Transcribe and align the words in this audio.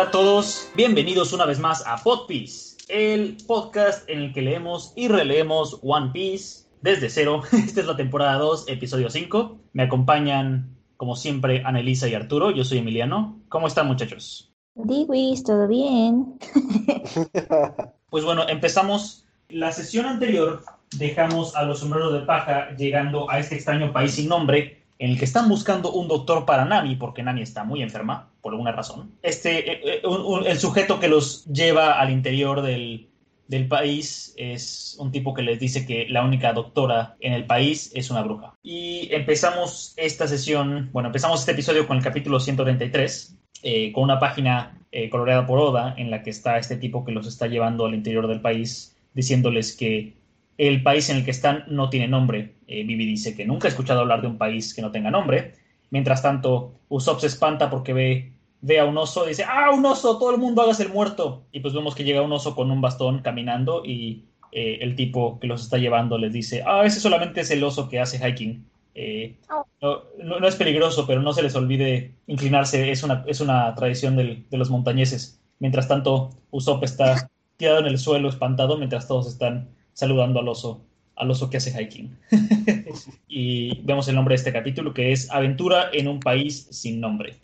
Hola 0.00 0.08
a 0.08 0.12
todos, 0.12 0.70
bienvenidos 0.74 1.34
una 1.34 1.44
vez 1.44 1.58
más 1.58 1.86
a 1.86 1.98
Podpiece, 1.98 2.78
el 2.88 3.36
podcast 3.46 4.08
en 4.08 4.20
el 4.20 4.32
que 4.32 4.40
leemos 4.40 4.94
y 4.96 5.08
releemos 5.08 5.78
One 5.82 6.08
Piece 6.14 6.64
desde 6.80 7.10
cero. 7.10 7.42
Esta 7.52 7.82
es 7.82 7.86
la 7.86 7.98
temporada 7.98 8.38
2, 8.38 8.64
episodio 8.68 9.10
5. 9.10 9.58
Me 9.74 9.82
acompañan, 9.82 10.74
como 10.96 11.16
siempre, 11.16 11.62
Anelisa 11.66 12.08
y 12.08 12.14
Arturo. 12.14 12.50
Yo 12.50 12.64
soy 12.64 12.78
Emiliano. 12.78 13.42
¿Cómo 13.50 13.66
están, 13.66 13.88
muchachos? 13.88 14.50
Diwis, 14.74 15.44
¿todo 15.44 15.68
bien? 15.68 16.38
pues 18.08 18.24
bueno, 18.24 18.48
empezamos. 18.48 19.26
La 19.50 19.70
sesión 19.70 20.06
anterior 20.06 20.64
dejamos 20.96 21.54
a 21.56 21.64
los 21.64 21.80
sombreros 21.80 22.14
de 22.14 22.20
paja 22.20 22.74
llegando 22.74 23.30
a 23.30 23.38
este 23.38 23.56
extraño 23.56 23.92
país 23.92 24.12
sin 24.12 24.30
nombre 24.30 24.82
en 24.98 25.10
el 25.10 25.18
que 25.18 25.26
están 25.26 25.46
buscando 25.46 25.92
un 25.92 26.08
doctor 26.08 26.46
para 26.46 26.64
Nami, 26.64 26.96
porque 26.96 27.22
Nami 27.22 27.42
está 27.42 27.64
muy 27.64 27.82
enferma, 27.82 28.29
por 28.40 28.52
alguna 28.52 28.72
razón. 28.72 29.12
Este, 29.22 29.72
eh, 29.72 29.80
eh, 29.84 30.02
el 30.46 30.58
sujeto 30.58 31.00
que 31.00 31.08
los 31.08 31.44
lleva 31.46 32.00
al 32.00 32.10
interior 32.10 32.62
del, 32.62 33.08
del 33.48 33.68
país 33.68 34.34
es 34.36 34.96
un 34.98 35.12
tipo 35.12 35.34
que 35.34 35.42
les 35.42 35.58
dice 35.58 35.86
que 35.86 36.06
la 36.08 36.24
única 36.24 36.52
doctora 36.52 37.16
en 37.20 37.32
el 37.32 37.46
país 37.46 37.90
es 37.94 38.10
una 38.10 38.22
bruja. 38.22 38.54
Y 38.62 39.08
empezamos 39.12 39.94
esta 39.96 40.26
sesión, 40.26 40.90
bueno, 40.92 41.08
empezamos 41.08 41.40
este 41.40 41.52
episodio 41.52 41.86
con 41.86 41.96
el 41.96 42.02
capítulo 42.02 42.40
133, 42.40 43.36
eh, 43.62 43.92
con 43.92 44.04
una 44.04 44.18
página 44.18 44.76
coloreada 45.08 45.46
por 45.46 45.60
Oda 45.60 45.94
en 45.98 46.10
la 46.10 46.24
que 46.24 46.30
está 46.30 46.58
este 46.58 46.74
tipo 46.74 47.04
que 47.04 47.12
los 47.12 47.28
está 47.28 47.46
llevando 47.46 47.86
al 47.86 47.94
interior 47.94 48.26
del 48.26 48.40
país, 48.40 48.96
diciéndoles 49.14 49.76
que 49.76 50.14
el 50.60 50.82
país 50.82 51.08
en 51.08 51.16
el 51.16 51.24
que 51.24 51.30
están 51.30 51.64
no 51.68 51.88
tiene 51.88 52.06
nombre. 52.06 52.56
Eh, 52.66 52.84
Vivi 52.84 53.06
dice 53.06 53.34
que 53.34 53.46
nunca 53.46 53.66
ha 53.66 53.70
escuchado 53.70 54.00
hablar 54.00 54.20
de 54.20 54.26
un 54.26 54.36
país 54.36 54.74
que 54.74 54.82
no 54.82 54.90
tenga 54.90 55.10
nombre. 55.10 55.54
Mientras 55.90 56.22
tanto, 56.22 56.74
Usopp 56.88 57.20
se 57.20 57.26
espanta 57.26 57.68
porque 57.68 57.92
ve, 57.92 58.32
ve 58.60 58.80
a 58.80 58.84
un 58.84 58.96
oso 58.96 59.26
y 59.26 59.30
dice, 59.30 59.44
¡ah, 59.46 59.70
un 59.72 59.84
oso! 59.84 60.18
Todo 60.18 60.30
el 60.30 60.38
mundo 60.38 60.62
haga 60.62 60.72
el 60.78 60.88
muerto. 60.88 61.44
Y 61.52 61.60
pues 61.60 61.74
vemos 61.74 61.94
que 61.94 62.04
llega 62.04 62.22
un 62.22 62.32
oso 62.32 62.54
con 62.54 62.70
un 62.70 62.80
bastón 62.80 63.20
caminando 63.22 63.84
y 63.84 64.24
eh, 64.52 64.78
el 64.80 64.96
tipo 64.96 65.38
que 65.40 65.46
los 65.46 65.62
está 65.62 65.78
llevando 65.78 66.18
les 66.18 66.32
dice, 66.32 66.62
ah, 66.66 66.84
ese 66.84 67.00
solamente 67.00 67.40
es 67.40 67.50
el 67.50 67.62
oso 67.62 67.88
que 67.88 68.00
hace 68.00 68.18
hiking. 68.18 68.64
Eh, 68.94 69.38
oh. 69.80 70.02
no, 70.18 70.46
es 70.46 70.56
peligroso, 70.56 71.06
pero 71.06 71.22
no 71.22 71.32
se 71.32 71.42
les 71.42 71.54
olvide 71.54 72.14
inclinarse, 72.26 72.90
es 72.90 73.02
una, 73.02 73.24
es 73.26 73.40
una 73.40 73.74
tradición 73.74 74.16
de 74.16 74.44
los 74.50 74.70
montañeses. 74.70 75.40
Mientras 75.60 75.86
tanto, 75.86 76.30
Usopp 76.50 76.82
está 76.84 77.30
tirado 77.56 77.80
en 77.80 77.86
el 77.86 77.98
suelo, 77.98 78.28
espantado, 78.28 78.78
mientras 78.78 79.06
todos 79.06 79.28
están 79.28 79.68
saludando 79.92 80.40
al 80.40 80.48
oso, 80.48 80.86
al 81.20 81.30
oso 81.30 81.50
que 81.50 81.58
hace 81.58 81.70
hiking. 81.70 82.16
y 83.28 83.80
vemos 83.82 84.08
el 84.08 84.14
nombre 84.14 84.32
de 84.32 84.36
este 84.36 84.52
capítulo 84.52 84.94
que 84.94 85.12
es 85.12 85.30
Aventura 85.30 85.90
en 85.92 86.08
un 86.08 86.18
país 86.18 86.66
sin 86.70 86.98
nombre. 86.98 87.36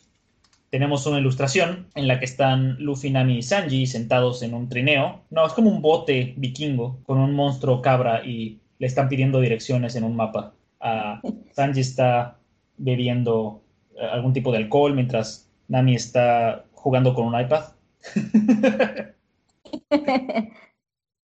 Tenemos 0.70 1.06
una 1.06 1.20
ilustración 1.20 1.86
en 1.94 2.08
la 2.08 2.18
que 2.18 2.24
están 2.24 2.82
Luffy, 2.82 3.10
Nami 3.10 3.38
y 3.38 3.42
Sanji 3.42 3.86
sentados 3.86 4.42
en 4.42 4.54
un 4.54 4.68
trineo. 4.68 5.20
No, 5.30 5.46
es 5.46 5.52
como 5.52 5.70
un 5.70 5.82
bote 5.82 6.34
vikingo 6.38 6.98
con 7.04 7.18
un 7.18 7.34
monstruo 7.34 7.82
cabra 7.82 8.24
y 8.24 8.58
le 8.78 8.86
están 8.86 9.08
pidiendo 9.08 9.40
direcciones 9.40 9.94
en 9.94 10.04
un 10.04 10.16
mapa. 10.16 10.54
Sanji 11.52 11.80
está 11.80 12.38
bebiendo 12.78 13.62
eh, 13.94 14.06
algún 14.10 14.32
tipo 14.32 14.52
de 14.52 14.58
alcohol 14.58 14.94
mientras 14.94 15.48
Nami 15.68 15.94
está 15.94 16.64
jugando 16.72 17.12
con 17.12 17.26
un 17.26 17.38
iPad. 17.38 17.64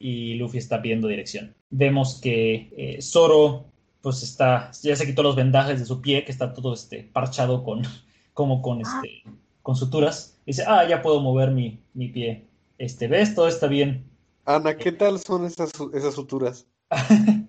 y 0.02 0.34
Luffy 0.34 0.58
está 0.58 0.82
pidiendo 0.82 1.06
dirección. 1.06 1.54
Vemos 1.70 2.20
que 2.20 2.72
eh, 2.76 3.00
Zoro 3.00 3.66
pues 4.00 4.24
está, 4.24 4.72
ya 4.82 4.96
se 4.96 5.06
quitó 5.06 5.22
los 5.22 5.36
vendajes 5.36 5.78
de 5.78 5.86
su 5.86 6.00
pie, 6.00 6.24
que 6.24 6.32
está 6.32 6.52
todo 6.52 6.74
este 6.74 7.04
parchado 7.04 7.62
con, 7.62 7.82
como 8.34 8.60
con 8.60 8.84
ah. 8.84 9.00
este, 9.04 9.22
con 9.62 9.76
suturas. 9.76 10.36
Dice, 10.44 10.64
ah, 10.66 10.86
ya 10.88 11.00
puedo 11.02 11.20
mover 11.20 11.52
mi, 11.52 11.80
mi 11.94 12.08
pie. 12.08 12.44
Este, 12.78 13.06
¿ves? 13.06 13.34
Todo 13.36 13.46
está 13.46 13.68
bien. 13.68 14.04
Ana, 14.44 14.76
¿qué 14.76 14.90
tal 14.90 15.20
son 15.20 15.46
esas, 15.46 15.70
esas 15.94 16.14
suturas? 16.14 16.66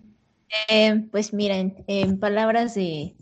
Eh, 0.69 1.07
pues 1.11 1.33
miren, 1.33 1.83
en 1.87 2.19
palabras 2.19 2.75
de, 2.75 3.15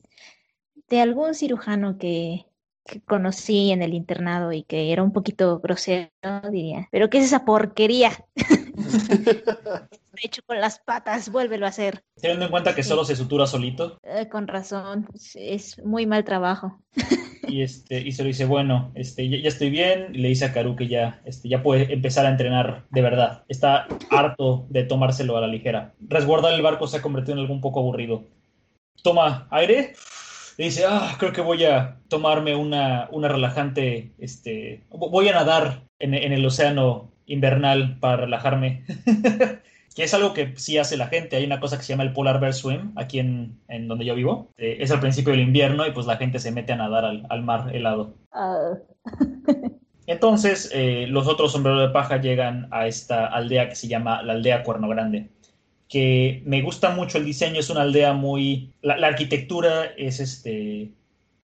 de 0.90 1.00
algún 1.00 1.34
cirujano 1.34 1.98
que, 1.98 2.46
que 2.86 3.00
conocí 3.00 3.72
en 3.72 3.82
el 3.82 3.94
internado 3.94 4.52
y 4.52 4.64
que 4.64 4.92
era 4.92 5.02
un 5.02 5.14
poquito 5.14 5.60
grosero, 5.60 6.10
diría, 6.52 6.90
pero 6.92 7.10
¿qué 7.10 7.20
es 7.20 7.26
esa 7.26 7.46
porquería? 7.46 8.12
hecho 10.24 10.42
con 10.46 10.60
las 10.60 10.80
patas, 10.80 11.32
vuélvelo 11.32 11.66
a 11.66 11.70
hacer. 11.70 12.04
Teniendo 12.22 12.46
en 12.46 12.52
cuenta 12.52 12.76
que 12.76 12.84
solo 12.84 13.04
se 13.06 13.16
sutura 13.16 13.48
solito. 13.48 13.98
Eh, 14.04 14.28
con 14.30 14.48
razón, 14.48 15.08
es 15.36 15.84
muy 15.84 16.06
mal 16.06 16.24
trabajo. 16.24 16.82
y 17.48 17.62
este 17.62 18.00
y 18.00 18.12
se 18.12 18.24
lo 18.24 18.28
dice, 18.28 18.46
bueno, 18.46 18.92
este 18.96 19.28
ya, 19.28 19.48
estoy 19.48 19.70
bien, 19.70 20.10
y 20.14 20.20
le 20.20 20.30
dice 20.30 20.46
a 20.46 20.54
Karu 20.54 20.76
que 20.76 20.88
ya 20.88 21.22
este 21.26 21.50
ya 21.50 21.64
puede 21.64 21.92
empezar 21.92 22.26
a 22.26 22.30
entrenar 22.30 22.86
de 22.92 23.02
verdad. 23.02 23.44
Está 23.48 23.88
harto 24.10 24.66
de 24.70 24.84
tomárselo 24.84 25.38
a 25.38 25.42
la 25.42 25.48
ligera. 25.48 25.94
Resguardar 26.00 26.54
el 26.54 26.62
barco 26.62 26.88
se 26.88 26.98
ha 26.98 27.02
convertido 27.02 27.34
en 27.34 27.40
algo 27.40 27.54
un 27.54 27.62
poco 27.62 27.80
aburrido. 27.80 28.26
Toma 29.04 29.48
aire 29.50 29.96
dice, 30.64 30.86
ah, 30.88 31.16
creo 31.18 31.34
que 31.34 31.42
voy 31.42 31.64
a 31.66 31.98
tomarme 32.08 32.56
una, 32.56 33.08
una 33.12 33.28
relajante, 33.28 34.14
este, 34.18 34.86
voy 34.90 35.28
a 35.30 35.34
nadar 35.34 35.84
en, 36.00 36.14
el 36.14 36.46
océano 36.46 37.11
invernal 37.32 37.98
para 38.00 38.18
relajarme. 38.18 38.86
que 39.96 40.04
es 40.04 40.14
algo 40.14 40.34
que 40.34 40.54
sí 40.56 40.78
hace 40.78 40.98
la 40.98 41.08
gente. 41.08 41.36
Hay 41.36 41.46
una 41.46 41.60
cosa 41.60 41.78
que 41.78 41.84
se 41.84 41.94
llama 41.94 42.04
el 42.04 42.14
Polar 42.14 42.40
Bear 42.40 42.54
Swim, 42.54 42.92
aquí 42.96 43.20
en, 43.20 43.60
en 43.68 43.88
donde 43.88 44.06
yo 44.06 44.16
vivo. 44.16 44.52
Eh, 44.58 44.78
es 44.80 44.92
al 44.92 45.00
principio 45.00 45.32
del 45.32 45.42
invierno 45.42 45.86
y 45.86 45.92
pues 45.92 46.06
la 46.06 46.18
gente 46.18 46.40
se 46.40 46.52
mete 46.52 46.74
a 46.74 46.78
nadar 46.78 47.06
al, 47.06 47.44
mar 47.44 47.76
helado. 47.76 48.16
Ah. 48.32 48.74
Entonces, 50.08 50.70
eh, 50.74 51.06
los 51.08 51.28
otros 51.28 51.52
sombreros 51.52 51.82
de 51.82 51.94
paja 51.94 52.20
llegan 52.20 52.68
a 52.72 52.88
esta 52.88 53.28
aldea 53.28 53.70
que 53.70 53.76
se 53.76 53.88
llama 53.88 54.24
la 54.24 54.34
aldea 54.34 54.64
Cuerno 54.64 54.88
Grande 54.88 55.30
que 55.92 56.42
me 56.46 56.62
gusta 56.62 56.92
mucho 56.92 57.18
el 57.18 57.26
diseño, 57.26 57.60
es 57.60 57.70
una 57.70 57.82
aldea 57.82 58.14
muy... 58.14 58.74
La, 58.82 58.94
arquitectura 59.06 59.88
es 59.98 60.22
este 60.22 60.94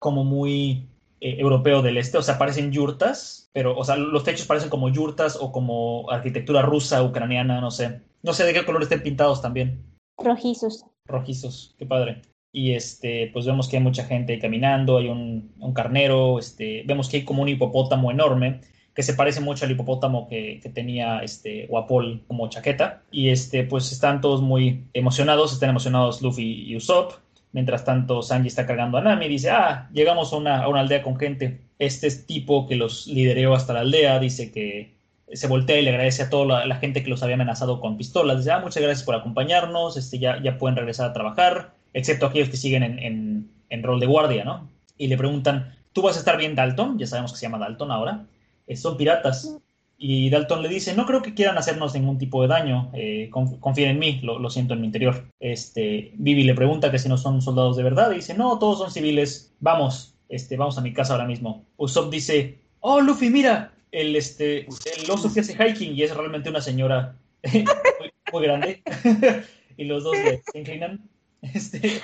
como 0.00 0.24
muy 0.24 0.88
eh, 1.24 1.36
europeo 1.38 1.80
del 1.80 1.96
este, 1.96 2.18
o 2.18 2.22
sea, 2.22 2.36
parecen 2.36 2.70
yurtas, 2.70 3.48
pero, 3.54 3.76
o 3.76 3.82
sea, 3.82 3.96
los 3.96 4.24
techos 4.24 4.46
parecen 4.46 4.68
como 4.68 4.90
yurtas 4.90 5.38
o 5.40 5.52
como 5.52 6.10
arquitectura 6.10 6.60
rusa, 6.60 7.02
ucraniana, 7.02 7.60
no 7.62 7.70
sé. 7.70 8.02
No 8.22 8.34
sé 8.34 8.44
de 8.44 8.52
qué 8.52 8.64
color 8.64 8.82
estén 8.82 9.02
pintados 9.02 9.40
también. 9.40 9.82
Rojizos. 10.18 10.84
Rojizos, 11.06 11.74
qué 11.78 11.86
padre. 11.86 12.20
Y 12.52 12.72
este, 12.72 13.30
pues 13.32 13.46
vemos 13.46 13.68
que 13.68 13.78
hay 13.78 13.82
mucha 13.82 14.04
gente 14.04 14.38
caminando, 14.38 14.98
hay 14.98 15.08
un, 15.08 15.54
un 15.58 15.72
carnero, 15.72 16.38
este, 16.38 16.82
vemos 16.86 17.08
que 17.08 17.16
hay 17.16 17.24
como 17.24 17.42
un 17.42 17.48
hipopótamo 17.48 18.10
enorme 18.10 18.60
que 18.94 19.02
se 19.02 19.14
parece 19.14 19.40
mucho 19.40 19.64
al 19.64 19.72
hipopótamo 19.72 20.28
que, 20.28 20.60
tenía 20.72 21.18
este 21.20 21.66
Wapol 21.68 22.22
como 22.28 22.48
chaqueta. 22.48 23.02
Y 23.10 23.30
este, 23.30 23.64
pues 23.64 23.90
están 23.92 24.20
todos 24.20 24.40
muy 24.40 24.84
emocionados, 24.92 25.52
están 25.52 25.70
emocionados 25.70 26.22
Luffy 26.22 26.64
y 26.66 26.76
Usopp. 26.76 27.14
Mientras 27.54 27.84
tanto, 27.84 28.20
Sanji 28.20 28.48
está 28.48 28.66
cargando 28.66 28.98
a 28.98 29.00
Nami 29.00 29.26
y 29.26 29.28
dice, 29.28 29.50
ah, 29.50 29.88
llegamos 29.92 30.32
a 30.32 30.36
una, 30.36 30.64
aldea 30.64 31.02
con 31.02 31.16
gente. 31.16 31.60
Este 31.78 32.10
tipo 32.10 32.66
que 32.66 32.74
los 32.74 33.06
lideró 33.06 33.54
hasta 33.54 33.72
la 33.72 33.80
aldea 33.80 34.18
dice 34.18 34.50
que 34.50 34.92
se 35.32 35.46
voltea 35.46 35.78
y 35.78 35.82
le 35.82 35.90
agradece 35.90 36.24
a 36.24 36.30
toda 36.30 36.66
la, 36.66 36.76
gente 36.76 37.02
que 37.04 37.10
los 37.10 37.22
había 37.22 37.36
amenazado 37.36 37.80
con 37.80 37.96
pistolas. 37.96 38.38
Dice, 38.38 38.50
ah, 38.50 38.58
muchas 38.58 38.82
gracias 38.82 39.04
por 39.04 39.14
acompañarnos, 39.14 39.96
este, 39.96 40.18
ya, 40.18 40.42
ya 40.42 40.58
pueden 40.58 40.76
regresar 40.76 41.08
a 41.08 41.12
trabajar, 41.12 41.74
excepto 41.92 42.26
aquellos 42.26 42.48
que 42.48 42.56
siguen 42.56 42.82
en, 42.82 43.48
en 43.70 43.82
rol 43.84 44.00
de 44.00 44.06
guardia, 44.06 44.44
¿no? 44.44 44.68
Y 44.98 45.06
le 45.06 45.16
preguntan, 45.16 45.76
¿tú 45.92 46.02
vas 46.02 46.16
a 46.16 46.18
estar 46.18 46.36
bien 46.36 46.56
Dalton? 46.56 46.98
Ya 46.98 47.06
sabemos 47.06 47.32
que 47.32 47.38
se 47.38 47.46
llama 47.46 47.58
Dalton 47.58 47.92
ahora. 47.92 48.26
Eh, 48.66 48.76
son 48.76 48.96
piratas. 48.96 49.58
Y 49.96 50.28
Dalton 50.28 50.62
le 50.62 50.68
dice, 50.68 50.94
no 50.94 51.06
creo 51.06 51.22
que 51.22 51.34
quieran 51.34 51.56
hacernos 51.56 51.94
ningún 51.94 52.18
tipo 52.18 52.42
de 52.42 52.48
daño, 52.48 52.90
eh, 52.94 53.30
confíen 53.30 53.90
en 53.90 53.98
mí, 53.98 54.20
lo, 54.22 54.50
siento 54.50 54.74
en 54.74 54.80
mi 54.80 54.86
interior. 54.86 55.24
Este, 55.40 56.12
Vivi 56.14 56.44
le 56.44 56.54
pregunta 56.54 56.90
que 56.90 56.98
si 56.98 57.08
no 57.08 57.16
son 57.16 57.40
soldados 57.40 57.76
de 57.76 57.84
verdad 57.84 58.10
y 58.10 58.16
dice, 58.16 58.34
no, 58.34 58.58
todos 58.58 58.78
son 58.78 58.90
civiles, 58.90 59.54
vamos, 59.60 60.16
este, 60.28 60.56
vamos 60.56 60.76
a 60.78 60.80
mi 60.80 60.92
casa 60.92 61.14
ahora 61.14 61.26
mismo. 61.26 61.64
Usopp 61.76 62.10
dice, 62.12 62.58
oh, 62.80 63.00
Luffy, 63.00 63.30
mira, 63.30 63.72
el, 63.92 64.16
este, 64.16 64.66
el 64.66 65.10
oso 65.10 65.32
que 65.32 65.40
hace 65.40 65.54
hiking 65.54 65.94
y 65.94 66.02
es 66.02 66.14
realmente 66.14 66.50
una 66.50 66.60
señora 66.60 67.16
muy, 68.32 68.42
grande. 68.42 68.82
y 69.76 69.84
los 69.84 70.04
dos 70.04 70.16
se 70.52 70.58
inclinan. 70.58 71.00
Este, 71.54 72.00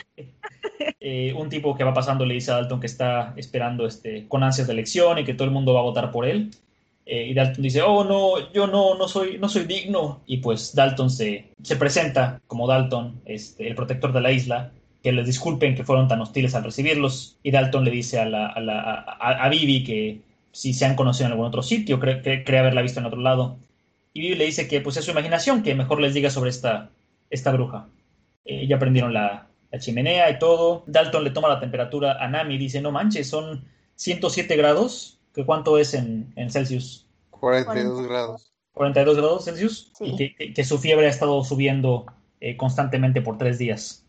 eh, 1.00 1.32
un 1.32 1.48
tipo 1.48 1.74
que 1.74 1.82
va 1.82 1.94
pasando 1.94 2.26
le 2.26 2.34
dice 2.34 2.50
a 2.50 2.56
Dalton 2.56 2.78
que 2.78 2.86
está 2.86 3.32
esperando 3.38 3.86
este, 3.86 4.28
con 4.28 4.42
ansias 4.42 4.66
de 4.66 4.74
elección 4.74 5.18
y 5.18 5.24
que 5.24 5.32
todo 5.32 5.46
el 5.46 5.50
mundo 5.50 5.72
va 5.72 5.80
a 5.80 5.84
votar 5.84 6.10
por 6.10 6.26
él. 6.26 6.50
Eh, 7.12 7.26
y 7.26 7.34
Dalton 7.34 7.64
dice, 7.64 7.82
oh 7.82 8.04
no, 8.04 8.52
yo 8.52 8.68
no, 8.68 8.94
no 8.94 9.08
soy, 9.08 9.36
no 9.36 9.48
soy 9.48 9.64
digno. 9.64 10.22
Y 10.26 10.36
pues 10.36 10.76
Dalton 10.76 11.10
se, 11.10 11.52
se 11.60 11.74
presenta 11.74 12.40
como 12.46 12.68
Dalton, 12.68 13.22
este, 13.24 13.66
el 13.66 13.74
protector 13.74 14.12
de 14.12 14.20
la 14.20 14.30
isla, 14.30 14.70
que 15.02 15.10
les 15.10 15.26
disculpen 15.26 15.74
que 15.74 15.82
fueron 15.82 16.06
tan 16.06 16.20
hostiles 16.20 16.54
al 16.54 16.62
recibirlos. 16.62 17.36
Y 17.42 17.50
Dalton 17.50 17.84
le 17.84 17.90
dice 17.90 18.20
a, 18.20 18.26
la, 18.26 18.46
a, 18.46 18.60
la, 18.60 19.00
a, 19.18 19.48
Vivi 19.48 19.82
que 19.82 20.20
si 20.52 20.72
se 20.72 20.86
han 20.86 20.94
conocido 20.94 21.26
en 21.26 21.32
algún 21.32 21.48
otro 21.48 21.64
sitio, 21.64 21.98
cree, 21.98 22.22
cree, 22.22 22.58
haberla 22.60 22.80
visto 22.80 23.00
en 23.00 23.06
otro 23.06 23.20
lado. 23.20 23.56
Y 24.14 24.20
Vivi 24.20 24.36
le 24.36 24.46
dice 24.46 24.68
que 24.68 24.80
pues 24.80 24.96
es 24.96 25.04
su 25.04 25.10
imaginación, 25.10 25.64
que 25.64 25.74
mejor 25.74 26.00
les 26.00 26.14
diga 26.14 26.30
sobre 26.30 26.50
esta, 26.50 26.90
esta 27.28 27.50
bruja. 27.50 27.88
Eh, 28.44 28.68
ya 28.68 28.78
prendieron 28.78 29.12
la, 29.12 29.48
chimenea 29.80 30.30
y 30.30 30.38
todo. 30.38 30.84
Dalton 30.86 31.24
le 31.24 31.30
toma 31.30 31.48
la 31.48 31.58
temperatura 31.58 32.24
a 32.24 32.28
Nami 32.28 32.54
y 32.54 32.58
dice, 32.58 32.80
no 32.80 32.92
manches, 32.92 33.28
son 33.28 33.64
107 33.96 34.56
grados. 34.56 35.19
¿Que 35.40 35.46
¿Cuánto 35.46 35.78
es 35.78 35.94
en, 35.94 36.34
en 36.36 36.50
Celsius? 36.50 37.06
42 37.30 38.06
grados. 38.06 38.52
42 38.72 39.16
grados 39.16 39.44
Celsius. 39.46 39.90
Sí. 39.96 40.04
Y 40.04 40.34
que, 40.34 40.52
que 40.52 40.64
su 40.64 40.76
fiebre 40.76 41.06
ha 41.06 41.08
estado 41.10 41.42
subiendo 41.44 42.04
eh, 42.42 42.58
constantemente 42.58 43.22
por 43.22 43.38
tres 43.38 43.56
días. 43.56 44.04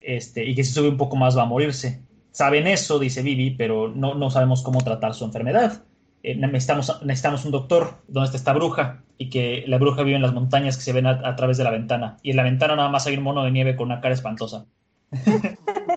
Este, 0.00 0.44
y 0.44 0.54
que 0.54 0.62
si 0.62 0.72
sube 0.72 0.88
un 0.88 0.96
poco 0.96 1.16
más 1.16 1.36
va 1.36 1.42
a 1.42 1.46
morirse. 1.46 2.00
Saben 2.30 2.68
eso, 2.68 3.00
dice 3.00 3.22
Vivi, 3.22 3.50
pero 3.50 3.88
no, 3.88 4.14
no 4.14 4.30
sabemos 4.30 4.62
cómo 4.62 4.80
tratar 4.82 5.14
su 5.14 5.24
enfermedad. 5.24 5.82
Eh, 6.22 6.36
necesitamos, 6.36 7.02
necesitamos 7.02 7.44
un 7.44 7.50
doctor 7.50 7.94
donde 8.06 8.26
está 8.26 8.36
esta 8.36 8.52
bruja 8.52 9.02
y 9.18 9.28
que 9.28 9.64
la 9.66 9.78
bruja 9.78 10.04
vive 10.04 10.14
en 10.14 10.22
las 10.22 10.34
montañas 10.34 10.76
que 10.76 10.84
se 10.84 10.92
ven 10.92 11.06
a, 11.06 11.20
a 11.28 11.34
través 11.34 11.56
de 11.56 11.64
la 11.64 11.70
ventana. 11.70 12.18
Y 12.22 12.30
en 12.30 12.36
la 12.36 12.44
ventana 12.44 12.76
nada 12.76 12.90
más 12.90 13.08
hay 13.08 13.16
un 13.16 13.24
mono 13.24 13.42
de 13.42 13.50
nieve 13.50 13.74
con 13.74 13.86
una 13.86 14.00
cara 14.00 14.14
espantosa. 14.14 14.66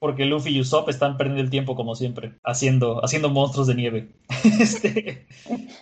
Porque 0.00 0.24
Luffy 0.24 0.50
y 0.50 0.60
Usopp 0.60 0.88
están 0.88 1.16
perdiendo 1.16 1.42
el 1.42 1.50
tiempo 1.50 1.76
como 1.76 1.94
siempre, 1.94 2.32
haciendo, 2.42 3.04
haciendo 3.04 3.28
monstruos 3.28 3.68
de 3.68 3.74
nieve. 3.76 4.08
Este, 4.60 5.26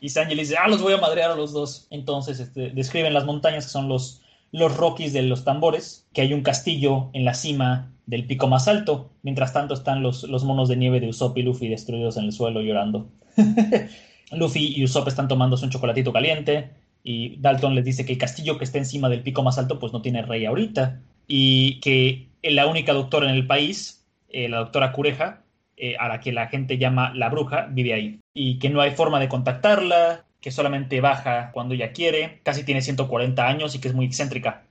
y 0.01 0.11
Sanji 0.11 0.35
le 0.35 0.43
dice, 0.43 0.57
ah, 0.59 0.69
los 0.69 0.83
voy 0.83 0.93
a 0.93 0.99
madrear 0.99 1.31
a 1.31 1.37
los 1.37 1.53
dos. 1.53 1.87
Entonces 1.91 2.41
este, 2.41 2.71
describen 2.71 3.15
las 3.15 3.25
montañas 3.25 3.65
que 3.65 3.71
son 3.71 3.89
los, 3.89 4.21
los 4.53 4.77
Rockies 4.77 5.15
de 5.15 5.23
los 5.23 5.45
tambores, 5.45 6.07
que 6.13 6.21
hay 6.21 6.35
un 6.35 6.43
castillo 6.43 7.09
en 7.13 7.25
la 7.25 7.35
cima 7.35 7.93
del 8.07 8.27
pico 8.27 8.49
más 8.49 8.69
alto. 8.69 9.11
Mientras 9.23 9.53
tanto 9.53 9.73
están 9.73 10.03
los, 10.03 10.25
los 10.25 10.45
monos 10.45 10.69
de 10.69 10.77
nieve 10.77 11.01
de 11.01 11.09
Usopp 11.09 11.39
y 11.39 11.43
Luffy 11.43 11.69
destruidos 11.69 12.17
en 12.17 12.25
el 12.25 12.33
suelo 12.33 12.61
llorando. 12.61 13.09
Luffy 14.33 14.75
y 14.77 14.85
Usopp 14.85 15.09
están 15.09 15.29
tomándose 15.29 15.65
un 15.65 15.71
chocolatito 15.71 16.13
caliente 16.13 16.71
y 17.03 17.37
Dalton 17.37 17.75
les 17.75 17.85
dice 17.85 18.05
que 18.05 18.13
el 18.13 18.19
castillo 18.19 18.59
que 18.59 18.65
está 18.65 18.79
encima 18.79 19.09
del 19.09 19.23
pico 19.23 19.43
más 19.43 19.59
alto 19.59 19.79
pues 19.79 19.93
no 19.93 20.03
tiene 20.03 20.23
rey 20.23 20.45
ahorita 20.45 21.01
y 21.27 21.81
que 21.81 22.29
la 22.43 22.67
única 22.67 22.93
doctora 22.93 23.29
en 23.29 23.35
el 23.35 23.47
país, 23.47 23.98
eh, 24.29 24.49
la 24.49 24.59
doctora 24.59 24.93
Cureja, 24.93 25.43
eh, 25.77 25.97
a 25.99 26.09
la 26.09 26.21
que 26.21 26.33
la 26.33 26.49
gente 26.49 26.77
llama 26.79 27.13
la 27.15 27.29
bruja, 27.29 27.67
vive 27.71 27.95
ahí 27.95 28.21
y 28.35 28.59
que 28.59 28.71
no 28.71 28.81
hay 28.81 28.91
forma 28.93 29.21
de 29.21 29.29
contactarla, 29.29 30.25
que 30.41 30.51
solamente 30.51 31.01
baja 31.01 31.51
cuando 31.53 31.75
ella 31.75 31.93
quiere, 31.93 32.41
casi 32.45 32.65
tiene 32.65 32.83
140 32.83 33.47
años 33.47 33.75
y 33.75 33.81
que 33.81 33.89
es 33.89 33.95
muy 33.95 34.07
excéntrica. 34.07 34.65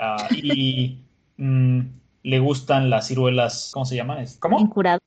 Ah, 0.00 0.28
y 0.34 0.98
mm, 1.36 1.80
le 2.22 2.38
gustan 2.38 2.90
las 2.90 3.08
ciruelas, 3.08 3.70
¿cómo 3.74 3.84
se 3.84 3.96
llama? 3.96 4.22
Es- 4.22 4.38
¿Cómo? 4.38 4.58
Encurados. 4.60 5.02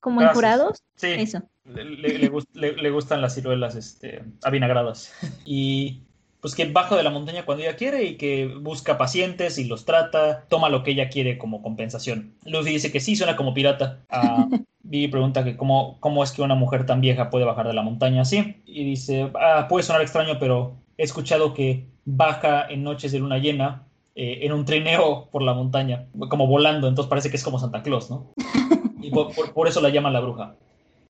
Como 0.00 0.20
Gracias. 0.20 0.36
encurados. 0.36 0.82
Sí, 0.96 1.06
Eso. 1.08 1.42
le, 1.64 1.84
le- 1.84 2.18
le 2.18 2.30
gust- 2.30 2.52
le- 2.54 2.74
le 2.76 2.90
gustan 2.90 3.20
las 3.22 3.34
ciruelas 3.34 3.74
este, 3.76 4.22
avinagradas. 4.42 5.12
Y 5.46 6.02
pues 6.40 6.54
que 6.54 6.64
baja 6.66 6.96
de 6.96 7.02
la 7.02 7.10
montaña 7.10 7.44
cuando 7.44 7.64
ella 7.64 7.76
quiere 7.76 8.04
y 8.04 8.16
que 8.16 8.46
busca 8.46 8.96
pacientes 8.98 9.58
y 9.58 9.64
los 9.64 9.84
trata, 9.84 10.44
toma 10.48 10.68
lo 10.68 10.82
que 10.82 10.92
ella 10.92 11.08
quiere 11.08 11.36
como 11.38 11.62
compensación. 11.62 12.32
Luffy 12.44 12.70
dice 12.70 12.90
que 12.92 13.00
sí, 13.00 13.16
suena 13.16 13.36
como 13.36 13.54
pirata. 13.54 14.00
Vivi 14.82 15.08
pregunta 15.08 15.44
que 15.44 15.56
cómo, 15.56 15.98
cómo 16.00 16.24
es 16.24 16.32
que 16.32 16.42
una 16.42 16.54
mujer 16.54 16.86
tan 16.86 17.00
vieja 17.00 17.30
puede 17.30 17.44
bajar 17.44 17.66
de 17.68 17.74
la 17.74 17.82
montaña 17.82 18.22
así. 18.22 18.56
Y 18.66 18.84
dice, 18.84 19.30
ah, 19.40 19.66
puede 19.68 19.84
sonar 19.84 20.02
extraño, 20.02 20.38
pero 20.40 20.76
he 20.96 21.04
escuchado 21.04 21.54
que 21.54 21.86
baja 22.04 22.66
en 22.68 22.82
noches 22.82 23.12
de 23.12 23.18
luna 23.20 23.38
llena 23.38 23.84
eh, 24.16 24.38
en 24.42 24.52
un 24.52 24.64
trineo 24.64 25.28
por 25.30 25.42
la 25.42 25.54
montaña, 25.54 26.06
como 26.28 26.46
volando, 26.46 26.88
entonces 26.88 27.08
parece 27.08 27.30
que 27.30 27.36
es 27.36 27.44
como 27.44 27.58
Santa 27.60 27.82
Claus, 27.82 28.10
¿no? 28.10 28.32
Y 29.02 29.10
por, 29.10 29.34
por- 29.34 29.52
por 29.52 29.68
eso 29.68 29.80
la 29.80 29.88
llaman 29.90 30.12
la 30.12 30.20
bruja. 30.20 30.56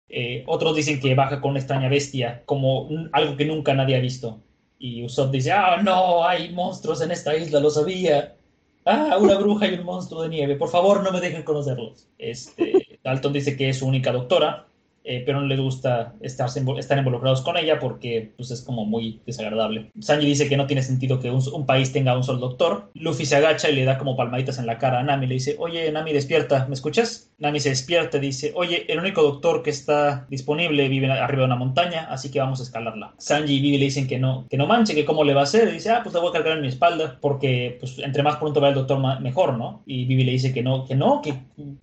Eh, 0.08 0.42
otros 0.46 0.74
dicen 0.74 1.00
que 1.00 1.14
baja 1.14 1.40
con 1.40 1.50
una 1.52 1.60
extraña 1.60 1.88
bestia, 1.88 2.42
como 2.46 2.88
algo 3.12 3.36
que 3.36 3.44
nunca 3.44 3.74
nadie 3.74 3.96
ha 3.96 4.00
visto. 4.00 4.40
Y 4.78 5.04
Usopp 5.04 5.32
dice, 5.32 5.52
ah, 5.52 5.80
no, 5.82 6.25
hay 6.25 6.52
monstruos 6.52 7.00
en 7.02 7.10
esta 7.10 7.36
isla, 7.36 7.60
lo 7.60 7.70
sabía. 7.70 8.36
Ah, 8.84 9.19
una 9.20 9.36
bruja 9.36 9.66
y 9.69 9.75
un 9.75 9.84
monstruo 9.84 10.22
de 10.22 10.28
nieve. 10.28 10.56
Por 10.56 10.70
favor, 10.70 11.02
no 11.02 11.12
me 11.12 11.20
dejen 11.20 11.42
conocerlos. 11.42 12.06
Este, 12.16 12.98
Dalton 13.02 13.32
dice 13.32 13.56
que 13.56 13.69
es 13.69 13.78
su 13.78 13.86
única 13.86 14.12
doctora, 14.12 14.66
eh, 15.04 15.22
pero 15.26 15.40
no 15.40 15.46
le 15.46 15.56
gusta 15.56 16.14
estar, 16.20 16.48
estar 16.78 16.98
involucrados 16.98 17.42
con 17.42 17.56
ella 17.56 17.78
porque 17.78 18.32
pues, 18.36 18.50
es 18.50 18.62
como 18.62 18.84
muy 18.84 19.20
desagradable. 19.26 19.90
Sanji 20.00 20.26
dice 20.26 20.48
que 20.48 20.56
no 20.56 20.66
tiene 20.66 20.82
sentido 20.82 21.19
que 21.20 21.31
un, 21.31 21.42
un 21.52 21.66
país 21.66 21.92
tenga 21.92 22.16
un 22.16 22.24
solo 22.24 22.38
doctor. 22.38 22.90
Luffy 22.94 23.26
se 23.26 23.36
agacha 23.36 23.69
y 23.70 23.74
le 23.74 23.84
da 23.84 23.98
como 23.98 24.16
palmaditas 24.16 24.58
en 24.58 24.66
la 24.66 24.78
cara 24.78 25.00
a 25.00 25.02
Nami. 25.02 25.26
Le 25.26 25.34
dice, 25.34 25.56
oye, 25.58 25.90
Nami, 25.90 26.12
despierta, 26.12 26.66
¿me 26.66 26.74
escuchas? 26.74 27.27
Nami 27.38 27.61
se 27.61 27.69
despierta 27.69 28.17
y 28.19 28.20
dice, 28.20 28.52
oye, 28.56 28.85
el 28.93 28.99
único 28.99 29.23
doctor 29.23 29.62
que 29.62 29.70
está 29.70 30.26
disponible 30.29 30.88
vive 30.88 31.08
arriba 31.11 31.43
de 31.43 31.46
una 31.46 31.55
montaña, 31.56 32.08
así 32.11 32.31
que 32.32 32.40
vamos 32.40 32.58
a 32.58 32.64
escalarla. 32.64 33.14
Sanji 33.19 33.55
y 33.55 33.61
Vivi 33.61 33.79
le 33.79 33.85
dicen 33.85 34.08
que 34.08 34.19
no, 34.19 34.46
que 34.50 34.56
no 34.56 34.67
manche, 34.67 34.94
que 34.94 35.05
cómo 35.05 35.23
le 35.23 35.35
va 35.35 35.43
a 35.43 35.44
hacer. 35.44 35.69
Y 35.69 35.73
dice, 35.73 35.90
ah, 35.90 36.00
pues 36.02 36.12
le 36.14 36.20
voy 36.20 36.31
a 36.31 36.32
cargar 36.32 36.56
en 36.56 36.62
mi 36.62 36.69
espalda, 36.69 37.19
porque 37.20 37.76
pues 37.79 37.96
entre 38.00 38.25
más 38.25 38.37
pronto 38.38 38.61
va 38.61 38.70
el 38.70 38.75
doctor, 38.75 38.99
mejor, 39.20 39.56
¿no? 39.56 39.82
Y 39.87 40.05
Vivi 40.06 40.25
le 40.25 40.32
dice 40.32 40.52
que 40.52 40.62
no, 40.64 40.85
que 40.85 40.96
no, 40.96 41.23
que 41.23 41.35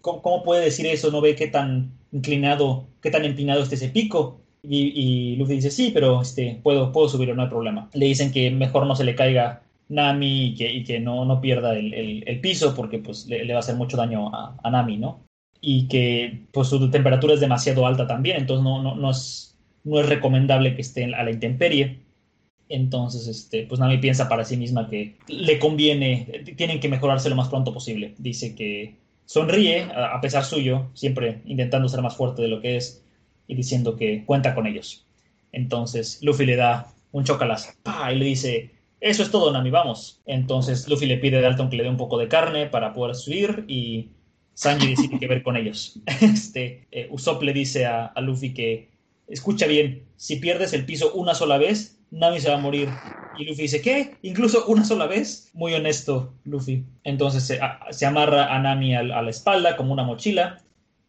¿cómo, 0.02 0.44
puede 0.44 0.66
decir 0.66 0.86
eso? 0.88 1.10
¿No 1.10 1.22
ve 1.22 1.36
qué 1.36 1.48
tan 1.48 1.92
inclinado, 2.12 2.88
qué 3.02 3.10
tan 3.10 3.24
empinado 3.24 3.64
está 3.64 3.76
ese 3.76 3.90
pico? 3.90 4.42
Y, 4.62 4.92
y 5.34 5.36
Luffy 5.38 5.56
dice, 5.56 5.72
sí, 5.72 5.92
pero 5.94 6.22
este, 6.22 6.60
puedo, 6.64 6.92
puedo 6.92 7.08
subirlo, 7.08 7.36
no 7.36 7.44
hay 7.44 7.50
problema. 7.50 7.90
Le 7.94 8.08
dicen 8.08 8.32
que 8.32 8.52
mejor 8.52 8.86
no 8.88 8.96
se 8.96 9.04
le 9.06 9.16
caiga 9.16 9.62
Nami 9.88 10.56
y 10.58 10.84
que, 10.84 11.00
no, 11.00 11.24
no 11.24 11.40
pierda 11.40 11.78
el, 11.78 11.94
el- 11.94 12.42
piso 12.42 12.74
porque 12.76 12.98
pues 13.00 13.28
le, 13.28 13.46
le 13.46 13.54
va 13.54 13.60
a 13.60 13.62
hacer 13.62 13.76
mucho 13.76 13.96
daño 13.96 14.34
a, 14.36 14.58
a 14.62 14.70
Nami, 14.72 14.98
¿no? 14.98 15.24
Y 15.68 15.88
que 15.88 16.44
pues 16.52 16.68
su 16.68 16.92
temperatura 16.92 17.34
es 17.34 17.40
demasiado 17.40 17.88
alta 17.88 18.06
también, 18.06 18.38
entonces 18.38 18.64
no, 18.64 18.84
no, 18.84 18.96
no, 18.96 19.10
es, 19.10 19.58
no 19.84 20.00
es 20.00 20.08
recomendable 20.08 20.76
que 20.76 20.82
esté 20.82 21.06
a 21.06 21.24
la 21.24 21.32
intemperie. 21.32 22.02
Entonces, 22.70 23.28
este, 23.28 23.64
pues 23.64 23.80
Nami 23.80 23.98
piensa 23.98 24.30
para 24.30 24.46
sí 24.46 24.58
misma 24.58 24.90
que 24.90 25.18
le 25.28 25.58
conviene, 25.58 26.44
tienen 26.56 26.80
que 26.80 26.88
mejorarse 26.90 27.30
lo 27.30 27.36
más 27.36 27.50
pronto 27.50 27.74
posible. 27.74 28.14
Dice 28.20 28.54
que 28.54 28.96
sonríe 29.26 29.84
a, 29.96 30.20
pesar 30.22 30.46
suyo, 30.46 30.90
siempre 30.94 31.42
intentando 31.46 31.90
ser 31.90 32.02
más 32.02 32.16
fuerte 32.16 32.44
de 32.44 32.48
lo 32.48 32.62
que 32.62 32.78
es 32.78 33.04
y 33.48 33.56
diciendo 33.56 33.96
que 33.96 34.24
cuenta 34.26 34.54
con 34.54 34.68
ellos. 34.68 35.06
Entonces 35.52 36.20
Luffy 36.22 36.46
le 36.46 36.58
da 36.58 36.94
un 37.12 37.24
chocolazo 37.24 37.72
¡pa! 37.82 38.12
y 38.14 38.20
le 38.20 38.26
dice, 38.26 38.72
eso 39.00 39.24
es 39.24 39.32
todo, 39.32 39.52
Nami, 39.52 39.70
vamos. 39.72 40.22
Entonces 40.26 40.88
Luffy 40.88 41.06
le 41.06 41.18
pide 41.18 41.38
a 41.38 41.42
Dalton 41.42 41.70
que 41.70 41.78
le 41.78 41.84
dé 41.84 41.90
un 41.90 41.98
poco 41.98 42.18
de 42.18 42.28
carne 42.28 42.68
para 42.68 42.94
poder 42.94 43.16
subir 43.16 43.66
y 43.68 44.10
Sanji 44.56 44.88
decide 44.90 45.20
que 45.20 45.28
ver 45.28 45.44
con 45.44 45.58
ellos. 45.58 46.00
Este, 46.22 46.88
eh, 46.92 47.08
Usopp 47.12 47.44
le 47.44 47.54
dice 47.54 47.86
a, 47.86 48.08
a 48.08 48.22
Luffy 48.22 48.54
que, 48.54 48.90
escucha 49.28 49.68
bien, 49.68 50.04
si 50.18 50.38
pierdes 50.38 50.74
el 50.74 50.86
piso 50.86 51.14
una 51.14 51.36
sola 51.36 51.58
vez, 51.58 52.00
Nami 52.12 52.40
se 52.40 52.50
va 52.50 52.56
a 52.56 52.60
morir. 52.60 53.02
Y 53.34 53.46
Luffy 53.46 53.64
dice, 53.64 53.82
¿qué? 53.82 54.18
¿Incluso 54.22 54.66
una 54.68 54.86
sola 54.86 55.08
vez? 55.08 55.50
Muy 55.54 55.74
honesto, 55.74 56.34
Luffy. 56.46 56.86
Entonces 57.04 57.44
se, 57.46 57.60
a- 57.62 57.82
se 57.92 58.06
amarra 58.06 58.56
a 58.56 58.60
Nami 58.60 58.96
a, 58.96 59.04
la 59.04 59.30
espalda 59.30 59.76
como 59.78 59.94
una 59.94 60.04
mochila 60.04 60.62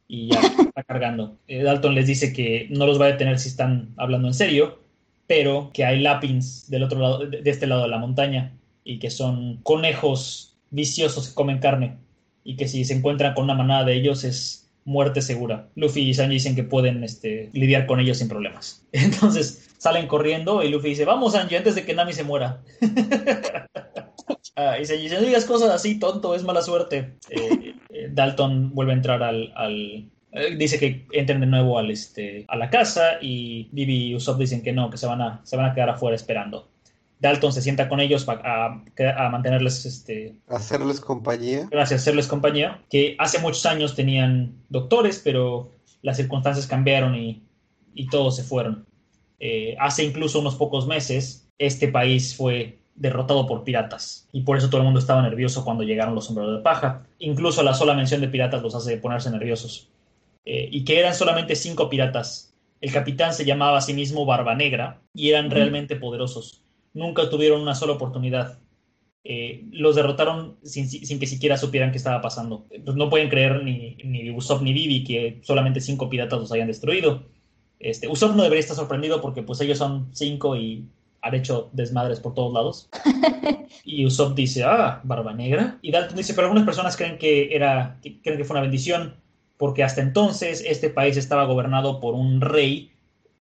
y 0.08 0.30
ya 0.30 0.40
está 0.58 0.82
cargando. 0.84 1.38
Eh, 1.46 1.62
Dalton 1.62 1.94
les 1.94 2.06
dice 2.06 2.32
que 2.32 2.68
no 2.70 2.86
los 2.86 3.00
va 3.00 3.06
a 3.06 3.12
detener 3.12 3.38
si 3.38 3.48
están 3.48 3.94
hablando 3.96 4.28
en 4.28 4.34
serio, 4.34 4.80
pero 5.26 5.70
que 5.72 5.84
hay 5.84 6.00
lapins 6.00 6.70
del 6.70 6.82
otro 6.84 6.98
lado, 7.00 7.18
de, 7.26 7.42
de 7.42 7.50
este 7.50 7.66
lado 7.66 7.82
de 7.82 7.88
la 7.88 7.98
montaña 7.98 8.58
y 8.84 8.98
que 8.98 9.10
son 9.10 9.58
conejos 9.62 10.56
viciosos 10.70 11.28
que 11.28 11.34
comen 11.34 11.58
carne 11.58 11.96
y 12.46 12.56
que 12.56 12.68
si 12.68 12.84
se 12.84 12.94
encuentran 12.94 13.34
con 13.34 13.44
una 13.44 13.54
manada 13.54 13.84
de 13.84 13.94
ellos 13.94 14.24
es 14.24 14.70
muerte 14.84 15.20
segura. 15.20 15.68
Luffy 15.74 16.02
y 16.08 16.14
Sanji 16.14 16.34
dicen 16.34 16.54
que 16.54 16.62
pueden 16.62 17.02
este, 17.04 17.50
lidiar 17.52 17.86
con 17.86 17.98
ellos 18.00 18.18
sin 18.18 18.28
problemas. 18.28 18.86
Entonces 18.92 19.68
salen 19.78 20.06
corriendo 20.06 20.62
y 20.62 20.68
Luffy 20.68 20.90
dice, 20.90 21.04
vamos 21.04 21.32
Sanji, 21.32 21.56
antes 21.56 21.74
de 21.74 21.84
que 21.84 21.94
Nami 21.94 22.12
se 22.12 22.24
muera. 22.24 22.62
Ah, 24.58 24.78
y 24.80 24.86
Sanji 24.86 25.02
dice, 25.02 25.16
no 25.16 25.20
digas 25.26 25.44
cosas 25.44 25.68
así, 25.70 25.98
tonto, 25.98 26.34
es 26.34 26.42
mala 26.42 26.62
suerte. 26.62 27.18
Eh, 27.28 27.74
eh, 27.90 28.08
Dalton 28.10 28.74
vuelve 28.74 28.92
a 28.92 28.96
entrar 28.96 29.22
al... 29.22 29.52
al- 29.54 30.10
eh, 30.32 30.54
dice 30.56 30.78
que 30.78 31.06
entren 31.12 31.40
de 31.40 31.46
nuevo 31.46 31.78
al, 31.78 31.90
este, 31.90 32.44
a 32.48 32.56
la 32.56 32.68
casa 32.70 33.18
y 33.20 33.68
Vivi 33.72 34.08
y 34.08 34.14
Usopp 34.14 34.38
dicen 34.40 34.62
que 34.62 34.72
no, 34.72 34.88
que 34.90 34.96
se 34.96 35.06
van 35.06 35.20
a, 35.22 35.40
se 35.44 35.56
van 35.56 35.66
a 35.66 35.74
quedar 35.74 35.90
afuera 35.90 36.16
esperando. 36.16 36.68
Dalton 37.20 37.52
se 37.52 37.62
sienta 37.62 37.88
con 37.88 38.00
ellos 38.00 38.28
a, 38.28 38.66
a 38.66 39.28
mantenerles 39.30 39.86
este, 39.86 40.36
Hacerles 40.48 41.00
compañía. 41.00 41.66
gracias 41.70 42.00
a 42.00 42.02
hacerles 42.02 42.26
compañía, 42.26 42.82
que 42.90 43.16
hace 43.18 43.38
muchos 43.38 43.64
años 43.66 43.94
tenían 43.94 44.54
doctores, 44.68 45.20
pero 45.24 45.70
las 46.02 46.18
circunstancias 46.18 46.66
cambiaron 46.66 47.14
y, 47.14 47.42
y 47.94 48.08
todos 48.08 48.36
se 48.36 48.42
fueron. 48.42 48.86
Eh, 49.40 49.76
hace 49.78 50.04
incluso 50.04 50.40
unos 50.40 50.56
pocos 50.56 50.86
meses, 50.86 51.48
este 51.58 51.88
país 51.88 52.36
fue 52.36 52.78
derrotado 52.94 53.46
por 53.46 53.64
piratas 53.64 54.26
y 54.32 54.40
por 54.40 54.56
eso 54.56 54.68
todo 54.70 54.78
el 54.80 54.84
mundo 54.84 55.00
estaba 55.00 55.20
nervioso 55.22 55.64
cuando 55.64 55.84
llegaron 55.84 56.14
los 56.14 56.26
sombreros 56.26 56.56
de 56.58 56.62
paja. 56.62 57.06
Incluso 57.18 57.62
la 57.62 57.74
sola 57.74 57.94
mención 57.94 58.20
de 58.20 58.28
piratas 58.28 58.62
los 58.62 58.74
hace 58.74 58.96
ponerse 58.98 59.30
nerviosos. 59.30 59.88
Eh, 60.44 60.68
y 60.70 60.84
que 60.84 61.00
eran 61.00 61.14
solamente 61.14 61.56
cinco 61.56 61.88
piratas. 61.90 62.54
El 62.80 62.92
capitán 62.92 63.34
se 63.34 63.44
llamaba 63.44 63.78
a 63.78 63.80
sí 63.80 63.94
mismo 63.94 64.26
Barba 64.26 64.54
Negra 64.54 65.00
y 65.12 65.30
eran 65.30 65.50
realmente 65.50 65.96
poderosos. 65.96 66.62
Nunca 66.96 67.30
tuvieron 67.30 67.60
una 67.60 67.74
sola 67.74 67.92
oportunidad 67.92 68.58
eh, 69.28 69.64
los 69.72 69.96
derrotaron 69.96 70.56
sin, 70.62 70.88
sin 70.88 71.18
que 71.18 71.26
siquiera 71.26 71.56
supieran 71.56 71.90
qué 71.90 71.98
estaba 71.98 72.20
pasando. 72.20 72.64
Pues 72.68 72.96
no 72.96 73.10
pueden 73.10 73.28
creer 73.28 73.64
ni, 73.64 73.96
ni 74.04 74.30
Usopp 74.30 74.62
ni 74.62 74.72
Vivi 74.72 75.02
que 75.02 75.40
solamente 75.42 75.80
cinco 75.80 76.08
piratas 76.08 76.38
los 76.38 76.52
hayan 76.52 76.68
destruido. 76.68 77.24
Este, 77.80 78.06
Usopp 78.06 78.36
no 78.36 78.44
debería 78.44 78.60
estar 78.60 78.76
sorprendido 78.76 79.20
porque 79.20 79.42
pues 79.42 79.60
ellos 79.60 79.78
son 79.78 80.10
cinco 80.12 80.54
y 80.54 80.88
han 81.22 81.34
hecho 81.34 81.70
desmadres 81.72 82.20
por 82.20 82.34
todos 82.34 82.52
lados. 82.52 82.88
Y 83.84 84.04
Usopp 84.06 84.36
dice, 84.36 84.64
ah, 84.64 85.00
Barba 85.04 85.32
Negra. 85.32 85.78
Y 85.82 85.90
Dalton 85.90 86.16
dice, 86.16 86.34
pero 86.34 86.46
algunas 86.46 86.64
personas 86.64 86.96
creen 86.96 87.18
que, 87.18 87.54
era, 87.54 87.98
que 88.02 88.20
creen 88.20 88.38
que 88.38 88.44
fue 88.44 88.54
una 88.54 88.62
bendición 88.62 89.16
porque 89.56 89.82
hasta 89.82 90.02
entonces 90.02 90.64
este 90.66 90.88
país 90.90 91.16
estaba 91.16 91.44
gobernado 91.44 92.00
por 92.00 92.14
un 92.14 92.40
rey 92.40 92.92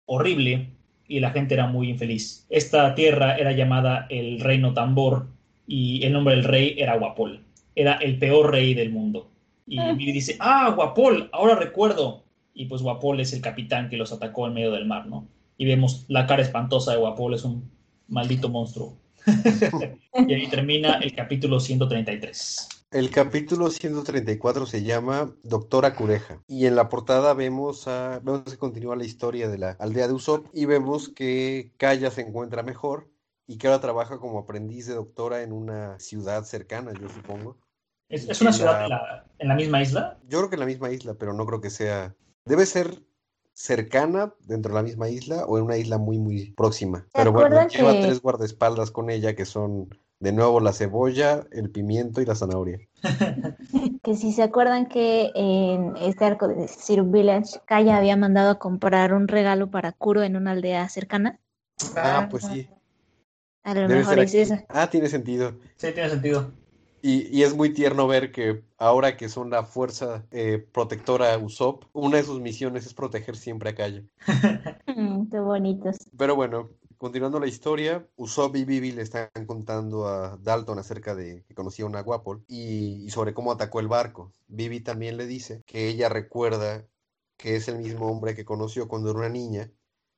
horrible 0.05 0.71
y 1.09 1.19
la 1.19 1.31
gente 1.31 1.55
era 1.55 1.67
muy 1.67 1.89
infeliz. 1.89 2.45
Esta 2.49 2.93
tierra 2.95 3.35
era 3.35 3.51
llamada 3.51 4.05
el 4.09 4.39
Reino 4.39 4.73
Tambor 4.73 5.27
y 5.67 6.05
el 6.05 6.13
nombre 6.13 6.35
del 6.35 6.45
rey 6.45 6.75
era 6.77 6.97
Guapol. 6.97 7.43
Era 7.75 7.95
el 7.95 8.17
peor 8.19 8.51
rey 8.51 8.75
del 8.75 8.91
mundo. 8.91 9.29
Y 9.67 9.79
Ah. 9.79 9.93
Dice, 9.93 10.37
ah, 10.39 10.71
Guapol, 10.75 11.29
ahora 11.33 11.55
recuerdo. 11.55 12.23
Y 12.53 12.65
pues 12.65 12.83
Guapol 12.83 13.19
es 13.19 13.33
el 13.33 13.41
capitán 13.41 13.89
que 13.89 13.97
los 13.97 14.11
atacó 14.13 14.47
en 14.47 14.53
medio 14.53 14.71
del 14.71 14.85
mar, 14.85 15.07
¿no? 15.07 15.27
Y 15.57 15.65
vemos 15.65 16.05
la 16.07 16.27
cara 16.27 16.43
espantosa 16.43 16.91
de 16.91 16.99
Guapol, 16.99 17.33
es 17.33 17.43
un 17.43 17.69
maldito 18.07 18.49
monstruo. 18.49 18.95
y 20.27 20.33
ahí 20.33 20.47
termina 20.47 20.99
el 20.99 21.13
capítulo 21.13 21.59
133. 21.59 22.69
El 22.91 23.11
capítulo 23.11 23.69
134 23.69 24.65
se 24.65 24.81
llama 24.81 25.31
Doctora 25.43 25.93
Cureja 25.95 26.41
y 26.47 26.65
en 26.65 26.75
la 26.75 26.89
portada 26.89 27.35
vemos, 27.35 27.87
a, 27.87 28.19
vemos 28.23 28.43
que 28.45 28.57
continúa 28.57 28.95
la 28.95 29.05
historia 29.05 29.47
de 29.47 29.59
la 29.59 29.71
aldea 29.79 30.07
de 30.07 30.13
Usopp 30.13 30.47
y 30.53 30.65
vemos 30.65 31.09
que 31.09 31.71
Kaya 31.77 32.09
se 32.09 32.21
encuentra 32.21 32.63
mejor 32.63 33.07
y 33.45 33.59
que 33.59 33.67
ahora 33.67 33.79
trabaja 33.79 34.17
como 34.17 34.39
aprendiz 34.39 34.87
de 34.87 34.95
doctora 34.95 35.43
en 35.43 35.51
una 35.53 35.99
ciudad 35.99 36.43
cercana, 36.45 36.91
yo 36.99 37.09
supongo. 37.09 37.57
¿Es, 38.09 38.27
es 38.27 38.41
una 38.41 38.51
ciudad 38.51 38.79
la- 38.79 38.83
en 38.85 38.89
la, 38.89 39.25
en 39.37 39.47
la 39.49 39.55
misma 39.55 39.81
isla? 39.83 40.17
Yo 40.27 40.39
creo 40.39 40.49
que 40.49 40.55
en 40.55 40.59
la 40.61 40.65
misma 40.65 40.89
isla, 40.89 41.13
pero 41.13 41.33
no 41.33 41.45
creo 41.45 41.61
que 41.61 41.69
sea... 41.69 42.15
Debe 42.45 42.65
ser 42.65 43.03
cercana 43.53 44.33
dentro 44.39 44.71
de 44.71 44.75
la 44.77 44.83
misma 44.83 45.09
isla 45.09 45.45
o 45.45 45.59
en 45.59 45.65
una 45.65 45.77
isla 45.77 45.99
muy, 45.99 46.17
muy 46.17 46.51
próxima. 46.53 47.05
Pero 47.13 47.31
bueno, 47.33 47.67
lleva 47.67 47.93
que- 47.93 48.01
tres 48.01 48.19
guardaespaldas 48.19 48.89
con 48.89 49.11
ella 49.11 49.35
que 49.35 49.45
son 49.45 49.89
de 50.19 50.33
nuevo 50.33 50.59
la 50.59 50.73
cebolla, 50.73 51.45
el 51.51 51.69
pimiento 51.69 52.21
y 52.21 52.25
la 52.25 52.35
zanahoria. 52.35 52.79
Que 54.03 54.15
si 54.15 54.31
se 54.31 54.43
acuerdan 54.43 54.87
que 54.87 55.31
en 55.35 55.95
este 55.97 56.25
arco 56.25 56.47
de 56.47 56.67
Zero 56.67 57.05
Village, 57.05 57.59
Kaya 57.65 57.97
había 57.97 58.15
mandado 58.17 58.51
a 58.51 58.59
comprar 58.59 59.13
un 59.13 59.27
regalo 59.27 59.69
para 59.69 59.91
Kuro 59.91 60.23
en 60.23 60.35
una 60.35 60.51
aldea 60.51 60.87
cercana. 60.89 61.39
Ah, 61.95 62.27
pues 62.29 62.43
sí. 62.45 62.67
A 63.63 63.73
lo 63.73 63.81
Debe 63.81 63.95
mejor 63.95 64.19
es 64.19 64.31
aquí. 64.31 64.39
eso. 64.39 64.55
Ah, 64.69 64.89
tiene 64.89 65.09
sentido. 65.09 65.53
Sí, 65.75 65.91
tiene 65.93 66.09
sentido. 66.09 66.51
Y, 67.01 67.27
y 67.37 67.43
es 67.43 67.55
muy 67.55 67.73
tierno 67.73 68.07
ver 68.07 68.31
que 68.31 68.63
ahora 68.77 69.15
que 69.15 69.29
son 69.29 69.49
la 69.49 69.63
fuerza 69.63 70.25
eh, 70.31 70.65
protectora 70.71 71.37
Usopp, 71.37 71.85
una 71.93 72.17
de 72.17 72.23
sus 72.23 72.41
misiones 72.41 72.85
es 72.85 72.93
proteger 72.93 73.37
siempre 73.37 73.69
a 73.69 73.75
Kaya. 73.75 74.03
Mm, 74.87 75.29
qué 75.29 75.39
bonitos. 75.39 75.97
Pero 76.17 76.35
bueno, 76.35 76.69
continuando 76.99 77.39
la 77.39 77.47
historia, 77.47 78.07
Usopp 78.17 78.55
y 78.57 78.65
Vivi 78.65 78.91
le 78.91 79.01
están 79.01 79.29
contando 79.47 80.07
a 80.07 80.37
Dalton 80.37 80.77
acerca 80.79 81.15
de 81.15 81.43
que 81.47 81.55
conocía 81.55 81.85
a 81.85 81.87
una 81.87 82.01
Guapol 82.03 82.43
y, 82.47 83.03
y 83.05 83.09
sobre 83.09 83.33
cómo 83.33 83.51
atacó 83.51 83.79
el 83.79 83.87
barco. 83.87 84.31
Vivi 84.47 84.81
también 84.81 85.17
le 85.17 85.25
dice 85.25 85.63
que 85.65 85.87
ella 85.89 86.09
recuerda 86.09 86.85
que 87.37 87.55
es 87.55 87.67
el 87.69 87.79
mismo 87.79 88.07
hombre 88.11 88.35
que 88.35 88.45
conoció 88.45 88.87
cuando 88.87 89.09
era 89.11 89.19
una 89.19 89.29
niña 89.29 89.71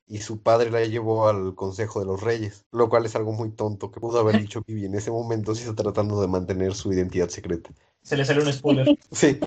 y 0.08 0.20
su 0.20 0.42
padre 0.42 0.72
la 0.72 0.84
llevó 0.86 1.28
al 1.30 1.56
Consejo 1.56 2.00
de 2.02 2.06
los 2.08 2.22
Reyes, 2.22 2.66
lo 2.72 2.90
cual 2.90 3.06
es 3.06 3.16
algo 3.16 3.32
muy 3.32 3.52
tonto 3.52 3.92
que 3.92 4.02
pudo 4.02 4.20
haber 4.20 4.40
dicho 4.40 4.62
Vivi 4.68 4.86
en 4.86 4.96
ese 4.96 5.12
momento 5.12 5.56
si 5.56 5.62
está 5.70 5.76
tratando 5.84 6.20
de 6.20 6.28
mantener 6.28 6.74
su 6.76 6.92
identidad 6.92 7.30
secreta. 7.30 7.70
Se 8.02 8.18
le 8.18 8.26
salió 8.26 8.44
un 8.44 8.52
spoiler. 8.52 8.98
Sí, 9.12 9.40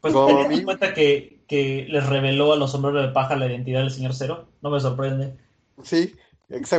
Pues 0.00 0.14
Como 0.14 0.48
mí. 0.48 0.54
en 0.56 0.64
cuenta 0.64 0.94
que, 0.94 1.44
que 1.48 1.86
les 1.90 2.06
reveló 2.06 2.52
a 2.52 2.56
los 2.56 2.70
sombreros 2.70 3.06
de 3.06 3.12
paja 3.12 3.36
la 3.36 3.46
identidad 3.46 3.80
del 3.80 3.90
señor 3.90 4.14
Cero, 4.14 4.46
no 4.62 4.70
me 4.70 4.80
sorprende. 4.80 5.36
Sí, 5.82 6.14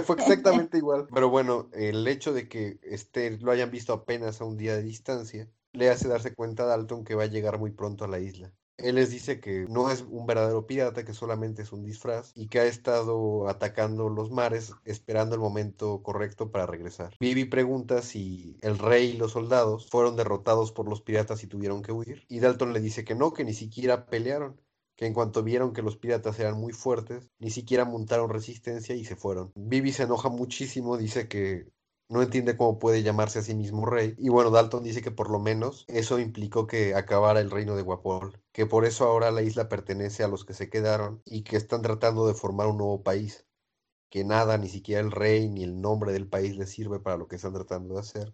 fue 0.03 0.15
exactamente 0.15 0.77
igual. 0.77 1.07
Pero 1.13 1.29
bueno, 1.29 1.69
el 1.73 2.07
hecho 2.07 2.33
de 2.33 2.47
que 2.47 2.79
este, 2.83 3.37
lo 3.39 3.51
hayan 3.51 3.71
visto 3.71 3.93
apenas 3.93 4.41
a 4.41 4.45
un 4.45 4.57
día 4.57 4.75
de 4.75 4.83
distancia 4.83 5.49
le 5.73 5.89
hace 5.89 6.07
darse 6.07 6.33
cuenta 6.33 6.63
a 6.63 6.67
Dalton 6.67 7.03
que 7.03 7.15
va 7.15 7.23
a 7.23 7.27
llegar 7.27 7.59
muy 7.59 7.71
pronto 7.71 8.05
a 8.05 8.07
la 8.07 8.19
isla. 8.19 8.51
Él 8.77 8.95
les 8.95 9.09
dice 9.09 9.39
que 9.39 9.65
no 9.69 9.89
es 9.89 10.05
un 10.07 10.27
verdadero 10.27 10.67
pirata, 10.67 11.03
que 11.03 11.13
solamente 11.13 11.63
es 11.63 11.71
un 11.71 11.83
disfraz 11.83 12.31
y 12.35 12.47
que 12.47 12.59
ha 12.59 12.65
estado 12.65 13.49
atacando 13.49 14.07
los 14.07 14.29
mares 14.29 14.73
esperando 14.85 15.33
el 15.33 15.41
momento 15.41 16.03
correcto 16.03 16.51
para 16.51 16.67
regresar. 16.67 17.15
Vivi 17.19 17.45
pregunta 17.45 18.03
si 18.03 18.55
el 18.61 18.77
rey 18.77 19.11
y 19.11 19.17
los 19.17 19.31
soldados 19.31 19.89
fueron 19.89 20.15
derrotados 20.15 20.71
por 20.71 20.87
los 20.87 21.01
piratas 21.01 21.43
y 21.43 21.47
tuvieron 21.47 21.81
que 21.81 21.91
huir. 21.91 22.23
Y 22.27 22.39
Dalton 22.39 22.71
le 22.71 22.79
dice 22.79 23.03
que 23.03 23.15
no, 23.15 23.33
que 23.33 23.43
ni 23.43 23.53
siquiera 23.53 24.05
pelearon 24.05 24.61
que 24.97 25.05
en 25.05 25.13
cuanto 25.13 25.43
vieron 25.43 25.73
que 25.73 25.83
los 25.83 25.95
piratas 25.95 26.39
eran 26.39 26.59
muy 26.59 26.73
fuertes, 26.73 27.29
ni 27.39 27.51
siquiera 27.51 27.85
montaron 27.85 28.31
resistencia 28.31 28.95
y 28.95 29.05
se 29.05 29.15
fueron. 29.15 29.51
Vivi 29.55 29.91
se 29.91 30.03
enoja 30.03 30.29
muchísimo, 30.29 30.97
dice 30.97 31.27
que 31.27 31.71
no 32.09 32.23
entiende 32.23 32.57
cómo 32.57 32.79
puede 32.79 33.03
llamarse 33.03 33.39
a 33.39 33.43
sí 33.43 33.53
mismo 33.53 33.85
rey. 33.85 34.15
Y 34.17 34.29
bueno, 34.29 34.49
Dalton 34.49 34.83
dice 34.83 35.03
que 35.03 35.11
por 35.11 35.29
lo 35.29 35.39
menos 35.39 35.85
eso 35.87 36.19
implicó 36.19 36.65
que 36.65 36.95
acabara 36.95 37.41
el 37.41 37.51
reino 37.51 37.75
de 37.75 37.83
Guapol, 37.83 38.41
que 38.51 38.65
por 38.65 38.85
eso 38.85 39.05
ahora 39.05 39.29
la 39.29 39.43
isla 39.43 39.69
pertenece 39.69 40.23
a 40.23 40.27
los 40.27 40.45
que 40.45 40.55
se 40.55 40.69
quedaron 40.69 41.21
y 41.25 41.43
que 41.43 41.57
están 41.57 41.83
tratando 41.83 42.25
de 42.25 42.33
formar 42.33 42.67
un 42.67 42.77
nuevo 42.77 43.03
país, 43.03 43.45
que 44.09 44.23
nada, 44.23 44.57
ni 44.57 44.67
siquiera 44.67 45.01
el 45.01 45.11
rey 45.11 45.47
ni 45.47 45.63
el 45.63 45.79
nombre 45.79 46.11
del 46.11 46.27
país 46.27 46.57
les 46.57 46.71
sirve 46.71 46.99
para 46.99 47.17
lo 47.17 47.27
que 47.27 47.35
están 47.35 47.53
tratando 47.53 47.95
de 47.95 47.99
hacer. 47.99 48.33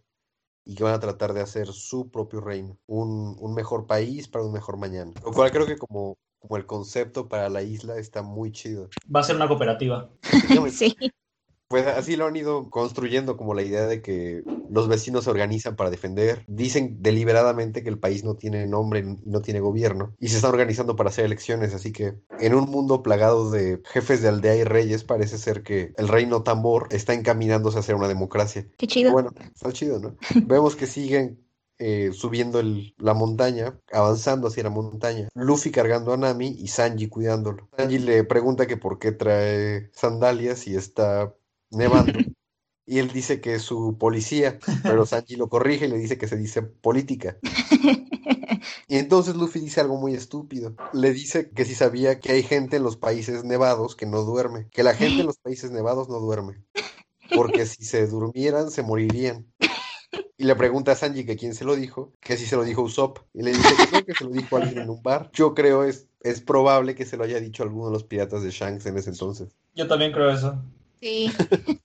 Y 0.65 0.75
que 0.75 0.85
van 0.85 0.93
a 0.93 0.99
tratar 1.01 1.33
de 1.33 1.41
hacer 1.41 1.67
su 1.67 2.09
propio 2.09 2.39
reino, 2.39 2.79
un, 2.85 3.35
un 3.37 3.53
mejor 3.53 3.85
país 3.85 4.29
para 4.29 4.45
un 4.45 4.53
mejor 4.53 4.77
mañana. 4.77 5.11
Lo 5.21 5.33
cual 5.33 5.51
creo 5.51 5.65
que 5.65 5.77
como, 5.77 6.15
como 6.43 6.57
el 6.57 6.65
concepto 6.65 7.29
para 7.29 7.47
la 7.49 7.63
isla 7.63 7.97
está 7.97 8.21
muy 8.21 8.51
chido. 8.51 8.89
Va 9.13 9.21
a 9.21 9.23
ser 9.23 9.37
una 9.37 9.47
cooperativa. 9.47 10.09
Sí. 10.71 10.95
Pues 11.67 11.87
así 11.87 12.15
lo 12.15 12.27
han 12.27 12.35
ido 12.35 12.69
construyendo 12.69 13.35
como 13.35 13.55
la 13.55 13.63
idea 13.63 13.87
de 13.87 14.01
que 14.01 14.43
los 14.69 14.87
vecinos 14.87 15.23
se 15.23 15.31
organizan 15.31 15.75
para 15.75 15.89
defender. 15.89 16.43
Dicen 16.47 16.97
deliberadamente 17.01 17.81
que 17.81 17.89
el 17.89 17.97
país 17.97 18.23
no 18.23 18.35
tiene 18.35 18.67
nombre 18.67 18.99
y 18.99 19.03
no 19.25 19.41
tiene 19.41 19.59
gobierno 19.59 20.15
y 20.19 20.27
se 20.27 20.35
están 20.35 20.51
organizando 20.51 20.95
para 20.95 21.09
hacer 21.09 21.25
elecciones. 21.25 21.73
Así 21.73 21.91
que 21.91 22.19
en 22.39 22.53
un 22.53 22.69
mundo 22.69 23.01
plagado 23.01 23.49
de 23.49 23.81
jefes 23.85 24.21
de 24.21 24.27
aldea 24.27 24.55
y 24.55 24.63
reyes 24.63 25.03
parece 25.03 25.39
ser 25.39 25.63
que 25.63 25.93
el 25.97 26.09
reino 26.09 26.43
tambor 26.43 26.89
está 26.91 27.13
encaminándose 27.13 27.79
hacia 27.79 27.95
una 27.95 28.07
democracia. 28.07 28.67
Qué 28.77 28.85
chido. 28.85 29.11
Bueno, 29.11 29.31
está 29.55 29.71
chido, 29.71 29.99
¿no? 29.99 30.15
Vemos 30.45 30.75
que 30.75 30.85
siguen 30.85 31.42
eh, 31.79 32.11
subiendo 32.13 32.59
el- 32.59 32.93
la 32.97 33.13
montaña, 33.13 33.79
avanzando 33.91 34.47
hacia 34.47 34.63
la 34.63 34.69
montaña. 34.69 35.27
Luffy 35.35 35.71
cargando 35.71 36.13
a 36.13 36.17
Nami 36.17 36.47
y 36.59 36.67
Sanji 36.67 37.07
cuidándolo. 37.07 37.67
Sanji 37.77 37.99
le 37.99 38.23
pregunta 38.23 38.67
que 38.67 38.77
por 38.77 38.99
qué 38.99 39.11
trae 39.11 39.89
sandalias 39.93 40.67
y 40.67 40.75
está 40.75 41.33
nevando. 41.71 42.13
Y 42.85 42.99
él 42.99 43.13
dice 43.13 43.39
que 43.39 43.55
es 43.55 43.61
su 43.61 43.97
policía, 43.97 44.59
pero 44.83 45.05
Sanji 45.05 45.37
lo 45.37 45.47
corrige 45.47 45.85
y 45.85 45.87
le 45.87 45.97
dice 45.97 46.17
que 46.17 46.27
se 46.27 46.35
dice 46.35 46.61
política. 46.63 47.37
Y 48.87 48.97
entonces 48.97 49.35
Luffy 49.35 49.59
dice 49.59 49.81
algo 49.81 49.97
muy 49.97 50.13
estúpido. 50.13 50.75
Le 50.93 51.11
dice 51.13 51.49
que 51.49 51.65
si 51.65 51.75
sabía 51.75 52.19
que 52.19 52.31
hay 52.33 52.43
gente 52.43 52.77
en 52.77 52.83
los 52.83 52.97
países 52.97 53.43
nevados 53.43 53.95
que 53.95 54.05
no 54.05 54.23
duerme, 54.23 54.67
que 54.71 54.83
la 54.83 54.93
gente 54.93 55.21
en 55.21 55.27
los 55.27 55.37
países 55.37 55.71
nevados 55.71 56.09
no 56.09 56.19
duerme, 56.19 56.61
porque 57.35 57.65
si 57.65 57.83
se 57.85 58.05
durmieran 58.07 58.69
se 58.71 58.83
morirían. 58.83 59.47
Y 60.37 60.45
le 60.45 60.55
pregunta 60.55 60.93
a 60.93 60.95
Sanji 60.95 61.25
que 61.25 61.35
quién 61.35 61.53
se 61.53 61.63
lo 61.63 61.75
dijo, 61.75 62.11
que 62.19 62.37
si 62.37 62.45
se 62.45 62.55
lo 62.55 62.63
dijo 62.63 62.81
Usopp, 62.81 63.19
y 63.33 63.43
le 63.43 63.51
dice 63.51 63.75
que 63.77 63.87
creo 63.87 64.05
que 64.05 64.13
se 64.15 64.23
lo 64.23 64.31
dijo 64.31 64.57
alguien 64.57 64.79
en 64.79 64.89
un 64.89 65.03
bar. 65.03 65.29
Yo 65.33 65.53
creo 65.53 65.83
es, 65.83 66.07
es 66.21 66.41
probable 66.41 66.95
que 66.95 67.05
se 67.05 67.17
lo 67.17 67.23
haya 67.23 67.39
dicho 67.39 67.63
alguno 67.63 67.87
de 67.87 67.93
los 67.93 68.03
piratas 68.03 68.41
de 68.41 68.49
Shanks 68.49 68.85
en 68.87 68.97
ese 68.97 69.11
entonces. 69.11 69.49
Yo 69.75 69.87
también 69.87 70.11
creo 70.11 70.29
eso. 70.31 70.61
Sí. 70.99 71.31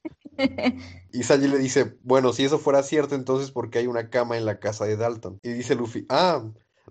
Y 1.12 1.24
Sanji 1.24 1.48
le 1.48 1.58
dice, 1.58 1.96
bueno, 2.02 2.32
si 2.32 2.44
eso 2.44 2.58
fuera 2.58 2.82
cierto, 2.84 3.16
entonces 3.16 3.50
¿por 3.50 3.70
qué 3.70 3.80
hay 3.80 3.86
una 3.88 4.08
cama 4.08 4.36
en 4.36 4.44
la 4.44 4.60
casa 4.60 4.84
de 4.84 4.96
Dalton? 4.96 5.40
Y 5.42 5.50
dice 5.50 5.74
Luffy, 5.74 6.06
ah, 6.08 6.44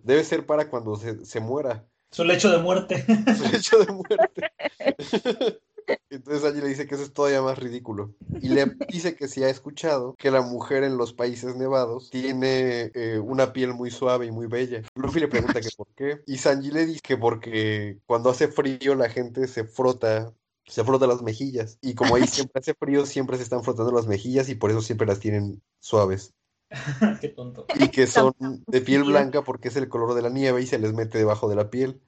debe 0.04 0.24
ser 0.24 0.46
para 0.46 0.70
cuando 0.70 0.98
se, 0.98 1.24
se 1.26 1.40
muera. 1.40 1.86
Su 2.12 2.24
lecho 2.24 2.52
de 2.52 2.58
muerte. 2.58 3.06
Su 3.38 3.56
hecho 3.56 3.80
de 3.80 3.94
muerte. 3.94 4.52
Entonces 6.10 6.42
Sanji 6.42 6.62
le 6.62 6.68
dice 6.68 6.88
que 6.88 6.96
eso 6.96 7.04
es 7.04 7.14
todavía 7.14 7.42
más 7.42 7.58
ridículo. 7.58 8.16
Y 8.42 8.50
le 8.50 8.66
dice 8.90 9.16
que 9.16 9.28
si 9.28 9.44
ha 9.44 9.50
escuchado 9.50 10.16
que 10.18 10.32
la 10.32 10.42
mujer 10.42 10.84
en 10.84 10.98
los 10.98 11.14
países 11.14 11.56
nevados 11.56 12.10
tiene 12.10 12.92
eh, 12.94 13.20
una 13.20 13.54
piel 13.54 13.74
muy 13.74 13.92
suave 13.92 14.26
y 14.26 14.32
muy 14.32 14.48
bella. 14.48 14.82
Luffy 14.96 15.20
le 15.20 15.28
pregunta 15.28 15.62
que 15.62 15.70
por 15.76 15.88
qué. 15.96 16.22
Y 16.26 16.38
Sanji 16.38 16.72
le 16.72 16.86
dice 16.86 17.02
que 17.02 17.18
porque 17.18 18.00
cuando 18.06 18.30
hace 18.30 18.48
frío 18.48 18.96
la 18.96 19.10
gente 19.10 19.48
se 19.48 19.64
frota. 19.64 20.34
Se 20.66 20.84
frota 20.84 21.08
las 21.08 21.22
mejillas. 21.22 21.78
Y 21.82 21.96
como 21.96 22.16
ahí 22.16 22.28
siempre 22.28 22.60
hace 22.60 22.74
frío, 22.74 23.06
siempre 23.06 23.38
se 23.38 23.44
están 23.44 23.64
frotando 23.64 23.94
las 23.94 24.08
mejillas 24.08 24.50
y 24.50 24.56
por 24.56 24.70
eso 24.70 24.82
siempre 24.82 25.08
las 25.08 25.20
tienen 25.20 25.62
suaves. 25.80 26.34
Qué 27.22 27.30
tonto. 27.30 27.66
Y 27.80 27.88
que 27.90 28.08
son 28.08 28.34
de 28.68 28.82
piel 28.82 29.04
blanca 29.04 29.44
porque 29.44 29.70
es 29.70 29.78
el 29.78 29.88
color 29.88 30.14
de 30.14 30.22
la 30.22 30.30
nieve 30.30 30.62
y 30.62 30.68
se 30.68 30.80
les 30.80 30.94
mete 30.94 31.18
debajo 31.18 31.48
de 31.48 31.56
la 31.56 31.70
piel. 31.70 32.02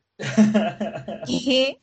¿Qué? 1.25 1.79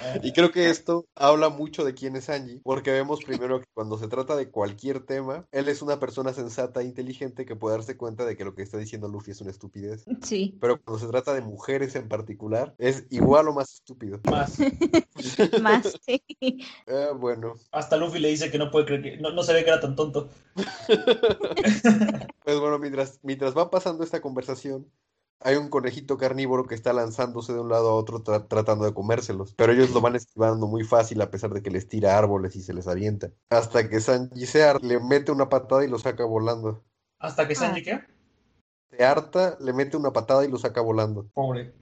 Y 0.22 0.32
creo 0.32 0.50
que 0.50 0.70
esto 0.70 1.06
habla 1.14 1.48
mucho 1.48 1.84
de 1.84 1.94
quién 1.94 2.16
es 2.16 2.28
Angie, 2.28 2.60
porque 2.62 2.90
vemos 2.90 3.24
primero 3.24 3.60
que 3.60 3.66
cuando 3.74 3.98
se 3.98 4.08
trata 4.08 4.36
de 4.36 4.50
cualquier 4.50 5.00
tema, 5.00 5.46
él 5.52 5.68
es 5.68 5.82
una 5.82 5.98
persona 5.98 6.32
sensata 6.32 6.80
e 6.80 6.84
inteligente 6.84 7.44
que 7.44 7.56
puede 7.56 7.76
darse 7.76 7.96
cuenta 7.96 8.24
de 8.24 8.36
que 8.36 8.44
lo 8.44 8.54
que 8.54 8.62
está 8.62 8.78
diciendo 8.78 9.08
Luffy 9.08 9.32
es 9.32 9.40
una 9.40 9.50
estupidez. 9.50 10.04
Sí. 10.22 10.56
Pero 10.60 10.80
cuando 10.82 11.04
se 11.04 11.10
trata 11.10 11.34
de 11.34 11.40
mujeres 11.40 11.94
en 11.94 12.08
particular, 12.08 12.74
es 12.78 13.06
igual 13.10 13.48
o 13.48 13.52
más 13.52 13.74
estúpido. 13.74 14.20
Más. 14.30 14.58
Más, 15.62 15.98
sí. 16.00 16.22
Ah, 16.88 17.12
bueno, 17.16 17.54
Hasta 17.72 17.96
Luffy 17.96 18.18
le 18.18 18.28
dice 18.28 18.50
que 18.50 18.58
no 18.58 18.70
puede 18.70 18.86
creer 18.86 19.02
que. 19.02 19.16
No, 19.18 19.30
no 19.32 19.42
sabía 19.42 19.64
que 19.64 19.70
era 19.70 19.80
tan 19.80 19.96
tonto. 19.96 20.30
pues 22.44 22.60
bueno, 22.60 22.78
mientras, 22.78 23.20
mientras 23.22 23.56
va 23.56 23.70
pasando 23.70 24.04
esta 24.04 24.20
conversación, 24.20 24.86
hay 25.40 25.56
un 25.56 25.68
conejito 25.68 26.16
carnívoro 26.18 26.66
que 26.66 26.74
está 26.74 26.92
lanzándose 26.92 27.52
de 27.52 27.60
un 27.60 27.68
lado 27.68 27.90
a 27.90 27.94
otro 27.94 28.22
tra- 28.22 28.46
tratando 28.48 28.84
de 28.84 28.94
comérselos, 28.94 29.54
pero 29.54 29.72
ellos 29.72 29.90
lo 29.90 30.00
van 30.02 30.16
esquivando 30.16 30.66
muy 30.66 30.84
fácil 30.84 31.20
a 31.22 31.30
pesar 31.30 31.50
de 31.52 31.62
que 31.62 31.70
les 31.70 31.88
tira 31.88 32.16
árboles 32.18 32.56
y 32.56 32.62
se 32.62 32.74
les 32.74 32.86
avienta. 32.86 33.30
Hasta 33.50 33.88
que 33.88 34.00
Sanji 34.00 34.46
se 34.46 34.62
harta, 34.64 34.86
le 34.86 35.00
mete 35.00 35.32
una 35.32 35.48
patada 35.48 35.84
y 35.84 35.88
lo 35.88 35.98
saca 35.98 36.24
volando. 36.24 36.82
Hasta 37.18 37.46
que 37.48 37.54
Ah. 37.54 37.56
Sanji, 37.56 37.82
¿qué? 37.82 38.00
Se 38.90 39.04
harta, 39.04 39.56
le 39.60 39.72
mete 39.72 39.96
una 39.96 40.12
patada 40.12 40.44
y 40.44 40.48
lo 40.50 40.58
saca 40.58 40.80
volando. 40.80 41.28
Pobre. 41.32 41.74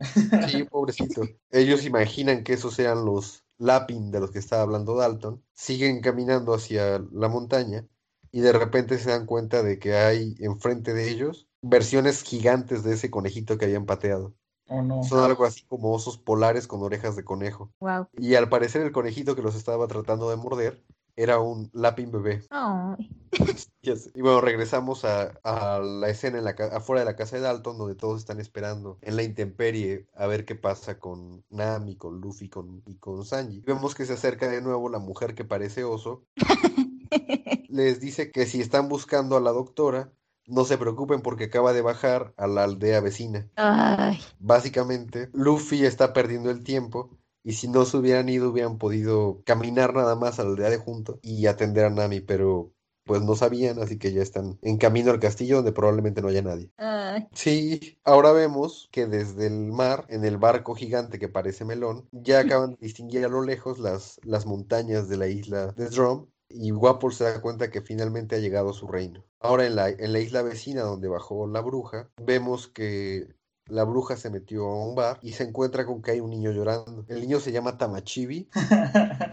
Sí, 0.48 0.64
pobrecito. 0.64 1.22
Ellos 1.50 1.84
imaginan 1.84 2.44
que 2.44 2.52
esos 2.52 2.78
eran 2.78 3.04
los 3.04 3.44
Lapin 3.56 4.10
de 4.10 4.20
los 4.20 4.30
que 4.30 4.38
estaba 4.38 4.62
hablando 4.62 4.94
Dalton. 4.94 5.42
Siguen 5.54 6.00
caminando 6.00 6.54
hacia 6.54 6.98
la 7.12 7.28
montaña 7.28 7.86
y 8.30 8.40
de 8.40 8.52
repente 8.52 8.98
se 8.98 9.10
dan 9.10 9.24
cuenta 9.26 9.62
de 9.62 9.78
que 9.78 9.94
hay 9.96 10.34
enfrente 10.40 10.92
de 10.92 11.08
ellos 11.08 11.47
versiones 11.62 12.22
gigantes 12.22 12.82
de 12.82 12.94
ese 12.94 13.10
conejito 13.10 13.58
que 13.58 13.66
habían 13.66 13.86
pateado. 13.86 14.34
Oh, 14.68 14.82
no. 14.82 15.02
Son 15.02 15.24
algo 15.24 15.44
así 15.44 15.64
como 15.64 15.92
osos 15.92 16.18
polares 16.18 16.66
con 16.66 16.82
orejas 16.82 17.16
de 17.16 17.24
conejo. 17.24 17.72
Wow. 17.80 18.08
Y 18.18 18.34
al 18.34 18.48
parecer 18.48 18.82
el 18.82 18.92
conejito 18.92 19.34
que 19.34 19.42
los 19.42 19.54
estaba 19.54 19.86
tratando 19.88 20.28
de 20.28 20.36
morder 20.36 20.84
era 21.18 21.40
un 21.40 21.68
Lapin 21.72 22.12
bebé. 22.12 22.44
Y 24.14 24.20
bueno, 24.20 24.42
regresamos 24.42 25.04
a, 25.06 25.32
a 25.42 25.78
la 25.78 26.10
escena 26.10 26.38
en 26.38 26.44
la 26.44 26.50
afuera 26.72 27.00
de 27.00 27.06
la 27.06 27.16
casa 27.16 27.36
de 27.36 27.42
Dalton, 27.42 27.78
donde 27.78 27.94
todos 27.94 28.20
están 28.20 28.38
esperando 28.38 28.98
en 29.00 29.16
la 29.16 29.22
intemperie 29.22 30.06
a 30.14 30.26
ver 30.26 30.44
qué 30.44 30.54
pasa 30.54 30.98
con 30.98 31.42
Nami, 31.48 31.96
con 31.96 32.20
Luffy 32.20 32.50
con, 32.50 32.82
y 32.86 32.96
con 32.96 33.24
Sanji. 33.24 33.60
Vemos 33.60 33.94
que 33.94 34.04
se 34.04 34.12
acerca 34.12 34.48
de 34.48 34.60
nuevo 34.60 34.90
la 34.90 34.98
mujer 34.98 35.34
que 35.34 35.44
parece 35.44 35.84
oso. 35.84 36.24
Les 37.68 38.00
dice 38.00 38.30
que 38.30 38.44
si 38.44 38.60
están 38.60 38.88
buscando 38.88 39.36
a 39.36 39.40
la 39.40 39.52
doctora, 39.52 40.12
no 40.48 40.64
se 40.64 40.78
preocupen 40.78 41.20
porque 41.20 41.44
acaba 41.44 41.72
de 41.72 41.82
bajar 41.82 42.34
a 42.36 42.46
la 42.46 42.64
aldea 42.64 43.00
vecina. 43.00 43.48
Ay. 43.56 44.18
Básicamente, 44.38 45.28
Luffy 45.32 45.84
está 45.84 46.12
perdiendo 46.12 46.50
el 46.50 46.64
tiempo. 46.64 47.10
Y 47.44 47.52
si 47.52 47.68
no 47.68 47.84
se 47.84 47.96
hubieran 47.96 48.28
ido, 48.28 48.50
hubieran 48.50 48.78
podido 48.78 49.42
caminar 49.44 49.94
nada 49.94 50.16
más 50.16 50.38
a 50.38 50.42
la 50.42 50.50
aldea 50.50 50.70
de 50.70 50.76
junto 50.76 51.18
y 51.22 51.46
atender 51.46 51.84
a 51.84 51.90
Nami, 51.90 52.20
pero 52.20 52.72
pues 53.08 53.22
no 53.22 53.34
sabían, 53.34 53.80
así 53.80 53.98
que 53.98 54.12
ya 54.12 54.20
están 54.20 54.58
en 54.60 54.76
camino 54.76 55.10
al 55.10 55.18
castillo 55.18 55.56
donde 55.56 55.72
probablemente 55.72 56.20
no 56.20 56.28
haya 56.28 56.42
nadie. 56.42 56.70
Ay. 56.76 57.26
Sí, 57.32 57.98
ahora 58.04 58.32
vemos 58.32 58.90
que 58.92 59.06
desde 59.06 59.46
el 59.46 59.72
mar, 59.72 60.04
en 60.10 60.26
el 60.26 60.36
barco 60.36 60.74
gigante 60.74 61.18
que 61.18 61.30
parece 61.30 61.64
melón, 61.64 62.06
ya 62.12 62.40
acaban 62.40 62.72
de 62.72 62.76
distinguir 62.80 63.24
a 63.24 63.28
lo 63.28 63.42
lejos 63.42 63.78
las, 63.78 64.20
las 64.24 64.44
montañas 64.44 65.08
de 65.08 65.16
la 65.16 65.26
isla 65.26 65.68
de 65.72 65.88
Drum 65.88 66.26
y 66.48 66.72
Wapol 66.72 67.12
se 67.12 67.24
da 67.24 67.40
cuenta 67.40 67.70
que 67.70 67.82
finalmente 67.82 68.36
ha 68.36 68.38
llegado 68.38 68.70
a 68.70 68.74
su 68.74 68.86
reino. 68.88 69.24
Ahora 69.40 69.66
en 69.66 69.76
la, 69.76 69.88
en 69.90 70.12
la 70.12 70.20
isla 70.20 70.42
vecina 70.42 70.82
donde 70.82 71.08
bajó 71.08 71.46
la 71.46 71.60
bruja, 71.60 72.10
vemos 72.16 72.68
que 72.68 73.28
la 73.66 73.84
bruja 73.84 74.16
se 74.16 74.30
metió 74.30 74.64
a 74.66 74.86
un 74.86 74.94
bar 74.94 75.18
y 75.22 75.32
se 75.32 75.44
encuentra 75.44 75.84
con 75.84 76.00
que 76.00 76.12
hay 76.12 76.20
un 76.20 76.30
niño 76.30 76.50
llorando. 76.52 77.04
El 77.08 77.20
niño 77.20 77.38
se 77.38 77.52
llama 77.52 77.76
Tamachibi 77.76 78.48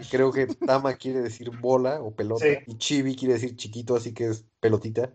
y 0.00 0.04
creo 0.10 0.30
que 0.32 0.46
Tama 0.46 0.94
quiere 0.94 1.20
decir 1.22 1.50
bola 1.58 2.02
o 2.02 2.14
pelota 2.14 2.44
Sí. 2.44 2.58
y 2.66 2.76
Chibi 2.78 3.16
quiere 3.16 3.34
decir 3.34 3.56
chiquito, 3.56 3.96
así 3.96 4.12
que 4.12 4.26
es 4.28 4.44
pelotita. 4.60 5.12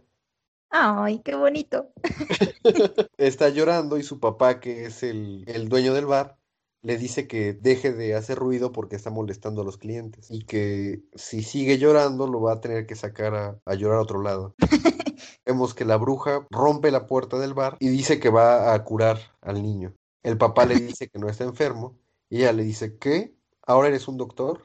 Ay, 0.74 1.20
qué 1.20 1.36
bonito. 1.36 1.92
está 3.18 3.50
llorando 3.50 3.98
y 3.98 4.04
su 4.04 4.20
papá, 4.20 4.60
que 4.60 4.86
es 4.86 5.04
el, 5.04 5.44
el 5.48 5.68
dueño 5.70 5.94
del 5.94 6.06
bar, 6.06 6.38
le 6.82 6.98
dice 6.98 7.28
que 7.28 7.54
deje 7.54 7.94
de 7.94 8.16
hacer 8.16 8.38
ruido 8.38 8.72
porque 8.72 8.96
está 8.96 9.10
molestando 9.10 9.62
a 9.62 9.66
los 9.66 9.78
clientes 9.78 10.28
y 10.30 10.44
que 10.46 11.04
si 11.16 11.44
sigue 11.44 11.78
llorando 11.78 12.28
lo 12.28 12.42
va 12.42 12.54
a 12.54 12.62
tener 12.62 12.86
que 12.86 12.96
sacar 12.96 13.36
a, 13.36 13.60
a 13.66 13.76
llorar 13.76 14.00
a 14.00 14.04
otro 14.04 14.22
lado. 14.22 14.56
Vemos 15.46 15.74
que 15.74 15.86
la 15.86 15.98
bruja 15.98 16.48
rompe 16.50 16.92
la 16.92 17.08
puerta 17.08 17.38
del 17.40 17.54
bar 17.54 17.78
y 17.80 17.90
dice 17.90 18.20
que 18.20 18.30
va 18.30 18.74
a 18.74 18.84
curar 18.84 19.20
al 19.42 19.62
niño. 19.62 19.94
El 20.24 20.38
papá 20.38 20.66
le 20.66 20.76
dice 20.76 21.10
que 21.10 21.20
no 21.20 21.30
está 21.30 21.44
enfermo 21.44 21.98
y 22.30 22.38
ella 22.38 22.54
le 22.54 22.64
dice, 22.64 22.98
¿qué? 22.98 23.36
¿Ahora 23.66 23.90
eres 23.90 24.08
un 24.08 24.18
doctor? 24.18 24.62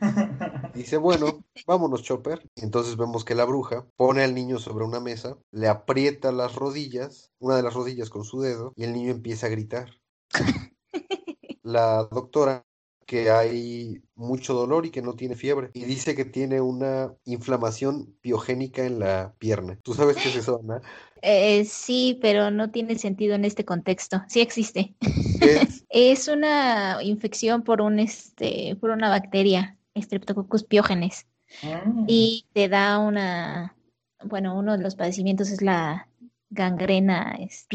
Dice, 0.74 0.96
bueno, 0.96 1.44
vámonos, 1.66 2.02
Chopper. 2.02 2.48
Entonces 2.56 2.96
vemos 2.96 3.24
que 3.24 3.34
la 3.34 3.44
bruja 3.44 3.86
pone 3.96 4.22
al 4.22 4.34
niño 4.34 4.58
sobre 4.58 4.84
una 4.84 5.00
mesa, 5.00 5.36
le 5.50 5.68
aprieta 5.68 6.32
las 6.32 6.54
rodillas, 6.54 7.32
una 7.38 7.56
de 7.56 7.62
las 7.62 7.74
rodillas 7.74 8.08
con 8.08 8.24
su 8.24 8.40
dedo, 8.40 8.72
y 8.76 8.84
el 8.84 8.92
niño 8.92 9.10
empieza 9.10 9.46
a 9.46 9.50
gritar. 9.50 9.90
La 11.70 12.04
doctora 12.10 12.64
que 13.06 13.30
hay 13.30 14.00
mucho 14.14 14.54
dolor 14.54 14.86
y 14.86 14.90
que 14.90 15.02
no 15.02 15.14
tiene 15.14 15.34
fiebre. 15.34 15.70
Y 15.74 15.84
dice 15.84 16.14
que 16.14 16.24
tiene 16.24 16.60
una 16.60 17.12
inflamación 17.24 18.14
piogénica 18.20 18.84
en 18.84 19.00
la 19.00 19.34
pierna. 19.38 19.78
¿Tú 19.82 19.94
sabes 19.94 20.16
qué 20.16 20.28
es 20.28 20.36
eso, 20.36 20.60
Ana? 20.62 20.80
Eh, 21.22 21.66
sí, 21.66 22.18
pero 22.22 22.50
no 22.50 22.70
tiene 22.70 22.98
sentido 22.98 23.34
en 23.34 23.44
este 23.44 23.66
contexto. 23.66 24.22
Sí 24.26 24.40
existe. 24.40 24.94
¿Qué 25.38 25.56
es? 25.56 25.84
Es 25.90 26.28
una 26.28 26.96
infección 27.02 27.62
por 27.62 27.82
un 27.82 27.98
este, 27.98 28.74
por 28.80 28.88
una 28.88 29.10
bacteria, 29.10 29.76
Streptococcus 29.94 30.64
pyogenes, 30.64 31.26
Mm. 31.62 32.04
y 32.06 32.46
te 32.52 32.68
da 32.68 32.98
una, 32.98 33.76
bueno, 34.24 34.56
uno 34.58 34.76
de 34.76 34.82
los 34.82 34.94
padecimientos 34.94 35.50
es 35.50 35.62
la 35.62 36.08
gangrena, 36.50 37.36
es 37.38 37.66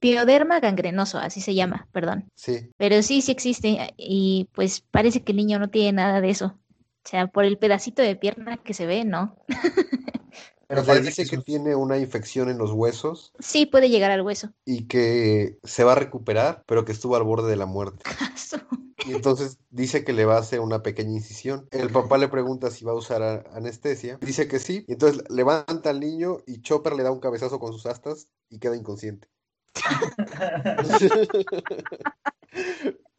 pioderma 0.00 0.60
gangrenoso, 0.60 1.18
así 1.18 1.40
se 1.40 1.54
llama, 1.54 1.88
perdón. 1.92 2.30
Sí. 2.34 2.70
Pero 2.76 3.02
sí, 3.02 3.22
sí 3.22 3.32
existe 3.32 3.94
y 3.96 4.48
pues 4.52 4.80
parece 4.90 5.22
que 5.22 5.32
el 5.32 5.36
niño 5.38 5.58
no 5.58 5.70
tiene 5.70 5.92
nada 5.92 6.20
de 6.20 6.30
eso. 6.30 6.58
O 7.04 7.08
sea, 7.08 7.28
por 7.28 7.44
el 7.44 7.58
pedacito 7.58 8.02
de 8.02 8.16
pierna 8.16 8.58
que 8.58 8.74
se 8.74 8.86
ve, 8.86 9.04
¿no? 9.04 9.36
Pero 10.68 10.84
parece 10.84 11.06
dice 11.08 11.26
que 11.26 11.38
tiene 11.42 11.74
una 11.74 11.98
infección 11.98 12.48
en 12.48 12.56
los 12.56 12.70
huesos 12.70 13.32
Sí 13.40 13.66
puede 13.66 13.88
llegar 13.88 14.12
al 14.12 14.22
hueso. 14.22 14.52
y 14.64 14.86
que 14.86 15.58
se 15.64 15.82
va 15.82 15.92
a 15.92 15.96
recuperar, 15.96 16.62
pero 16.64 16.84
que 16.84 16.92
estuvo 16.92 17.16
al 17.16 17.24
borde 17.24 17.50
de 17.50 17.56
la 17.56 17.66
muerte. 17.66 18.04
Y 19.06 19.14
entonces 19.14 19.58
dice 19.70 20.04
que 20.04 20.12
le 20.12 20.26
va 20.26 20.36
a 20.36 20.40
hacer 20.40 20.60
una 20.60 20.82
pequeña 20.82 21.12
incisión. 21.12 21.66
El 21.70 21.88
papá 21.88 22.18
le 22.18 22.28
pregunta 22.28 22.70
si 22.70 22.84
va 22.84 22.92
a 22.92 22.96
usar 22.96 23.22
a- 23.22 23.44
anestesia. 23.54 24.18
Dice 24.20 24.46
que 24.46 24.58
sí. 24.58 24.84
Y 24.86 24.92
entonces 24.92 25.24
levanta 25.30 25.88
al 25.88 26.00
niño 26.00 26.36
y 26.46 26.60
Chopper 26.60 26.92
le 26.92 27.02
da 27.02 27.10
un 27.10 27.18
cabezazo 27.18 27.58
con 27.58 27.72
sus 27.72 27.86
astas 27.86 28.28
y 28.50 28.58
queda 28.58 28.76
inconsciente. 28.76 29.28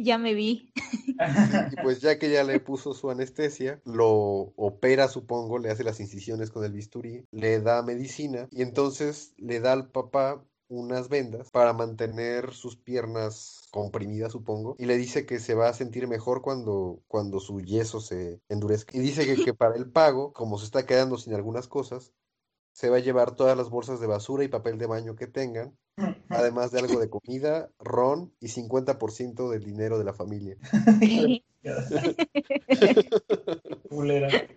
Ya 0.00 0.16
me 0.16 0.34
vi. 0.34 0.72
Y 1.72 1.82
pues 1.82 2.00
ya 2.00 2.18
que 2.18 2.30
ya 2.30 2.44
le 2.44 2.60
puso 2.60 2.94
su 2.94 3.10
anestesia, 3.10 3.80
lo 3.84 4.52
opera, 4.56 5.08
supongo, 5.08 5.58
le 5.58 5.70
hace 5.70 5.82
las 5.82 5.98
incisiones 5.98 6.50
con 6.50 6.64
el 6.64 6.72
bisturí, 6.72 7.24
le 7.32 7.60
da 7.60 7.82
medicina 7.82 8.46
y 8.52 8.62
entonces 8.62 9.34
le 9.38 9.58
da 9.58 9.72
al 9.72 9.90
papá 9.90 10.44
unas 10.68 11.08
vendas 11.08 11.50
para 11.50 11.72
mantener 11.72 12.52
sus 12.52 12.76
piernas 12.76 13.62
comprimidas, 13.70 14.32
supongo, 14.32 14.76
y 14.78 14.84
le 14.84 14.96
dice 14.96 15.26
que 15.26 15.40
se 15.40 15.54
va 15.54 15.68
a 15.68 15.74
sentir 15.74 16.06
mejor 16.06 16.42
cuando, 16.42 17.02
cuando 17.08 17.40
su 17.40 17.60
yeso 17.60 18.00
se 18.00 18.40
endurezca. 18.48 18.96
Y 18.96 19.00
dice 19.00 19.26
que, 19.26 19.42
que 19.42 19.54
para 19.54 19.76
el 19.76 19.90
pago, 19.90 20.32
como 20.32 20.58
se 20.58 20.66
está 20.66 20.86
quedando 20.86 21.16
sin 21.16 21.34
algunas 21.34 21.66
cosas, 21.66 22.12
se 22.78 22.90
va 22.90 22.98
a 22.98 23.00
llevar 23.00 23.34
todas 23.34 23.56
las 23.56 23.70
bolsas 23.70 23.98
de 23.98 24.06
basura 24.06 24.44
y 24.44 24.48
papel 24.48 24.78
de 24.78 24.86
baño 24.86 25.16
que 25.16 25.26
tengan, 25.26 25.76
además 26.28 26.70
de 26.70 26.78
algo 26.78 27.00
de 27.00 27.10
comida, 27.10 27.70
ron 27.80 28.32
y 28.38 28.46
50% 28.46 29.50
del 29.50 29.64
dinero 29.64 29.98
de 29.98 30.04
la 30.04 30.14
familia. 30.14 30.56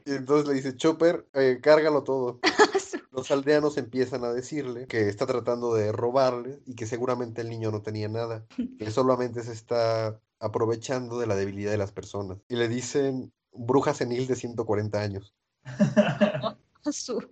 Y 0.05 0.11
entonces 0.11 0.47
le 0.47 0.53
dice, 0.53 0.75
Chopper, 0.75 1.27
eh, 1.33 1.59
cárgalo 1.61 2.03
todo. 2.03 2.39
Los 3.11 3.31
aldeanos 3.31 3.77
empiezan 3.77 4.23
a 4.23 4.31
decirle 4.31 4.85
que 4.85 5.09
está 5.09 5.25
tratando 5.25 5.73
de 5.73 5.91
robarle 5.91 6.59
y 6.65 6.75
que 6.75 6.85
seguramente 6.85 7.41
el 7.41 7.49
niño 7.49 7.71
no 7.71 7.81
tenía 7.81 8.07
nada, 8.07 8.45
que 8.77 8.91
solamente 8.91 9.41
se 9.43 9.51
está 9.51 10.21
aprovechando 10.39 11.19
de 11.19 11.25
la 11.25 11.35
debilidad 11.35 11.71
de 11.71 11.77
las 11.77 11.91
personas. 11.91 12.37
Y 12.47 12.55
le 12.55 12.67
dicen, 12.67 13.33
bruja 13.51 13.95
senil 13.95 14.27
de 14.27 14.35
140 14.35 15.01
años. 15.01 15.33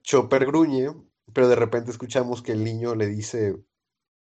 Chopper 0.02 0.46
gruñe, 0.46 0.94
pero 1.34 1.48
de 1.48 1.56
repente 1.56 1.92
escuchamos 1.92 2.42
que 2.42 2.52
el 2.52 2.64
niño 2.64 2.96
le 2.96 3.08
dice, 3.08 3.56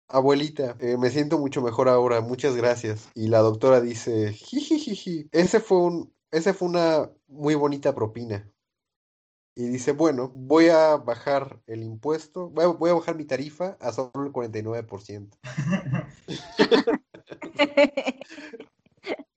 abuelita, 0.07 0.75
eh, 0.79 0.97
me 0.97 1.09
siento 1.09 1.37
mucho 1.37 1.61
mejor 1.61 1.89
ahora, 1.89 2.21
muchas 2.21 2.55
gracias. 2.55 3.09
Y 3.15 3.27
la 3.27 3.39
doctora 3.39 3.81
dice, 3.81 4.33
jijijiji, 4.33 5.29
ese 5.31 5.59
fue 5.59 5.79
un, 5.79 6.13
ese 6.31 6.53
fue 6.53 6.67
una 6.67 7.09
muy 7.27 7.55
bonita 7.55 7.93
propina. 7.93 8.51
Y 9.55 9.67
dice, 9.67 9.91
bueno, 9.91 10.31
voy 10.35 10.69
a 10.69 10.95
bajar 10.95 11.61
el 11.67 11.83
impuesto, 11.83 12.49
voy 12.49 12.63
a, 12.63 12.67
voy 12.67 12.91
a 12.91 12.93
bajar 12.93 13.15
mi 13.15 13.25
tarifa 13.25 13.77
a 13.81 13.91
solo 13.91 14.11
el 14.23 14.31
49%. 14.31 15.37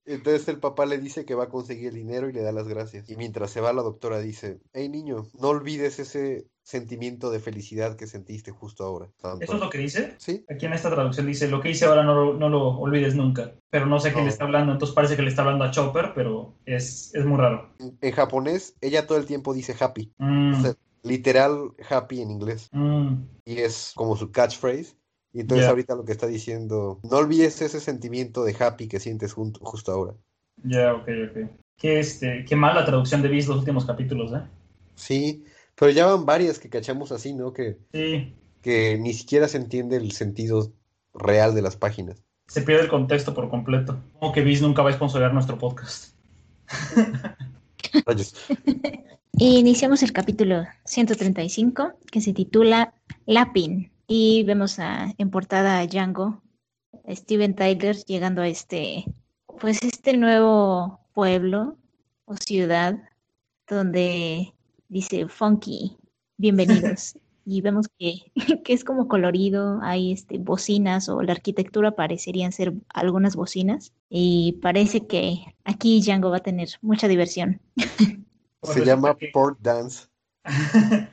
Entonces 0.05 0.49
el 0.49 0.59
papá 0.59 0.85
le 0.87 0.99
dice 0.99 1.25
que 1.25 1.35
va 1.35 1.45
a 1.45 1.49
conseguir 1.49 1.89
el 1.89 1.95
dinero 1.95 2.29
y 2.29 2.33
le 2.33 2.43
da 2.43 2.51
las 2.53 2.67
gracias. 2.69 3.09
Y 3.09 3.17
mientras 3.17 3.51
se 3.51 3.61
va, 3.61 3.73
la 3.73 3.83
doctora 3.83 4.19
dice, 4.21 4.59
hey 4.73 4.89
niño, 4.89 5.27
no 5.41 5.49
olvides 5.49 5.99
ese 5.99 6.47
sentimiento 6.65 7.31
de 7.31 7.41
felicidad 7.41 7.97
que 7.97 8.07
sentiste 8.07 8.51
justo 8.53 8.85
ahora. 8.85 9.09
Tanto- 9.21 9.45
¿Eso 9.45 9.55
es 9.55 9.61
lo 9.61 9.71
que 9.71 9.79
dice? 9.79 10.15
Sí, 10.19 10.45
Aquí 10.49 10.67
en 10.67 10.73
esta 10.73 10.91
traducción 10.91 11.27
dice, 11.27 11.49
lo 11.49 11.61
que 11.61 11.71
hice 11.71 11.85
ahora 11.87 12.03
no, 12.05 12.15
lo- 12.15 12.35
no 12.35 12.49
lo 12.49 12.69
olvides 12.79 13.15
nunca. 13.15 13.53
Pero 13.71 13.87
no 13.87 13.99
sé 14.01 14.13
No. 14.13 14.21
le 14.23 14.29
está 14.29 14.45
hablando, 14.45 14.73
entonces 14.73 14.95
parece 14.95 15.17
que 15.17 15.23
le 15.23 15.29
está 15.31 15.43
hablando 15.43 15.65
a 15.65 15.71
Chopper, 15.71 16.13
pero 16.15 16.55
es, 16.67 17.15
es 17.15 17.25
muy 17.25 17.39
raro. 17.39 17.71
en, 17.79 17.97
en 18.01 18.13
japonés 18.13 18.77
ella 18.81 19.07
todo 19.07 19.19
el 19.19 19.27
tiempo 19.27 19.55
dice 19.55 19.75
happy. 19.79 20.13
Mm, 20.19 20.55
O 20.55 20.63
sea, 20.63 20.75
literal 21.03 21.73
happy 21.89 22.23
en 22.23 22.31
inglés. 22.31 22.69
mm. 22.73 23.15
Y 23.45 23.59
es 23.59 23.93
como 23.97 24.17
su 24.17 24.31
catchphrase. 24.31 24.95
Y 25.33 25.41
entonces 25.41 25.67
ahorita 25.67 25.95
lo 25.95 26.05
que 26.05 26.13
está 26.13 26.27
diciendo, 26.27 27.01
no 27.03 27.17
olvides 27.17 27.63
ese 27.63 27.81
sentimiento 27.81 28.45
de 28.45 28.55
happy 28.59 28.87
que 28.89 29.01
sientes 29.01 29.33
junto- 29.33 29.61
justo 29.65 29.93
ahora. 29.93 30.15
Ya, 30.63 30.95
ok, 30.95 31.09
ok. 31.31 31.51
Qué, 31.79 31.99
este, 32.01 32.45
qué 32.47 32.55
mala 32.55 32.85
traducción 32.85 33.23
de 33.23 33.29
Beast 33.29 33.49
los 33.49 33.59
últimos 33.59 33.87
capítulos, 33.87 34.33
¿eh? 34.33 34.43
Sí, 34.95 35.45
pero 35.75 35.91
ya 35.91 36.07
van 36.07 36.27
varias 36.27 36.59
que 36.59 36.69
cachamos 36.69 37.11
así, 37.13 37.33
¿no? 37.33 37.53
Que, 37.53 37.79
Sí, 37.93 38.35
que 38.61 38.99
ni 38.99 39.15
siquiera 39.15 39.49
se 39.49 39.57
entiende 39.57 39.97
el 39.97 40.13
sentido 40.13 40.73
real 41.15 41.55
de 41.55 41.63
las 41.63 41.77
páginas. 41.77 42.23
se 42.47 42.61
pierde 42.63 42.83
el 42.83 42.89
contexto 42.91 43.33
por 43.33 43.49
completo. 43.49 43.99
Como 44.21 44.33
que 44.33 44.43
Beast 44.45 44.63
nunca 44.63 44.83
va 44.83 44.91
a 44.91 44.93
sponsorear 44.93 45.33
nuestro 45.33 45.59
podcast. 45.59 46.15
Iniciamos 49.39 50.03
el 50.03 50.13
capítulo 50.13 50.65
135 50.85 51.93
que 52.11 52.21
se 52.21 52.33
titula 52.33 52.95
Lapin 53.27 53.91
y 54.15 54.43
vemos 54.43 54.79
a, 54.79 55.15
en 55.17 55.31
portada 55.31 55.79
a 55.79 55.87
Django, 55.87 56.43
a 57.09 57.17
Steven 57.17 57.55
Tyler 57.55 57.97
llegando 58.05 58.43
a 58.43 58.49
este, 58.49 59.07
pues 59.59 59.83
este 59.83 60.19
nuevo 60.19 61.01
pueblo 61.15 61.79
o 62.27 62.37
ciudad 62.37 62.99
donde 63.67 64.53
dice 64.89 65.29
funky, 65.29 65.97
bienvenidos. 66.37 67.15
Y 67.45 67.61
vemos 67.61 67.89
que, 67.99 68.31
que 68.65 68.73
es 68.73 68.85
como 68.85 69.09
colorido, 69.09 69.81
hay 69.83 70.13
este, 70.13 70.39
bocinas 70.39 71.09
o 71.09 71.23
la 71.23 71.33
arquitectura 71.33 71.97
parecerían 71.97 72.53
ser 72.53 72.73
algunas 72.95 73.35
bocinas 73.35 73.93
y 74.09 74.61
parece 74.63 75.09
que 75.09 75.57
aquí 75.65 76.01
Django 76.01 76.31
va 76.31 76.37
a 76.37 76.43
tener 76.45 76.69
mucha 76.83 77.09
diversión. 77.09 77.61
Pues 77.75 78.75
Se 78.75 78.79
resulta 78.79 78.85
llama 78.85 79.17
que- 79.17 79.31
Port 79.33 79.59
Dance. 79.61 80.07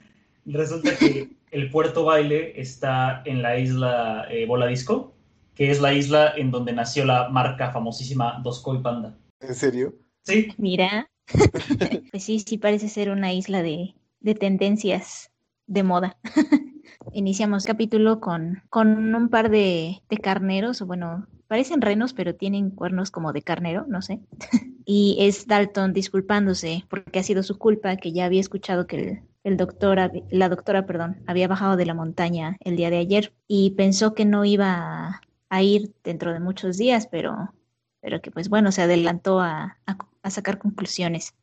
Resulta 0.46 0.96
que 0.98 1.39
el 1.52 1.70
puerto 1.70 2.06
baile 2.06 2.60
está 2.60 3.22
en 3.26 3.42
la 3.42 3.58
isla 3.58 4.28
eh, 4.30 4.46
Bola 4.46 4.68
Disco, 4.68 5.14
que 5.56 5.72
es 5.72 5.82
la 5.82 5.94
isla 5.94 6.34
en 6.36 6.52
donde 6.52 6.74
nació 6.74 7.06
la 7.06 7.30
marca 7.30 7.72
famosísima 7.72 8.40
Dos 8.44 8.62
Koi 8.62 8.82
Panda. 8.82 9.18
¿En 9.40 9.56
serio? 9.56 9.96
Sí, 10.24 10.50
Mira, 10.58 11.10
pues 12.12 12.24
sí, 12.24 12.40
sí 12.40 12.58
parece 12.58 12.90
ser 12.90 13.10
una 13.10 13.34
isla 13.34 13.62
de, 13.62 13.96
de 14.20 14.36
tendencias 14.36 15.32
de 15.68 15.84
moda. 15.84 16.18
Iniciamos 17.14 17.66
capítulo 17.66 18.20
con, 18.20 18.64
con 18.70 19.16
un 19.16 19.30
par 19.30 19.50
de, 19.50 20.02
de 20.10 20.18
carneros, 20.18 20.82
o 20.82 20.86
bueno, 20.86 21.28
parecen 21.48 21.82
renos, 21.82 22.14
pero 22.14 22.36
tienen 22.36 22.70
cuernos 22.72 23.12
como 23.12 23.34
de 23.34 23.42
carnero, 23.42 23.86
no 23.88 24.02
sé. 24.02 24.20
Y 24.92 25.18
es 25.20 25.46
Dalton 25.46 25.94
disculpándose 25.94 26.84
porque 26.90 27.20
ha 27.20 27.24
sido 27.24 27.44
su 27.44 27.60
culpa, 27.60 27.96
que 27.98 28.12
ya 28.12 28.26
había 28.26 28.42
escuchado 28.42 28.88
que 28.88 28.96
el, 28.96 29.22
el 29.44 29.58
doctor, 29.58 30.12
la 30.30 30.50
doctora, 30.50 30.86
perdón, 30.86 31.24
había 31.26 31.48
bajado 31.48 31.76
de 31.78 31.86
la 31.86 31.94
montaña 31.94 32.58
el 32.60 32.76
día 32.76 32.90
de 32.90 32.98
ayer 32.98 33.34
y 33.48 33.72
pensó 33.72 34.14
que 34.14 34.26
no 34.26 34.46
iba 34.46 35.22
a, 35.50 35.64
ir 35.64 35.94
dentro 36.04 36.34
de 36.34 36.40
muchos 36.40 36.78
días, 36.78 37.08
pero, 37.08 37.54
pero 38.02 38.22
que 38.22 38.32
pues 38.32 38.50
bueno, 38.50 38.72
se 38.72 38.82
adelantó 38.82 39.40
a, 39.40 39.78
a- 39.86 39.98
a 40.22 40.30
sacar 40.30 40.60
conclusiones. 40.60 41.34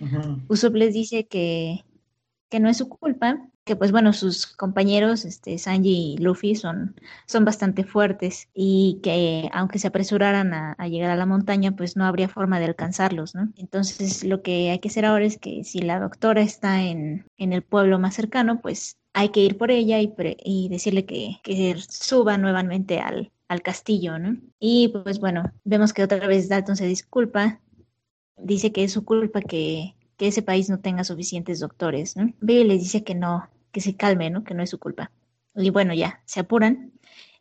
Ujú. 0.00 0.42
Usopp 0.48 0.74
les 0.74 0.92
dice 0.94 1.26
que, 1.26 1.84
que 2.48 2.60
no 2.60 2.68
es 2.68 2.76
su 2.76 2.88
culpa, 2.88 3.48
que 3.64 3.76
pues 3.76 3.92
bueno, 3.92 4.12
sus 4.12 4.46
compañeros, 4.46 5.24
este, 5.24 5.58
Sanji 5.58 6.14
y 6.14 6.18
Luffy, 6.18 6.54
son, 6.54 6.96
son 7.26 7.44
bastante 7.44 7.84
fuertes 7.84 8.48
y 8.54 9.00
que 9.02 9.48
aunque 9.52 9.78
se 9.78 9.88
apresuraran 9.88 10.52
a, 10.54 10.74
llegar 10.88 11.10
a 11.10 11.16
la 11.16 11.26
montaña, 11.26 11.72
pues 11.72 11.96
no 11.96 12.04
habría 12.04 12.28
forma 12.28 12.58
de 12.58 12.66
alcanzarlos, 12.66 13.34
¿no? 13.34 13.52
Entonces 13.56 14.24
lo 14.24 14.42
que 14.42 14.70
hay 14.70 14.78
que 14.80 14.88
hacer 14.88 15.04
ahora 15.04 15.24
es 15.24 15.38
que 15.38 15.64
si 15.64 15.80
la 15.80 16.00
doctora 16.00 16.42
está 16.42 16.82
en, 16.82 17.26
en 17.36 17.52
el 17.52 17.62
pueblo 17.62 17.98
más 17.98 18.14
cercano, 18.14 18.60
pues 18.60 18.98
hay 19.12 19.30
que 19.30 19.40
ir 19.40 19.58
por 19.58 19.70
ella 19.70 20.00
y, 20.00 20.08
pre- 20.08 20.36
y 20.42 20.68
decirle 20.68 21.04
que, 21.04 21.36
que 21.42 21.76
suba 21.78 22.38
nuevamente 22.38 23.00
al, 23.00 23.32
al 23.48 23.62
castillo, 23.62 24.18
¿no? 24.18 24.38
Y 24.58 24.88
pues 24.88 25.20
bueno, 25.20 25.52
vemos 25.64 25.92
que 25.92 26.02
otra 26.02 26.26
vez 26.26 26.48
Dalton 26.48 26.76
se 26.76 26.86
disculpa 26.86 27.60
dice 28.42 28.72
que 28.72 28.84
es 28.84 28.92
su 28.92 29.04
culpa 29.04 29.40
que, 29.40 29.94
que 30.20 30.28
ese 30.28 30.42
país 30.42 30.68
no 30.68 30.80
tenga 30.80 31.02
suficientes 31.02 31.60
doctores, 31.60 32.14
¿no? 32.14 32.30
Les 32.42 32.78
dice 32.78 33.02
que 33.02 33.14
no, 33.14 33.48
que 33.72 33.80
se 33.80 33.96
calme, 33.96 34.28
¿no? 34.28 34.44
Que 34.44 34.52
no 34.52 34.62
es 34.62 34.68
su 34.68 34.78
culpa. 34.78 35.10
Y 35.56 35.70
bueno, 35.70 35.94
ya, 35.94 36.20
se 36.26 36.40
apuran. 36.40 36.92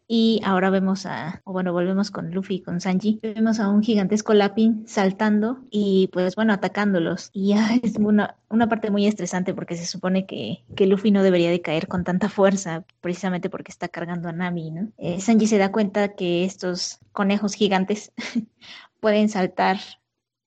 Y 0.07 0.39
ahora 0.45 0.69
vemos 0.69 1.05
a, 1.05 1.41
o 1.43 1.51
bueno, 1.51 1.73
volvemos 1.73 2.09
con 2.09 2.31
Luffy 2.31 2.55
y 2.55 2.61
con 2.61 2.79
Sanji. 2.79 3.19
Vemos 3.21 3.59
a 3.59 3.67
un 3.67 3.83
gigantesco 3.83 4.33
Lapin 4.33 4.87
saltando 4.87 5.59
y 5.69 6.07
pues 6.13 6.37
bueno, 6.37 6.53
atacándolos. 6.53 7.31
Y 7.33 7.49
ya 7.49 7.75
es 7.83 7.97
una, 7.97 8.37
una 8.47 8.69
parte 8.69 8.91
muy 8.91 9.07
estresante 9.07 9.53
porque 9.53 9.75
se 9.75 9.85
supone 9.85 10.25
que, 10.25 10.63
que 10.77 10.87
Luffy 10.87 11.11
no 11.11 11.21
debería 11.21 11.51
de 11.51 11.61
caer 11.61 11.89
con 11.89 12.05
tanta 12.05 12.29
fuerza, 12.29 12.85
precisamente 13.01 13.49
porque 13.49 13.73
está 13.73 13.89
cargando 13.89 14.29
a 14.29 14.31
Nami, 14.31 14.71
¿no? 14.71 14.87
Eh, 14.97 15.19
Sanji 15.19 15.47
se 15.47 15.57
da 15.57 15.73
cuenta 15.73 16.15
que 16.15 16.45
estos 16.45 16.99
conejos 17.11 17.55
gigantes 17.55 18.13
pueden 19.01 19.27
saltar 19.27 19.79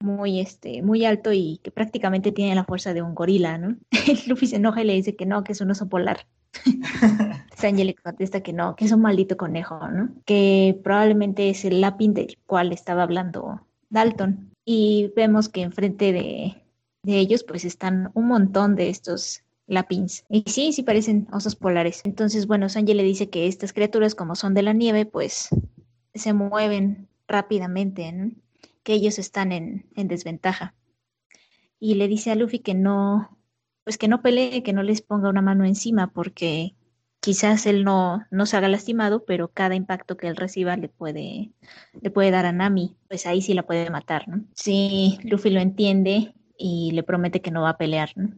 muy, 0.02 0.40
este, 0.40 0.82
muy 0.82 1.04
alto 1.04 1.32
y 1.32 1.60
que 1.62 1.70
prácticamente 1.70 2.32
tiene 2.32 2.54
la 2.54 2.64
fuerza 2.64 2.92
de 2.94 3.02
un 3.02 3.14
gorila, 3.14 3.58
¿no? 3.58 3.76
Luffy 4.26 4.46
se 4.46 4.56
enoja 4.56 4.82
y 4.82 4.86
le 4.86 4.94
dice 4.94 5.16
que 5.16 5.26
no, 5.26 5.44
que 5.44 5.52
es 5.52 5.60
un 5.60 5.70
oso 5.70 5.88
polar. 5.88 6.26
Sanji 7.56 7.84
le 7.84 7.94
contesta 7.94 8.42
que 8.42 8.52
no, 8.52 8.76
que 8.76 8.84
es 8.84 8.92
un 8.92 9.00
maldito 9.00 9.36
conejo, 9.36 9.88
¿no? 9.88 10.10
Que 10.24 10.78
probablemente 10.82 11.48
es 11.48 11.64
el 11.64 11.80
lápiz 11.80 12.08
del 12.08 12.38
cual 12.46 12.72
estaba 12.72 13.02
hablando 13.02 13.66
Dalton. 13.90 14.50
Y 14.64 15.12
vemos 15.16 15.48
que 15.48 15.62
enfrente 15.62 16.12
de, 16.12 16.62
de 17.02 17.18
ellos 17.18 17.44
pues 17.44 17.64
están 17.64 18.10
un 18.14 18.28
montón 18.28 18.76
de 18.76 18.90
estos 18.90 19.42
lapins. 19.66 20.24
Y 20.28 20.44
sí, 20.46 20.72
sí 20.72 20.82
parecen 20.82 21.28
osos 21.32 21.56
polares. 21.56 22.02
Entonces, 22.04 22.46
bueno, 22.46 22.68
Sanji 22.68 22.94
le 22.94 23.02
dice 23.02 23.30
que 23.30 23.46
estas 23.46 23.72
criaturas 23.72 24.14
como 24.14 24.34
son 24.36 24.54
de 24.54 24.62
la 24.62 24.72
nieve, 24.72 25.06
pues 25.06 25.48
se 26.14 26.32
mueven 26.32 27.08
rápidamente, 27.26 28.12
¿no? 28.12 28.30
Que 28.82 28.94
ellos 28.94 29.18
están 29.18 29.52
en, 29.52 29.86
en 29.94 30.08
desventaja. 30.08 30.74
Y 31.78 31.94
le 31.94 32.08
dice 32.08 32.30
a 32.30 32.34
Luffy 32.34 32.60
que 32.60 32.74
no, 32.74 33.38
pues 33.84 33.98
que 33.98 34.08
no 34.08 34.22
pelee, 34.22 34.62
que 34.62 34.72
no 34.72 34.82
les 34.82 35.02
ponga 35.02 35.28
una 35.28 35.42
mano 35.42 35.64
encima, 35.64 36.12
porque 36.12 36.76
quizás 37.20 37.66
él 37.66 37.84
no, 37.84 38.26
no 38.30 38.46
se 38.46 38.56
haga 38.56 38.68
lastimado, 38.68 39.24
pero 39.24 39.52
cada 39.52 39.74
impacto 39.74 40.16
que 40.16 40.28
él 40.28 40.36
reciba 40.36 40.76
le 40.76 40.88
puede, 40.88 41.52
le 42.00 42.10
puede 42.10 42.30
dar 42.30 42.46
a 42.46 42.52
Nami, 42.52 42.96
pues 43.08 43.26
ahí 43.26 43.42
sí 43.42 43.54
la 43.54 43.64
puede 43.64 43.90
matar, 43.90 44.28
¿no? 44.28 44.44
Sí, 44.54 45.18
Luffy 45.24 45.50
lo 45.50 45.60
entiende 45.60 46.34
y 46.58 46.90
le 46.92 47.02
promete 47.02 47.40
que 47.40 47.50
no 47.50 47.62
va 47.62 47.70
a 47.70 47.78
pelear, 47.78 48.10
¿no? 48.16 48.34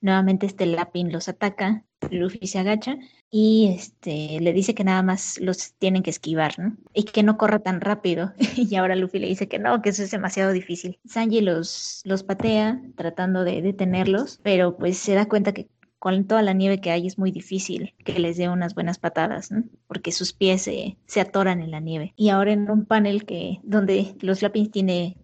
Nuevamente 0.00 0.46
este 0.46 0.66
Lapin 0.66 1.12
los 1.12 1.28
ataca, 1.28 1.84
Luffy 2.10 2.46
se 2.46 2.58
agacha 2.58 2.96
y 3.30 3.72
este 3.76 4.40
le 4.40 4.52
dice 4.52 4.74
que 4.74 4.84
nada 4.84 5.02
más 5.02 5.38
los 5.40 5.74
tienen 5.74 6.02
que 6.02 6.10
esquivar, 6.10 6.58
¿no? 6.58 6.76
Y 6.94 7.04
que 7.04 7.22
no 7.22 7.36
corra 7.36 7.58
tan 7.58 7.80
rápido. 7.80 8.32
y 8.56 8.74
ahora 8.74 8.96
Luffy 8.96 9.18
le 9.18 9.28
dice 9.28 9.48
que 9.48 9.58
no, 9.58 9.82
que 9.82 9.90
eso 9.90 10.02
es 10.02 10.10
demasiado 10.10 10.52
difícil. 10.52 10.98
Sanji 11.04 11.40
los, 11.40 12.02
los 12.04 12.22
patea 12.22 12.80
tratando 12.96 13.44
de 13.44 13.62
detenerlos, 13.62 14.40
pero 14.42 14.76
pues 14.76 14.98
se 14.98 15.14
da 15.14 15.26
cuenta 15.26 15.52
que 15.52 15.68
con 15.98 16.26
toda 16.26 16.42
la 16.42 16.54
nieve 16.54 16.80
que 16.80 16.90
hay 16.90 17.06
es 17.06 17.18
muy 17.18 17.30
difícil 17.30 17.94
que 18.04 18.18
les 18.18 18.38
dé 18.38 18.48
unas 18.48 18.74
buenas 18.74 18.98
patadas, 18.98 19.52
¿no? 19.52 19.64
Porque 19.86 20.12
sus 20.12 20.32
pies 20.32 20.62
se, 20.62 20.96
se 21.06 21.20
atoran 21.20 21.60
en 21.60 21.70
la 21.70 21.80
nieve. 21.80 22.14
Y 22.16 22.30
ahora 22.30 22.52
en 22.52 22.70
un 22.70 22.86
panel 22.86 23.26
que 23.26 23.60
donde 23.62 24.16
los 24.20 24.40
Lapins 24.40 24.70
tiene 24.70 25.18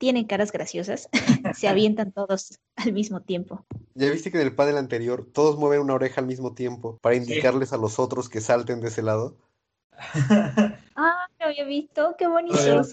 tienen 0.00 0.24
caras 0.24 0.50
graciosas, 0.50 1.08
se 1.54 1.68
avientan 1.68 2.10
todos 2.10 2.58
al 2.74 2.92
mismo 2.92 3.20
tiempo. 3.20 3.66
Ya 3.94 4.10
viste 4.10 4.32
que 4.32 4.40
en 4.40 4.46
el 4.46 4.54
panel 4.54 4.78
anterior 4.78 5.28
todos 5.30 5.58
mueven 5.58 5.82
una 5.82 5.94
oreja 5.94 6.22
al 6.22 6.26
mismo 6.26 6.54
tiempo 6.54 6.98
para 7.02 7.16
indicarles 7.16 7.74
a 7.74 7.76
los 7.76 7.98
otros 7.98 8.30
que 8.30 8.40
salten 8.40 8.80
de 8.80 8.88
ese 8.88 9.02
lado. 9.02 9.36
Ah, 11.02 11.26
lo 11.38 11.46
había 11.46 11.64
visto, 11.64 12.14
qué 12.18 12.26
bonitos. 12.26 12.92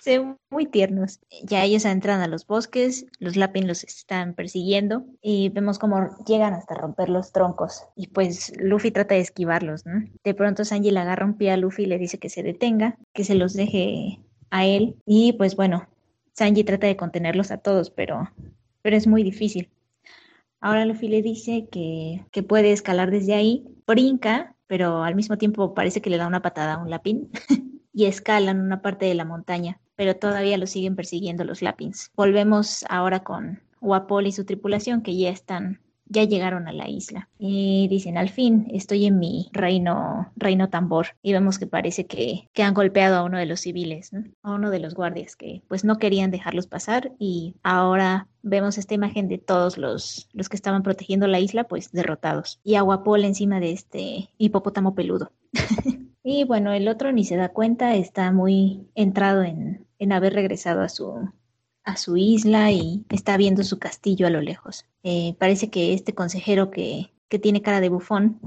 Se 0.00 0.18
ven 0.18 0.36
muy 0.50 0.66
tiernos. 0.66 1.18
Ya 1.44 1.64
ellos 1.64 1.86
entran 1.86 2.20
a 2.20 2.26
los 2.26 2.46
bosques, 2.46 3.06
los 3.20 3.36
Lapin 3.36 3.66
los 3.66 3.84
están 3.84 4.34
persiguiendo 4.34 5.06
y 5.22 5.48
vemos 5.48 5.78
cómo 5.78 6.14
llegan 6.26 6.52
hasta 6.52 6.74
romper 6.74 7.08
los 7.08 7.32
troncos. 7.32 7.84
Y 7.96 8.08
pues 8.08 8.52
Luffy 8.58 8.90
trata 8.90 9.14
de 9.14 9.22
esquivarlos, 9.22 9.86
¿no? 9.86 10.04
De 10.22 10.34
pronto 10.34 10.66
Sanji 10.66 10.90
le 10.90 11.00
agarra 11.00 11.24
un 11.24 11.38
pie 11.38 11.52
a 11.52 11.56
Luffy 11.56 11.84
y 11.84 11.86
le 11.86 11.96
dice 11.96 12.18
que 12.18 12.28
se 12.28 12.42
detenga, 12.42 12.98
que 13.14 13.24
se 13.24 13.34
los 13.34 13.54
deje 13.54 14.20
a 14.50 14.66
él. 14.66 14.96
Y 15.06 15.32
pues 15.34 15.56
bueno, 15.56 15.88
Sanji 16.32 16.64
trata 16.64 16.86
de 16.86 16.96
contenerlos 16.96 17.50
a 17.50 17.58
todos, 17.58 17.90
pero, 17.90 18.30
pero 18.82 18.96
es 18.96 19.06
muy 19.06 19.22
difícil. 19.22 19.70
Ahora 20.60 20.84
Luffy 20.84 21.08
le 21.08 21.22
dice 21.22 21.68
que, 21.70 22.24
que 22.32 22.42
puede 22.42 22.72
escalar 22.72 23.10
desde 23.10 23.34
ahí, 23.34 23.64
brinca, 23.86 24.54
pero 24.66 25.02
al 25.02 25.14
mismo 25.14 25.38
tiempo 25.38 25.74
parece 25.74 26.02
que 26.02 26.10
le 26.10 26.18
da 26.18 26.26
una 26.26 26.42
patada 26.42 26.74
a 26.74 26.78
un 26.78 26.90
lapín 26.90 27.30
y 27.92 28.04
escalan 28.04 28.60
una 28.60 28.82
parte 28.82 29.06
de 29.06 29.14
la 29.14 29.24
montaña, 29.24 29.80
pero 29.96 30.16
todavía 30.16 30.58
lo 30.58 30.66
siguen 30.66 30.96
persiguiendo 30.96 31.44
los 31.44 31.62
lapins. 31.62 32.10
Volvemos 32.14 32.84
ahora 32.88 33.24
con 33.24 33.60
Wapol 33.80 34.26
y 34.26 34.32
su 34.32 34.44
tripulación 34.44 35.02
que 35.02 35.16
ya 35.16 35.30
están 35.30 35.80
ya 36.10 36.24
llegaron 36.24 36.68
a 36.68 36.72
la 36.72 36.88
isla. 36.88 37.28
Y 37.38 37.88
dicen, 37.88 38.18
al 38.18 38.28
fin 38.28 38.66
estoy 38.72 39.06
en 39.06 39.18
mi 39.18 39.48
reino, 39.52 40.30
reino 40.36 40.68
tambor. 40.68 41.06
Y 41.22 41.32
vemos 41.32 41.58
que 41.58 41.66
parece 41.66 42.06
que, 42.06 42.48
que 42.52 42.62
han 42.62 42.74
golpeado 42.74 43.16
a 43.16 43.24
uno 43.24 43.38
de 43.38 43.46
los 43.46 43.60
civiles, 43.60 44.10
a 44.42 44.52
uno 44.52 44.70
de 44.70 44.80
los 44.80 44.94
guardias 44.94 45.36
que 45.36 45.62
pues 45.68 45.84
no 45.84 45.98
querían 45.98 46.30
dejarlos 46.30 46.66
pasar 46.66 47.12
y 47.18 47.54
ahora 47.62 48.28
vemos 48.42 48.78
esta 48.78 48.94
imagen 48.94 49.28
de 49.28 49.38
todos 49.38 49.78
los, 49.78 50.28
los 50.32 50.48
que 50.48 50.56
estaban 50.56 50.82
protegiendo 50.82 51.26
la 51.26 51.40
isla 51.40 51.64
pues 51.64 51.92
derrotados. 51.92 52.60
Y 52.64 52.74
Aguapol 52.74 53.24
encima 53.24 53.60
de 53.60 53.72
este 53.72 54.30
hipopótamo 54.36 54.94
peludo. 54.94 55.30
y 56.24 56.44
bueno, 56.44 56.72
el 56.72 56.88
otro 56.88 57.12
ni 57.12 57.24
se 57.24 57.36
da 57.36 57.50
cuenta, 57.50 57.94
está 57.94 58.32
muy 58.32 58.88
entrado 58.94 59.44
en, 59.44 59.86
en 59.98 60.12
haber 60.12 60.32
regresado 60.32 60.80
a 60.80 60.88
su, 60.88 61.30
a 61.84 61.96
su 61.96 62.16
isla 62.16 62.70
y 62.70 63.04
está 63.10 63.36
viendo 63.36 63.62
su 63.62 63.78
castillo 63.78 64.26
a 64.26 64.30
lo 64.30 64.40
lejos. 64.40 64.86
Eh, 65.02 65.34
parece 65.38 65.70
que 65.70 65.94
este 65.94 66.14
consejero 66.14 66.70
que, 66.70 67.12
que, 67.28 67.38
tiene 67.38 67.62
cara 67.62 67.80
de 67.80 67.88
bufón 67.88 68.40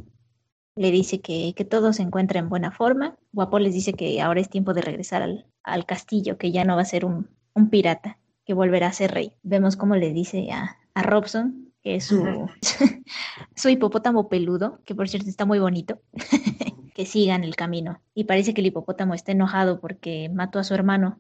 le 0.76 0.92
dice 0.92 1.22
que, 1.22 1.54
que, 1.56 1.66
todo 1.66 1.94
se 1.94 2.04
encuentra 2.04 2.40
en 2.40 2.50
buena 2.50 2.72
forma. 2.72 3.16
Guapo 3.32 3.60
les 3.60 3.74
dice 3.74 3.94
que 3.94 4.22
ahora 4.22 4.42
es 4.42 4.50
tiempo 4.50 4.74
de 4.74 4.82
regresar 4.82 5.22
al, 5.22 5.46
al 5.64 5.86
castillo, 5.86 6.38
que 6.38 6.52
ya 6.52 6.64
no 6.64 6.76
va 6.76 6.82
a 6.82 6.86
ser 6.86 7.06
un, 7.06 7.30
un, 7.54 7.70
pirata, 7.70 8.20
que 8.46 8.54
volverá 8.54 8.88
a 8.88 8.94
ser 8.94 9.12
rey. 9.12 9.34
Vemos 9.44 9.76
cómo 9.76 9.96
le 9.96 10.14
dice 10.14 10.52
a, 10.52 10.78
a 10.94 11.04
Robson, 11.04 11.74
que 11.82 11.96
es 11.96 12.06
su, 12.06 12.50
su 13.56 13.70
hipopótamo 13.70 14.30
peludo, 14.30 14.80
que 14.86 14.96
por 14.96 15.10
cierto 15.10 15.30
está 15.30 15.46
muy 15.46 15.60
bonito, 15.60 16.00
que 16.96 17.06
sigan 17.06 17.44
el 17.44 17.56
camino. 17.56 18.02
Y 18.14 18.24
parece 18.24 18.54
que 18.54 18.62
el 18.62 18.68
hipopótamo 18.68 19.14
está 19.14 19.32
enojado 19.32 19.80
porque 19.80 20.30
mató 20.30 20.60
a 20.60 20.64
su 20.64 20.74
hermano 20.74 21.20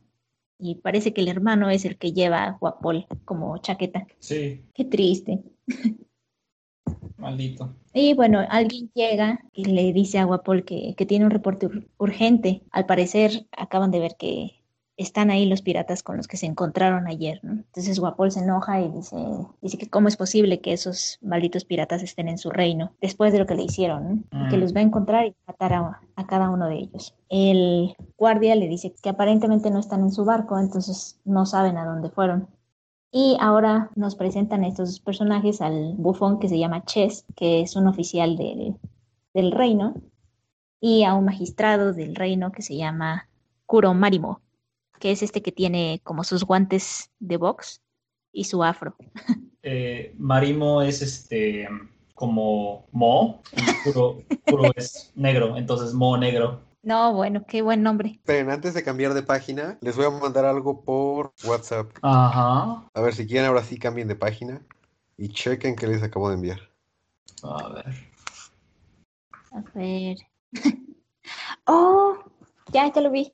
y 0.60 0.76
parece 0.76 1.14
que 1.14 1.22
el 1.22 1.28
hermano 1.28 1.70
es 1.70 1.86
el 1.86 1.98
que 1.98 2.14
lleva 2.14 2.44
a 2.44 2.58
Guapol 2.58 3.06
como 3.26 3.58
chaqueta. 3.58 4.08
Sí. 4.20 4.62
Qué 4.74 4.86
triste. 4.86 5.44
Maldito. 7.18 7.76
Y 7.94 8.14
bueno, 8.14 8.46
alguien 8.50 8.92
llega 8.94 9.40
y 9.54 9.66
le 9.66 9.94
dice 9.94 10.20
a 10.20 10.26
Guapol 10.26 10.66
que, 10.66 10.94
que 10.98 11.06
tiene 11.06 11.26
un 11.26 11.32
reporte 11.32 11.70
urgente. 11.98 12.64
Al 12.72 12.86
parecer 12.86 13.48
acaban 13.52 13.92
de 13.92 14.00
ver 14.00 14.16
que 14.18 14.63
están 14.96 15.32
ahí 15.32 15.46
los 15.46 15.62
piratas 15.62 16.04
con 16.04 16.18
los 16.18 16.28
que 16.28 16.38
se 16.38 16.46
encontraron 16.46 17.08
ayer, 17.08 17.40
¿no? 17.42 17.54
Entonces 17.54 18.00
Guapol 18.00 18.32
se 18.32 18.42
enoja 18.42 18.80
y 18.82 18.90
dice, 18.90 19.18
dice 19.62 19.78
que 19.78 19.90
cómo 19.90 20.08
es 20.08 20.18
posible 20.18 20.62
que 20.62 20.74
esos 20.74 21.18
malditos 21.22 21.66
piratas 21.66 22.04
estén 22.04 22.28
en 22.28 22.38
su 22.38 22.52
reino 22.52 22.94
después 23.02 23.34
de 23.34 23.40
lo 23.40 23.48
que 23.48 23.56
le 23.56 23.64
hicieron, 23.64 24.26
¿no? 24.32 24.50
que 24.50 24.58
mm. 24.58 24.60
los 24.60 24.76
va 24.76 24.80
a 24.80 24.84
encontrar 24.84 25.26
y 25.26 25.36
matar 25.48 25.74
a, 25.74 26.02
a, 26.16 26.28
cada 26.28 26.50
uno 26.50 26.68
de 26.68 26.76
ellos. 26.76 27.16
El 27.30 27.96
guardia 28.18 28.56
le 28.56 28.68
dice 28.68 28.94
que 29.02 29.10
aparentemente 29.10 29.72
no 29.72 29.80
están 29.80 30.02
en 30.02 30.12
su 30.12 30.26
barco, 30.26 30.60
entonces 30.60 31.20
no 31.26 31.46
saben 31.48 31.78
a 31.78 31.86
dónde 31.86 32.10
fueron. 32.10 32.48
Y 33.12 33.38
ahora 33.40 33.92
nos 33.96 34.16
presentan 34.16 34.64
estos 34.64 35.00
personajes 35.00 35.62
al 35.62 35.94
bufón 35.98 36.40
que 36.40 36.50
se 36.50 36.58
llama 36.58 36.84
Chess, 36.86 37.26
que 37.36 37.62
es 37.62 37.76
un 37.76 37.88
oficial 37.88 38.38
del, 38.38 38.76
del 39.34 39.52
reino, 39.52 39.96
y 40.80 41.04
a 41.04 41.14
un 41.14 41.26
magistrado 41.26 41.94
del 41.94 42.16
reino 42.16 42.52
que 42.52 42.62
se 42.62 42.76
llama 42.76 43.28
Kuro 43.66 43.94
Marimo 43.94 44.42
que 45.00 45.12
es 45.12 45.24
este 45.24 45.42
que 45.42 45.52
tiene 45.52 46.02
como 46.04 46.24
sus 46.24 46.44
guantes 46.44 47.12
de 47.20 47.38
box 47.38 47.82
y 48.32 48.46
su 48.46 48.64
afro. 48.64 48.96
Eh, 49.66 50.14
Marimo 50.18 50.82
es 50.82 51.02
este 51.02 51.70
como 52.16 52.86
Mo, 52.92 53.42
y 53.54 53.90
puro, 53.90 54.24
es 54.76 55.12
negro, 55.16 55.56
entonces 55.58 55.94
Mo 55.94 56.18
negro. 56.18 56.62
No, 56.82 57.14
bueno, 57.14 57.46
qué 57.48 57.62
buen 57.62 57.82
nombre. 57.82 58.20
Pero 58.26 58.52
antes 58.52 58.74
de 58.74 58.84
cambiar 58.84 59.14
de 59.14 59.24
página, 59.24 59.78
les 59.80 59.96
voy 59.96 60.06
a 60.06 60.10
mandar 60.10 60.44
algo 60.44 60.82
por 60.82 61.34
WhatsApp. 61.46 61.90
Ajá. 62.02 62.90
A 62.94 63.02
ver 63.02 63.16
si 63.16 63.26
quieren 63.26 63.48
ahora 63.48 63.64
sí 63.64 63.80
cambien 63.80 64.10
de 64.10 64.18
página 64.18 64.62
y 65.18 65.30
chequen 65.30 65.78
que 65.78 65.88
les 65.88 66.04
acabo 66.04 66.28
de 66.28 66.36
enviar. 66.36 66.60
A 67.42 67.70
ver. 67.70 67.96
A 69.52 69.64
ver. 69.74 70.18
oh, 71.68 72.18
ya, 72.74 72.92
ya 72.92 73.02
lo 73.02 73.12
vi. 73.12 73.34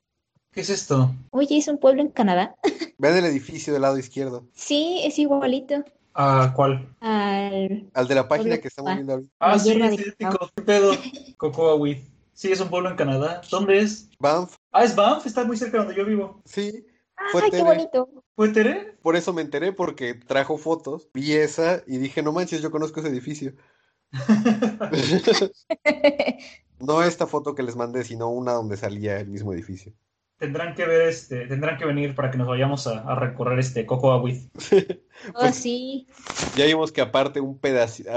¿Qué 0.52 0.62
es 0.62 0.70
esto? 0.70 1.14
Oye, 1.30 1.58
es 1.58 1.68
un 1.68 1.78
pueblo 1.78 2.02
en 2.02 2.08
Canadá. 2.08 2.56
Vean 2.98 3.16
el 3.18 3.24
edificio 3.26 3.72
del 3.72 3.82
lado 3.82 3.98
izquierdo. 3.98 4.48
Sí, 4.52 5.00
es 5.04 5.16
igualito. 5.18 5.84
¿A 6.12 6.52
cuál? 6.56 6.92
Al, 6.98 7.88
Al 7.94 8.08
de 8.08 8.14
la 8.16 8.26
página 8.26 8.58
que 8.58 8.66
estamos 8.66 8.92
viendo 8.94 9.12
ahorita. 9.12 9.32
Ah, 9.38 9.58
sí, 9.60 9.70
es 9.70 10.00
idéntico. 10.00 10.50
¿Qué 10.56 10.62
pedo? 10.62 10.92
Cocoa 11.36 11.76
Weed. 11.76 11.98
Sí, 12.32 12.50
es 12.50 12.60
un 12.60 12.68
pueblo 12.68 12.90
en 12.90 12.96
Canadá. 12.96 13.42
¿Dónde 13.48 13.78
es? 13.78 14.08
Banff. 14.18 14.56
Ah, 14.72 14.82
es 14.82 14.96
Banff, 14.96 15.24
está 15.24 15.44
muy 15.44 15.56
cerca 15.56 15.78
de 15.78 15.84
donde 15.84 15.94
yo 15.94 16.04
vivo. 16.04 16.42
Sí. 16.44 16.84
Fue 17.30 17.42
¡Ay, 17.44 17.50
qué 17.52 17.62
bonito! 17.62 18.08
¿Fue 18.34 18.48
Tere? 18.48 18.96
Por 19.02 19.14
eso 19.14 19.32
me 19.32 19.42
enteré, 19.42 19.72
porque 19.72 20.14
trajo 20.14 20.58
fotos, 20.58 21.10
vi 21.14 21.34
esa 21.34 21.84
y 21.86 21.98
dije, 21.98 22.22
no 22.22 22.32
manches, 22.32 22.60
yo 22.60 22.72
conozco 22.72 22.98
ese 22.98 23.10
edificio. 23.10 23.52
no 26.80 27.02
esta 27.02 27.26
foto 27.28 27.54
que 27.54 27.62
les 27.62 27.76
mandé, 27.76 28.02
sino 28.02 28.30
una 28.30 28.52
donde 28.52 28.76
salía 28.76 29.20
el 29.20 29.28
mismo 29.28 29.52
edificio 29.52 29.92
tendrán 30.40 30.74
que 30.74 30.86
ver 30.86 31.02
este, 31.02 31.46
tendrán 31.46 31.76
que 31.76 31.84
venir 31.84 32.14
para 32.14 32.30
que 32.30 32.38
nos 32.38 32.48
vayamos 32.48 32.86
a, 32.86 33.14
recorrer 33.14 33.58
este 33.58 33.84
Cocoa 33.84 34.20
With. 34.20 34.48
oh, 35.34 35.48
sí. 35.52 36.08
Ya 36.56 36.64
vimos 36.64 36.90
que 36.90 37.02
aparte 37.02 37.40
un 37.40 37.58
pedacito, 37.58 38.10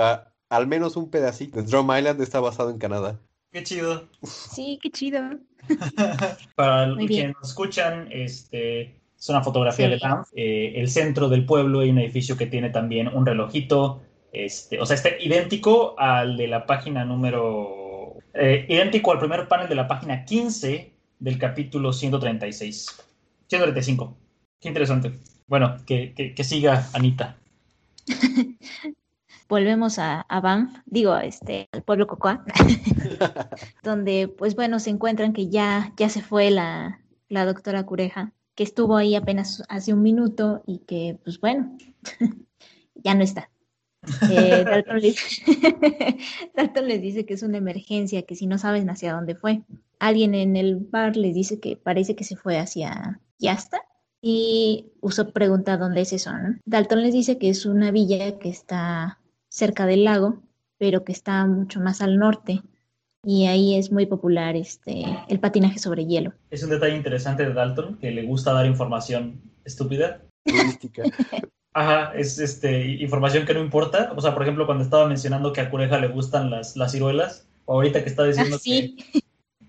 al 0.49 0.67
menos 0.67 0.95
un 0.95 1.11
pedacito 1.11 1.61
de 1.61 1.67
Drum 1.67 1.91
Island 1.95 2.21
está 2.21 2.39
basado 2.39 2.71
en 2.71 2.79
Canadá. 2.79 3.19
Qué 3.51 3.61
chido. 3.63 4.07
Sí, 4.23 4.79
qué 4.81 4.89
chido. 4.89 5.21
para 6.55 6.87
los 6.87 7.05
que 7.05 7.27
nos 7.27 7.49
escuchan, 7.49 8.07
este 8.09 8.95
es 9.19 9.29
una 9.29 9.43
fotografía 9.43 9.89
de 9.89 9.97
Banff. 9.97 10.29
Eh, 10.33 10.73
el 10.77 10.89
centro 10.89 11.27
del 11.27 11.45
pueblo 11.45 11.81
hay 11.81 11.89
un 11.89 11.99
edificio 11.99 12.37
que 12.37 12.45
tiene 12.45 12.69
también 12.69 13.09
un 13.09 13.25
relojito. 13.25 14.01
Este, 14.31 14.79
o 14.79 14.85
sea, 14.85 14.95
está 14.95 15.09
idéntico 15.19 15.99
al 15.99 16.37
de 16.37 16.47
la 16.47 16.65
página 16.65 17.03
número. 17.03 18.15
Eh, 18.33 18.65
idéntico 18.69 19.11
al 19.11 19.19
primer 19.19 19.47
panel 19.49 19.67
de 19.67 19.75
la 19.75 19.87
página 19.87 20.23
15 20.23 20.92
del 21.23 21.39
capítulo 21.39 21.93
136. 21.93 23.01
135. 23.47 24.17
Qué 24.59 24.67
interesante. 24.67 25.13
Bueno, 25.47 25.77
que, 25.85 26.13
que, 26.13 26.43
siga 26.43 26.89
Anita. 26.93 27.37
Volvemos 29.47 29.99
a, 29.99 30.21
a 30.21 30.41
Banff, 30.41 30.73
digo, 30.85 31.15
este, 31.15 31.69
al 31.71 31.83
pueblo 31.83 32.07
Cocoa, 32.07 32.43
donde, 33.83 34.27
pues 34.27 34.55
bueno, 34.55 34.79
se 34.79 34.89
encuentran 34.89 35.31
que 35.31 35.49
ya, 35.49 35.93
ya 35.95 36.09
se 36.09 36.21
fue 36.21 36.51
la, 36.51 36.99
la 37.29 37.45
doctora 37.45 37.85
Cureja, 37.85 38.33
que 38.55 38.63
estuvo 38.63 38.97
ahí 38.97 39.15
apenas 39.15 39.63
hace 39.69 39.93
un 39.93 40.01
minuto 40.01 40.63
y 40.67 40.79
que, 40.79 41.17
pues 41.23 41.39
bueno, 41.39 41.77
ya 42.95 43.15
no 43.15 43.23
está. 43.23 43.49
Eh, 44.29 44.65
Dalton, 44.65 44.99
les, 44.99 45.41
Dalton, 46.53 46.87
les, 46.87 47.01
dice 47.01 47.25
que 47.25 47.35
es 47.35 47.43
una 47.43 47.59
emergencia, 47.59 48.23
que 48.23 48.35
si 48.35 48.47
no 48.47 48.57
saben 48.57 48.89
hacia 48.89 49.13
dónde 49.13 49.35
fue. 49.35 49.61
Alguien 50.03 50.35
en 50.35 50.57
el 50.57 50.75
bar 50.75 51.15
les 51.15 51.33
dice 51.33 51.61
que 51.61 51.77
parece 51.77 52.13
que 52.13 52.25
se 52.25 52.35
fue 52.35 52.59
hacia 52.59 53.21
Yasta 53.39 53.77
y 54.21 54.91
Uso 54.99 55.31
pregunta 55.31 55.77
dónde 55.77 56.01
es 56.01 56.11
eso. 56.11 56.29
Dalton 56.65 57.01
les 57.01 57.13
dice 57.13 57.37
que 57.37 57.47
es 57.47 57.65
una 57.65 57.89
villa 57.89 58.37
que 58.37 58.49
está 58.49 59.21
cerca 59.47 59.85
del 59.85 60.03
lago, 60.03 60.43
pero 60.77 61.05
que 61.05 61.13
está 61.13 61.45
mucho 61.45 61.79
más 61.79 62.01
al 62.01 62.17
norte 62.17 62.61
y 63.23 63.45
ahí 63.45 63.75
es 63.75 63.93
muy 63.93 64.05
popular 64.05 64.57
este 64.57 65.05
el 65.29 65.39
patinaje 65.39 65.79
sobre 65.79 66.05
hielo. 66.05 66.33
Es 66.49 66.63
un 66.63 66.71
detalle 66.71 66.97
interesante 66.97 67.45
de 67.45 67.53
Dalton 67.53 67.97
que 67.97 68.11
le 68.11 68.23
gusta 68.23 68.51
dar 68.51 68.65
información 68.65 69.39
estúpida. 69.63 70.21
Turística. 70.43 71.03
Ajá, 71.73 72.11
es 72.13 72.39
este, 72.39 72.87
información 73.01 73.45
que 73.45 73.53
no 73.53 73.61
importa. 73.61 74.11
O 74.17 74.21
sea, 74.21 74.33
por 74.33 74.43
ejemplo, 74.43 74.65
cuando 74.65 74.83
estaba 74.83 75.07
mencionando 75.07 75.53
que 75.53 75.61
a 75.61 75.69
Cureja 75.69 75.97
le 75.97 76.09
gustan 76.09 76.49
las, 76.49 76.75
las 76.75 76.91
ciruelas, 76.91 77.47
o 77.63 77.75
ahorita 77.75 78.03
que 78.03 78.09
está 78.09 78.25
diciendo 78.25 78.57
ah, 78.57 78.61
que, 78.61 79.22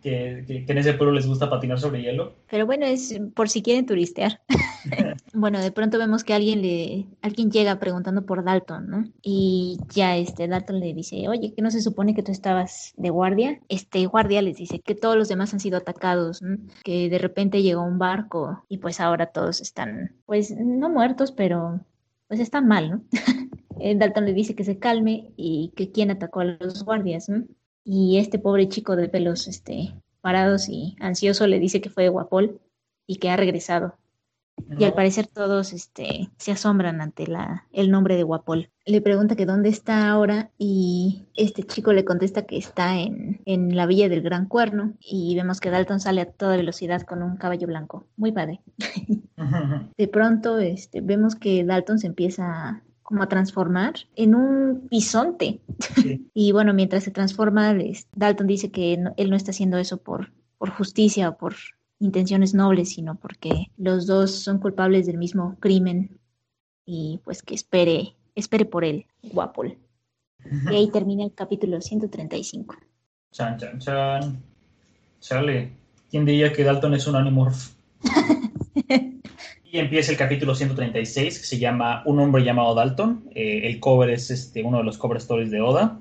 que, 0.04 0.44
en 0.68 0.78
ese 0.78 0.92
pueblo 0.92 1.14
les 1.14 1.26
gusta 1.26 1.48
patinar 1.48 1.80
sobre 1.80 2.02
hielo. 2.02 2.34
Pero 2.50 2.66
bueno, 2.66 2.84
es 2.84 3.18
por 3.34 3.48
si 3.48 3.62
quieren 3.62 3.86
turistear. 3.86 4.42
bueno, 5.32 5.60
de 5.60 5.72
pronto 5.72 5.98
vemos 5.98 6.24
que 6.24 6.34
alguien 6.34 6.60
le, 6.60 7.06
alguien 7.22 7.50
llega 7.50 7.80
preguntando 7.80 8.26
por 8.26 8.44
Dalton, 8.44 8.86
¿no? 8.86 9.04
Y 9.22 9.78
ya 9.94 10.18
este 10.18 10.46
Dalton 10.46 10.78
le 10.78 10.92
dice, 10.92 11.26
oye, 11.26 11.54
que 11.54 11.62
no 11.62 11.70
se 11.70 11.80
supone 11.80 12.14
que 12.14 12.22
tú 12.22 12.32
estabas 12.32 12.92
de 12.98 13.08
guardia. 13.08 13.60
Este 13.70 14.04
guardia 14.04 14.42
les 14.42 14.58
dice 14.58 14.80
que 14.80 14.94
todos 14.94 15.16
los 15.16 15.28
demás 15.28 15.54
han 15.54 15.60
sido 15.60 15.78
atacados, 15.78 16.42
que 16.84 17.08
de 17.08 17.18
repente 17.18 17.62
llegó 17.62 17.82
un 17.82 17.98
barco 17.98 18.62
y 18.68 18.78
pues 18.78 19.00
ahora 19.00 19.32
todos 19.32 19.62
están, 19.62 20.14
pues 20.26 20.54
no 20.54 20.90
muertos, 20.90 21.32
pero 21.32 21.80
pues 22.28 22.40
están 22.40 22.68
mal, 22.68 22.90
¿no? 22.90 23.04
Eh, 23.80 23.96
Dalton 23.96 24.24
le 24.24 24.32
dice 24.34 24.54
que 24.54 24.62
se 24.62 24.78
calme 24.78 25.32
y 25.36 25.72
que 25.74 25.90
quién 25.90 26.12
atacó 26.12 26.40
a 26.40 26.44
los 26.44 26.84
guardias, 26.84 27.28
¿no? 27.28 27.44
Y 27.84 28.18
este 28.18 28.38
pobre 28.38 28.68
chico 28.68 28.96
de 28.96 29.08
pelos 29.08 29.46
este, 29.46 29.94
parados 30.20 30.68
y 30.68 30.96
ansioso 31.00 31.46
le 31.46 31.60
dice 31.60 31.80
que 31.80 31.90
fue 31.90 32.08
Guapol 32.08 32.60
y 33.06 33.16
que 33.16 33.30
ha 33.30 33.36
regresado. 33.36 33.94
Y 34.78 34.84
al 34.84 34.94
parecer 34.94 35.26
todos 35.26 35.72
este, 35.72 36.30
se 36.38 36.52
asombran 36.52 37.00
ante 37.00 37.26
la, 37.26 37.66
el 37.72 37.90
nombre 37.90 38.16
de 38.16 38.22
Guapol. 38.22 38.70
Le 38.86 39.00
pregunta 39.00 39.36
que 39.36 39.46
dónde 39.46 39.68
está 39.68 40.08
ahora 40.08 40.50
y 40.58 41.26
este 41.36 41.64
chico 41.64 41.92
le 41.92 42.04
contesta 42.04 42.46
que 42.46 42.56
está 42.56 42.98
en, 42.98 43.42
en, 43.44 43.76
la 43.76 43.86
villa 43.86 44.08
del 44.08 44.22
Gran 44.22 44.46
Cuerno 44.46 44.94
y 45.00 45.34
vemos 45.34 45.60
que 45.60 45.70
Dalton 45.70 46.00
sale 46.00 46.22
a 46.22 46.30
toda 46.30 46.56
velocidad 46.56 47.02
con 47.02 47.22
un 47.22 47.36
caballo 47.36 47.66
blanco. 47.66 48.06
Muy 48.16 48.32
padre. 48.32 48.62
de 49.96 50.08
pronto 50.08 50.58
este, 50.58 51.00
vemos 51.00 51.34
que 51.34 51.64
Dalton 51.64 51.98
se 51.98 52.06
empieza 52.06 52.82
como 53.04 53.22
a 53.22 53.28
transformar 53.28 53.94
en 54.16 54.34
un 54.34 54.88
bisonte. 54.90 55.60
y 56.34 56.50
bueno, 56.50 56.74
mientras 56.74 57.04
se 57.04 57.12
transforma, 57.12 57.72
Dalton 58.16 58.48
dice 58.48 58.72
que 58.72 58.94
él 59.16 59.30
no 59.30 59.36
está 59.36 59.52
haciendo 59.52 59.78
eso 59.78 59.98
por, 59.98 60.32
por 60.58 60.70
justicia 60.70 61.28
o 61.28 61.36
por 61.36 61.54
intenciones 62.00 62.54
nobles, 62.54 62.90
sino 62.90 63.14
porque 63.14 63.70
los 63.76 64.06
dos 64.06 64.32
son 64.32 64.58
culpables 64.58 65.06
del 65.06 65.18
mismo 65.18 65.56
crimen 65.60 66.18
y 66.84 67.20
pues 67.24 67.42
que 67.42 67.54
espere, 67.54 68.16
espere 68.34 68.64
por 68.64 68.84
él, 68.84 69.06
Guapol. 69.22 69.78
Y 70.70 70.74
ahí 70.74 70.90
termina 70.90 71.24
el 71.24 71.32
capítulo 71.32 71.80
135. 71.80 72.76
Chan, 73.30 73.58
chan, 73.58 73.78
chan. 73.78 74.42
Chale, 75.20 75.72
¿quién 76.10 76.24
diría 76.26 76.52
que 76.52 76.64
Dalton 76.64 76.94
es 76.94 77.06
un 77.06 77.16
animorph? 77.16 77.72
empieza 79.78 80.12
el 80.12 80.18
capítulo 80.18 80.54
136 80.54 81.38
que 81.38 81.44
se 81.44 81.58
llama 81.58 82.02
Un 82.04 82.20
hombre 82.20 82.44
llamado 82.44 82.74
Dalton. 82.74 83.24
Eh, 83.34 83.62
el 83.64 83.80
cover 83.80 84.10
es 84.10 84.30
este, 84.30 84.62
uno 84.62 84.78
de 84.78 84.84
los 84.84 84.98
cover 84.98 85.18
stories 85.18 85.50
de 85.50 85.60
Oda. 85.60 85.98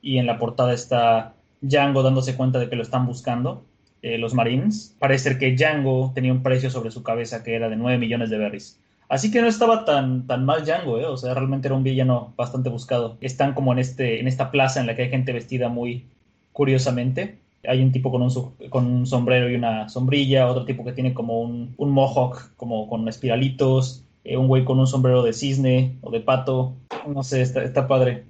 Y 0.00 0.18
en 0.18 0.26
la 0.26 0.38
portada 0.38 0.72
está 0.72 1.34
Django 1.60 2.02
dándose 2.02 2.36
cuenta 2.36 2.58
de 2.58 2.68
que 2.68 2.76
lo 2.76 2.82
están 2.82 3.06
buscando. 3.06 3.64
Eh, 4.02 4.18
los 4.18 4.34
Marines. 4.34 4.94
Parece 5.00 5.30
ser 5.30 5.38
que 5.38 5.56
Django 5.56 6.12
tenía 6.14 6.32
un 6.32 6.42
precio 6.42 6.70
sobre 6.70 6.92
su 6.92 7.02
cabeza 7.02 7.42
que 7.42 7.56
era 7.56 7.68
de 7.68 7.74
9 7.74 7.98
millones 7.98 8.30
de 8.30 8.38
berries. 8.38 8.80
Así 9.08 9.30
que 9.30 9.40
no 9.40 9.48
estaba 9.48 9.84
tan, 9.84 10.26
tan 10.28 10.44
mal 10.44 10.64
Django, 10.64 10.98
¿eh? 10.98 11.06
o 11.06 11.16
sea, 11.16 11.34
realmente 11.34 11.66
era 11.66 11.74
un 11.74 11.82
villano 11.82 12.32
bastante 12.36 12.68
buscado. 12.68 13.18
Están 13.20 13.54
como 13.54 13.72
en, 13.72 13.80
este, 13.80 14.20
en 14.20 14.28
esta 14.28 14.50
plaza 14.52 14.80
en 14.80 14.86
la 14.86 14.94
que 14.94 15.02
hay 15.02 15.10
gente 15.10 15.32
vestida 15.32 15.68
muy 15.68 16.06
curiosamente. 16.52 17.38
Hay 17.68 17.82
un 17.82 17.92
tipo 17.92 18.10
con 18.10 18.22
un, 18.22 18.30
con 18.70 18.86
un 18.86 19.06
sombrero 19.06 19.50
y 19.50 19.54
una 19.54 19.88
sombrilla, 19.88 20.48
otro 20.48 20.64
tipo 20.64 20.84
que 20.84 20.92
tiene 20.92 21.14
como 21.14 21.40
un, 21.40 21.74
un 21.76 21.90
mohawk, 21.90 22.54
como 22.56 22.88
con 22.88 23.08
espiralitos, 23.08 24.04
eh, 24.24 24.36
un 24.36 24.48
güey 24.48 24.64
con 24.64 24.78
un 24.80 24.86
sombrero 24.86 25.22
de 25.22 25.32
cisne 25.32 25.98
o 26.00 26.10
de 26.10 26.20
pato, 26.20 26.74
no 27.06 27.22
sé, 27.22 27.42
está, 27.42 27.62
está 27.62 27.86
padre. 27.86 28.24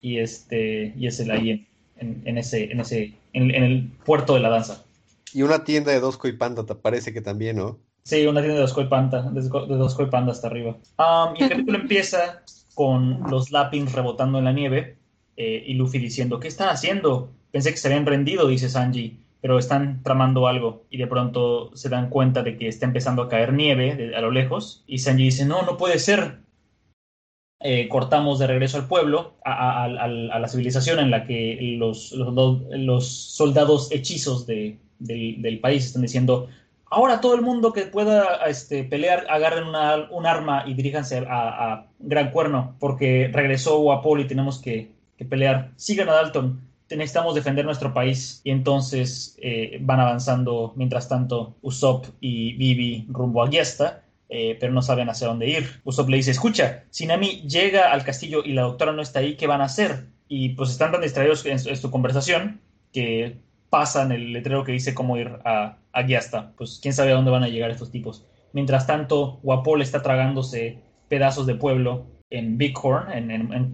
Y 0.00 0.18
este, 0.18 0.92
y 0.96 1.06
es 1.06 1.18
el 1.20 1.30
ahí 1.30 1.66
en, 1.96 2.22
en, 2.24 2.38
ese, 2.38 2.70
en 2.70 2.80
ese, 2.80 3.14
en, 3.32 3.50
el 3.50 3.90
puerto 4.04 4.34
de 4.34 4.40
la 4.40 4.50
danza. 4.50 4.84
Y 5.32 5.42
una 5.42 5.64
tienda 5.64 5.92
de 5.92 6.00
dos 6.00 6.18
y 6.22 6.32
Panda, 6.32 6.64
te 6.64 6.74
parece 6.74 7.12
que 7.12 7.20
también, 7.20 7.56
¿no? 7.56 7.78
Sí, 8.04 8.26
una 8.26 8.40
tienda 8.40 8.60
de 8.60 8.66
dos 8.66 8.74
Panda, 8.88 9.22
de, 9.30 9.40
dos 9.48 9.94
Panda 10.10 10.32
hasta 10.32 10.48
arriba. 10.48 10.76
y 11.38 11.42
el 11.42 11.48
capítulo 11.48 11.78
empieza 11.78 12.42
con 12.74 13.22
los 13.30 13.50
Lapins 13.50 13.92
rebotando 13.92 14.38
en 14.38 14.44
la 14.44 14.52
nieve 14.52 14.98
eh, 15.36 15.64
y 15.66 15.74
Luffy 15.74 15.98
diciendo, 15.98 16.38
¿qué 16.40 16.48
están 16.48 16.68
haciendo? 16.68 17.32
Pensé 17.50 17.70
que 17.70 17.76
se 17.76 17.88
habían 17.88 18.06
rendido, 18.06 18.48
dice 18.48 18.68
Sanji, 18.68 19.18
pero 19.40 19.58
están 19.58 20.02
tramando 20.02 20.46
algo 20.48 20.84
y 20.90 20.98
de 20.98 21.06
pronto 21.06 21.70
se 21.76 21.88
dan 21.88 22.10
cuenta 22.10 22.42
de 22.42 22.56
que 22.56 22.68
está 22.68 22.86
empezando 22.86 23.22
a 23.22 23.28
caer 23.28 23.52
nieve 23.52 24.14
a 24.16 24.20
lo 24.20 24.30
lejos 24.30 24.84
y 24.86 24.98
Sanji 24.98 25.24
dice, 25.24 25.44
no, 25.44 25.62
no 25.62 25.76
puede 25.76 25.98
ser. 25.98 26.38
Eh, 27.60 27.88
cortamos 27.88 28.38
de 28.38 28.46
regreso 28.46 28.76
al 28.76 28.86
pueblo, 28.86 29.34
a, 29.44 29.88
la 29.88 30.48
civilización 30.48 30.98
en 30.98 31.10
la 31.10 31.26
que 31.26 31.58
los, 31.78 32.12
los, 32.12 33.08
soldados 33.08 33.90
hechizos 33.90 34.46
del, 34.46 34.78
del 34.98 35.58
país 35.60 35.86
están 35.86 36.02
diciendo, 36.02 36.48
ahora 36.90 37.20
todo 37.20 37.34
el 37.34 37.42
mundo 37.42 37.72
que 37.72 37.82
pueda 37.82 38.46
este, 38.46 38.84
pelear, 38.84 39.26
agarren 39.28 39.64
un 39.64 40.26
arma 40.26 40.64
y 40.66 40.74
diríjanse 40.74 41.24
a, 41.28 41.86
Gran 41.98 42.30
Cuerno, 42.30 42.76
porque 42.78 43.30
regresó 43.32 43.80
Wapol 43.80 44.20
y 44.20 44.26
tenemos 44.26 44.60
que, 44.60 44.90
pelear. 45.28 45.70
Sigan 45.76 46.08
a 46.10 46.12
Dalton, 46.12 46.60
necesitamos 46.90 47.34
defender 47.34 47.64
nuestro 47.64 47.92
país. 47.92 48.40
Y 48.44 48.50
entonces 48.50 49.36
eh, 49.40 49.78
van 49.80 50.00
avanzando, 50.00 50.72
mientras 50.76 51.08
tanto, 51.08 51.56
Usopp 51.62 52.06
y 52.20 52.52
Vivi 52.54 53.06
rumbo 53.08 53.42
a 53.42 53.48
Giesta. 53.48 54.02
Eh, 54.28 54.56
pero 54.58 54.72
no 54.72 54.82
saben 54.82 55.08
hacia 55.08 55.28
dónde 55.28 55.48
ir. 55.48 55.80
Usopp 55.84 56.08
le 56.08 56.16
dice, 56.16 56.32
escucha, 56.32 56.84
si 56.90 57.06
Nami 57.06 57.42
llega 57.48 57.92
al 57.92 58.04
castillo 58.04 58.42
y 58.44 58.52
la 58.52 58.62
doctora 58.62 58.92
no 58.92 59.00
está 59.00 59.20
ahí, 59.20 59.36
¿qué 59.36 59.46
van 59.46 59.60
a 59.60 59.66
hacer? 59.66 60.06
Y 60.28 60.50
pues 60.50 60.70
están 60.70 60.90
tan 60.90 61.00
distraídos 61.00 61.46
en, 61.46 61.58
su 61.58 61.90
conversación 61.92 62.60
que 62.92 63.36
pasan 63.70 64.10
el 64.10 64.32
letrero 64.32 64.64
que 64.64 64.72
dice 64.72 64.94
cómo 64.94 65.16
ir 65.16 65.28
a, 65.44 65.78
a 65.92 66.52
Pues 66.56 66.80
quién 66.82 66.92
sabe 66.92 67.12
a 67.12 67.14
dónde 67.14 67.30
van 67.30 67.44
a 67.44 67.48
llegar 67.48 67.70
estos 67.70 67.92
tipos. 67.92 68.24
Mientras 68.52 68.86
tanto, 68.86 69.38
Guapol 69.42 69.80
está 69.80 70.02
tragándose 70.02 70.78
pedazos 71.08 71.46
de 71.46 71.54
pueblo 71.54 72.06
en 72.30 72.58
Bighorn, 72.58 73.12
en, 73.12 73.30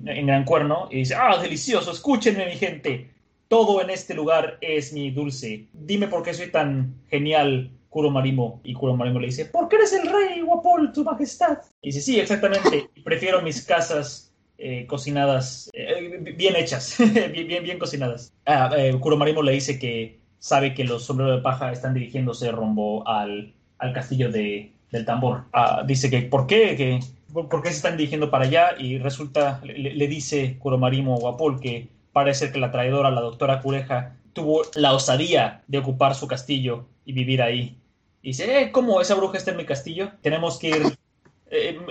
en, 0.07 0.27
Gran 0.27 0.45
Cuerno, 0.45 0.89
y 0.91 0.99
dice, 0.99 1.15
ah, 1.15 1.41
delicioso, 1.41 1.93
escúchenme 1.93 2.47
mi 2.47 2.57
gente, 2.57 3.11
todo 3.49 3.81
en 3.81 3.91
este 3.91 4.15
lugar 4.15 4.59
es 4.61 4.93
mi 4.93 5.11
dulce. 5.11 5.67
Dime 5.73 6.09
por 6.09 6.23
qué 6.23 6.35
soy 6.35 6.51
tan 6.51 6.95
genial, 7.09 7.71
Kuromarimo. 7.89 8.61
Y 8.65 8.73
Kuromarimo 8.75 9.21
le 9.21 9.27
dice, 9.27 9.47
porque 9.47 9.77
eres 9.77 9.93
el 9.93 10.11
rey, 10.11 10.41
Guapol, 10.41 10.93
tu 10.93 11.05
majestad. 11.05 11.59
Y 11.83 11.89
dice, 11.89 12.01
sí, 12.01 12.21
exactamente, 12.21 12.89
prefiero 13.05 13.43
mis 13.43 13.63
casas 13.63 14.33
eh, 14.59 14.87
cocinadas, 14.87 15.71
eh, 15.73 16.35
bien 16.37 16.57
hechas, 16.57 16.97
bien, 17.33 17.65
bien, 17.65 17.79
cocinadas. 17.79 18.33
Ah, 18.47 18.71
eh, 18.77 18.97
Kuromarimo 18.99 19.43
le 19.43 19.53
dice 19.53 19.79
que 19.79 20.19
sabe 20.39 20.75
que 20.75 20.85
los 20.85 21.05
sombreros 21.05 21.37
de 21.37 21.43
paja 21.43 21.73
están 21.73 21.95
dirigiéndose 21.95 22.51
rumbo 22.51 23.07
al, 23.07 23.53
al 23.79 23.93
castillo 23.93 24.31
de, 24.31 24.73
del 24.91 25.05
tambor. 25.05 25.45
Ah, 25.53 25.83
dice 25.87 26.09
que, 26.11 26.23
¿por 26.23 26.47
qué? 26.47 26.77
Que, 26.77 27.01
¿Por 27.33 27.63
qué 27.63 27.71
se 27.71 27.77
están 27.77 27.97
dirigiendo 27.97 28.31
para 28.31 28.45
allá? 28.45 28.75
Y 28.79 28.99
resulta, 28.99 29.61
le, 29.65 30.07
dice 30.07 30.59
Kuromarimo 30.59 31.27
a 31.27 31.33
Apol 31.33 31.61
que 31.61 31.89
parece 32.13 32.53
que 32.53 32.59
la 32.59 32.71
traidora, 32.71 33.11
la 33.11 33.21
doctora 33.21 33.61
Cureja, 33.61 34.17
tuvo 34.33 34.63
la 34.75 34.93
osadía 34.93 35.63
de 35.67 35.79
ocupar 35.79 36.15
su 36.15 36.27
castillo 36.27 36.87
y 37.05 37.13
vivir 37.13 37.43
ahí. 37.43 37.77
Y 38.23 38.29
dice, 38.29 38.63
eh, 38.63 38.73
¿cómo 38.73 39.01
esa 39.01 39.15
bruja 39.15 39.39
está 39.39 39.51
en 39.51 39.57
mi 39.57 39.65
castillo? 39.65 40.11
Tenemos 40.21 40.59
que 40.59 40.69
ir, 40.69 40.99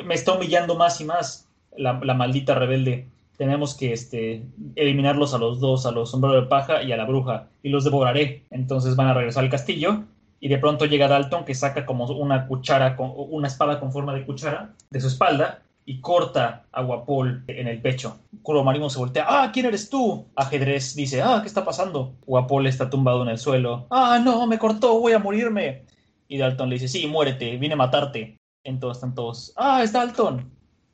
me 0.05 0.15
está 0.15 0.33
humillando 0.33 0.75
más 0.75 1.01
y 1.01 1.05
más 1.05 1.47
la, 1.75 1.93
maldita 1.93 2.55
rebelde. 2.55 3.07
Tenemos 3.37 3.75
que 3.75 3.93
este, 3.93 4.43
eliminarlos 4.75 5.33
a 5.33 5.37
los 5.37 5.59
dos, 5.59 5.85
a 5.85 5.91
los 5.91 6.11
sombreros 6.11 6.43
de 6.43 6.49
paja 6.49 6.83
y 6.83 6.91
a 6.91 6.97
la 6.97 7.05
bruja, 7.05 7.47
y 7.63 7.69
los 7.69 7.83
devoraré. 7.83 8.43
Entonces 8.51 8.95
van 8.95 9.07
a 9.07 9.13
regresar 9.13 9.43
al 9.43 9.49
castillo, 9.49 10.03
y 10.41 10.49
de 10.49 10.57
pronto 10.57 10.85
llega 10.85 11.07
Dalton 11.07 11.45
que 11.45 11.55
saca 11.55 11.85
como 11.85 12.05
una 12.07 12.47
cuchara, 12.47 12.97
con, 12.97 13.13
una 13.15 13.47
espada 13.47 13.79
con 13.79 13.93
forma 13.93 14.13
de 14.13 14.25
cuchara 14.25 14.73
de 14.89 14.99
su 14.99 15.07
espalda, 15.07 15.61
y 15.85 16.01
corta 16.01 16.65
a 16.71 16.81
Guapol 16.81 17.43
en 17.47 17.67
el 17.67 17.81
pecho. 17.81 18.19
Kuromarimo 18.43 18.89
se 18.89 18.99
voltea. 18.99 19.25
¡Ah, 19.27 19.51
quién 19.51 19.65
eres 19.65 19.89
tú! 19.89 20.27
Ajedrez 20.35 20.95
dice. 20.95 21.21
¡Ah, 21.21 21.39
qué 21.41 21.47
está 21.47 21.65
pasando! 21.65 22.13
Guapol 22.25 22.67
está 22.67 22.89
tumbado 22.89 23.23
en 23.23 23.29
el 23.29 23.37
suelo. 23.37 23.87
¡Ah, 23.89 24.19
no! 24.23 24.45
Me 24.45 24.59
cortó, 24.59 24.99
voy 24.99 25.13
a 25.13 25.19
morirme. 25.19 25.85
Y 26.27 26.37
Dalton 26.37 26.69
le 26.69 26.75
dice, 26.75 26.87
sí, 26.87 27.07
muérete, 27.07 27.57
vine 27.57 27.73
a 27.73 27.77
matarte. 27.77 28.37
Entonces 28.63 28.97
están 28.97 29.15
todos, 29.15 29.53
¡ah, 29.55 29.81
es 29.83 29.91
Dalton! 29.91 30.51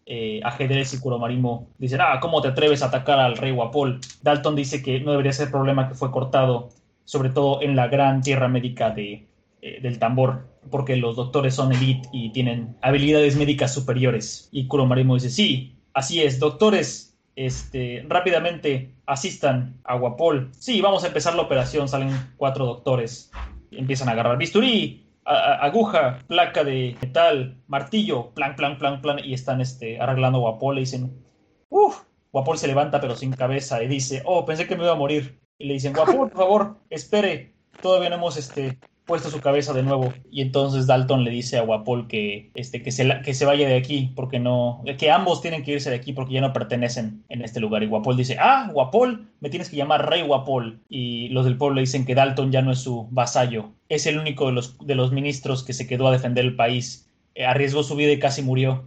eh, 0.07 0.39
ajedrez 0.43 0.93
y 0.93 0.99
Kuromarimo 0.99 1.67
dicen, 1.77 1.99
ah, 2.01 2.19
¿cómo 2.21 2.41
te 2.41 2.47
atreves 2.47 2.81
a 2.81 2.85
atacar 2.87 3.19
al 3.19 3.35
rey 3.37 3.51
Guapol? 3.51 3.99
Dalton 4.21 4.55
dice 4.55 4.81
que 4.81 5.01
no 5.01 5.11
debería 5.11 5.33
ser 5.33 5.51
problema 5.51 5.89
que 5.89 5.95
fue 5.95 6.11
cortado, 6.11 6.69
sobre 7.03 7.29
todo 7.29 7.61
en 7.61 7.75
la 7.75 7.89
gran 7.89 8.21
tierra 8.21 8.47
médica 8.47 8.89
de, 8.89 9.26
eh, 9.61 9.81
del 9.81 9.99
tambor, 9.99 10.47
porque 10.69 10.95
los 10.95 11.15
doctores 11.15 11.55
son 11.55 11.73
elite 11.73 12.07
y 12.11 12.31
tienen 12.31 12.77
habilidades 12.81 13.35
médicas 13.35 13.73
superiores. 13.73 14.49
Y 14.51 14.67
Kuromarimo 14.67 15.15
dice, 15.15 15.29
sí, 15.29 15.75
así 15.93 16.21
es, 16.21 16.39
doctores, 16.39 17.17
este, 17.35 18.05
rápidamente 18.07 18.91
asistan 19.05 19.79
a 19.83 19.95
Guapol. 19.95 20.49
Sí, 20.51 20.81
vamos 20.81 21.03
a 21.03 21.07
empezar 21.07 21.35
la 21.35 21.43
operación, 21.43 21.87
salen 21.87 22.11
cuatro 22.37 22.65
doctores, 22.65 23.31
empiezan 23.71 24.09
a 24.09 24.11
agarrar 24.11 24.37
bisturí, 24.37 25.07
aguja, 25.25 26.19
placa 26.27 26.63
de 26.63 26.95
metal, 27.01 27.57
martillo, 27.67 28.31
plan, 28.31 28.55
plan, 28.55 28.77
plan, 28.77 29.01
plan, 29.01 29.19
y 29.23 29.33
están 29.33 29.61
este, 29.61 29.99
arreglando 29.99 30.39
Guapol. 30.39 30.77
y 30.77 30.81
dicen, 30.81 31.23
uff, 31.69 32.03
Guapol 32.31 32.57
se 32.57 32.67
levanta 32.67 33.01
pero 33.01 33.15
sin 33.15 33.31
cabeza 33.31 33.81
y 33.83 33.87
dice, 33.87 34.21
oh, 34.25 34.45
pensé 34.45 34.67
que 34.67 34.75
me 34.75 34.83
iba 34.83 34.93
a 34.93 34.95
morir. 34.95 35.39
Y 35.57 35.67
le 35.67 35.73
dicen, 35.73 35.93
Guapol, 35.93 36.29
por 36.29 36.31
favor, 36.31 36.77
espere, 36.89 37.53
todavía 37.81 38.09
no 38.09 38.15
hemos 38.15 38.37
este, 38.37 38.77
puesto 39.07 39.31
su 39.31 39.39
cabeza 39.39 39.73
de 39.73 39.81
nuevo. 39.81 40.13
Y 40.29 40.41
entonces 40.41 40.85
Dalton 40.85 41.23
le 41.23 41.31
dice 41.31 41.57
a 41.57 41.63
Guapol 41.63 42.07
que, 42.07 42.51
este, 42.53 42.83
que, 42.83 42.91
se, 42.91 43.21
que 43.23 43.33
se 43.33 43.45
vaya 43.45 43.67
de 43.67 43.77
aquí, 43.77 44.11
porque 44.15 44.37
no, 44.37 44.83
que 44.99 45.09
ambos 45.09 45.41
tienen 45.41 45.63
que 45.63 45.71
irse 45.71 45.89
de 45.89 45.95
aquí 45.95 46.13
porque 46.13 46.33
ya 46.33 46.41
no 46.41 46.53
pertenecen 46.53 47.23
en 47.29 47.41
este 47.41 47.59
lugar. 47.59 47.81
Y 47.81 47.87
Guapol 47.87 48.17
dice, 48.17 48.37
ah, 48.39 48.69
Guapol, 48.71 49.29
me 49.39 49.49
tienes 49.49 49.69
que 49.69 49.77
llamar 49.77 50.09
Rey 50.09 50.21
Guapol. 50.21 50.81
Y 50.89 51.29
los 51.29 51.45
del 51.45 51.57
pueblo 51.57 51.79
dicen 51.79 52.05
que 52.05 52.15
Dalton 52.15 52.51
ya 52.51 52.61
no 52.61 52.71
es 52.71 52.79
su 52.79 53.07
vasallo, 53.09 53.71
es 53.89 54.05
el 54.05 54.19
único 54.19 54.47
de 54.47 54.51
los, 54.51 54.77
de 54.85 54.95
los 54.95 55.11
ministros 55.11 55.63
que 55.63 55.73
se 55.73 55.87
quedó 55.87 56.07
a 56.07 56.11
defender 56.11 56.45
el 56.45 56.55
país. 56.55 57.09
Eh, 57.33 57.45
arriesgó 57.45 57.83
su 57.83 57.95
vida 57.95 58.11
y 58.11 58.19
casi 58.19 58.41
murió 58.41 58.83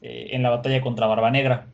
eh, 0.00 0.28
en 0.30 0.42
la 0.44 0.50
batalla 0.50 0.80
contra 0.80 1.08
Barba 1.08 1.30
Negra. 1.32 1.66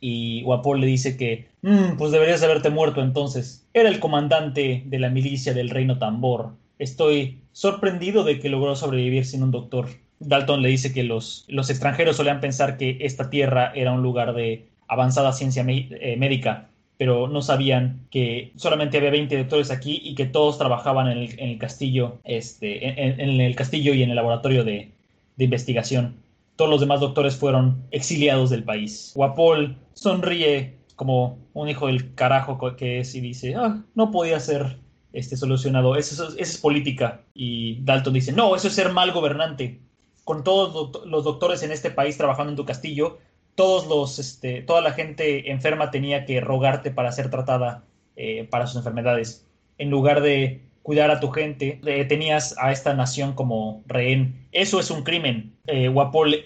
Y 0.00 0.42
Guapol 0.42 0.80
le 0.80 0.88
dice 0.88 1.16
que, 1.16 1.48
mm, 1.62 1.96
pues 1.98 2.10
deberías 2.10 2.42
haberte 2.42 2.68
muerto 2.68 3.00
entonces. 3.00 3.68
Era 3.72 3.88
el 3.88 4.00
comandante 4.00 4.82
de 4.84 4.98
la 4.98 5.08
milicia 5.08 5.54
del 5.54 5.70
reino 5.70 5.98
Tambor 5.98 6.63
Estoy 6.84 7.40
sorprendido 7.52 8.24
de 8.24 8.38
que 8.38 8.50
logró 8.50 8.76
sobrevivir 8.76 9.24
sin 9.24 9.42
un 9.42 9.50
doctor. 9.50 9.88
Dalton 10.20 10.60
le 10.60 10.68
dice 10.68 10.92
que 10.92 11.02
los, 11.02 11.46
los 11.48 11.70
extranjeros 11.70 12.16
solían 12.16 12.40
pensar 12.40 12.76
que 12.76 12.98
esta 13.00 13.30
tierra 13.30 13.72
era 13.74 13.92
un 13.92 14.02
lugar 14.02 14.34
de 14.34 14.68
avanzada 14.86 15.32
ciencia 15.32 15.64
eh, 15.66 16.16
médica, 16.18 16.68
pero 16.98 17.26
no 17.26 17.40
sabían 17.40 18.06
que 18.10 18.52
solamente 18.56 18.98
había 18.98 19.10
20 19.10 19.34
doctores 19.38 19.70
aquí 19.70 19.98
y 20.04 20.14
que 20.14 20.26
todos 20.26 20.58
trabajaban 20.58 21.08
en 21.08 21.38
el, 21.38 21.58
castillo, 21.58 22.18
este, 22.22 22.86
en, 22.86 23.40
el 23.40 23.56
castillo 23.56 23.94
y 23.94 24.02
en 24.02 24.10
el 24.10 24.16
laboratorio 24.16 24.62
de, 24.62 24.92
investigación. 25.38 26.16
Todos 26.56 26.70
los 26.70 26.80
demás 26.80 27.00
doctores 27.00 27.34
fueron 27.34 27.82
exiliados 27.92 28.50
del 28.50 28.62
país. 28.62 29.12
Wapol 29.16 29.78
sonríe 29.94 30.76
como 30.96 31.38
un 31.54 31.70
hijo 31.70 31.86
del 31.86 32.14
carajo 32.14 32.58
que 32.76 33.00
es 33.00 33.14
y 33.14 33.22
dice, 33.22 33.54
ah, 33.56 33.82
no 33.94 34.10
podía 34.10 34.38
ser 34.38 34.83
este, 35.14 35.36
solucionado, 35.36 35.96
eso, 35.96 36.36
es 36.36 36.58
política. 36.58 37.22
Y 37.32 37.78
Dalton 37.84 38.14
dice, 38.14 38.32
no, 38.32 38.56
eso 38.56 38.68
es 38.68 38.74
ser 38.74 38.92
mal 38.92 39.12
gobernante. 39.12 39.80
Con 40.24 40.42
todos 40.42 41.06
los 41.06 41.24
doctores 41.24 41.62
en 41.62 41.70
este 41.70 41.90
país 41.90 42.18
trabajando 42.18 42.50
en 42.50 42.56
tu 42.56 42.64
castillo, 42.64 43.18
todos 43.54 43.86
los, 43.86 44.18
este, 44.18 44.62
toda 44.62 44.80
la 44.80 44.92
gente 44.92 45.52
enferma 45.52 45.92
tenía 45.92 46.24
que 46.24 46.40
rogarte 46.40 46.90
para 46.90 47.12
ser 47.12 47.30
tratada 47.30 47.84
eh, 48.16 48.48
para 48.50 48.66
sus 48.66 48.76
enfermedades. 48.76 49.46
En 49.78 49.88
lugar 49.88 50.20
de 50.20 50.62
cuidar 50.82 51.12
a 51.12 51.20
tu 51.20 51.30
gente, 51.30 51.80
eh, 51.86 52.04
tenías 52.06 52.56
a 52.58 52.72
esta 52.72 52.92
nación 52.92 53.34
como 53.34 53.84
rehén. 53.86 54.48
Eso 54.50 54.80
es 54.80 54.90
un 54.90 55.04
crimen. 55.04 55.54
Eh, 55.68 55.94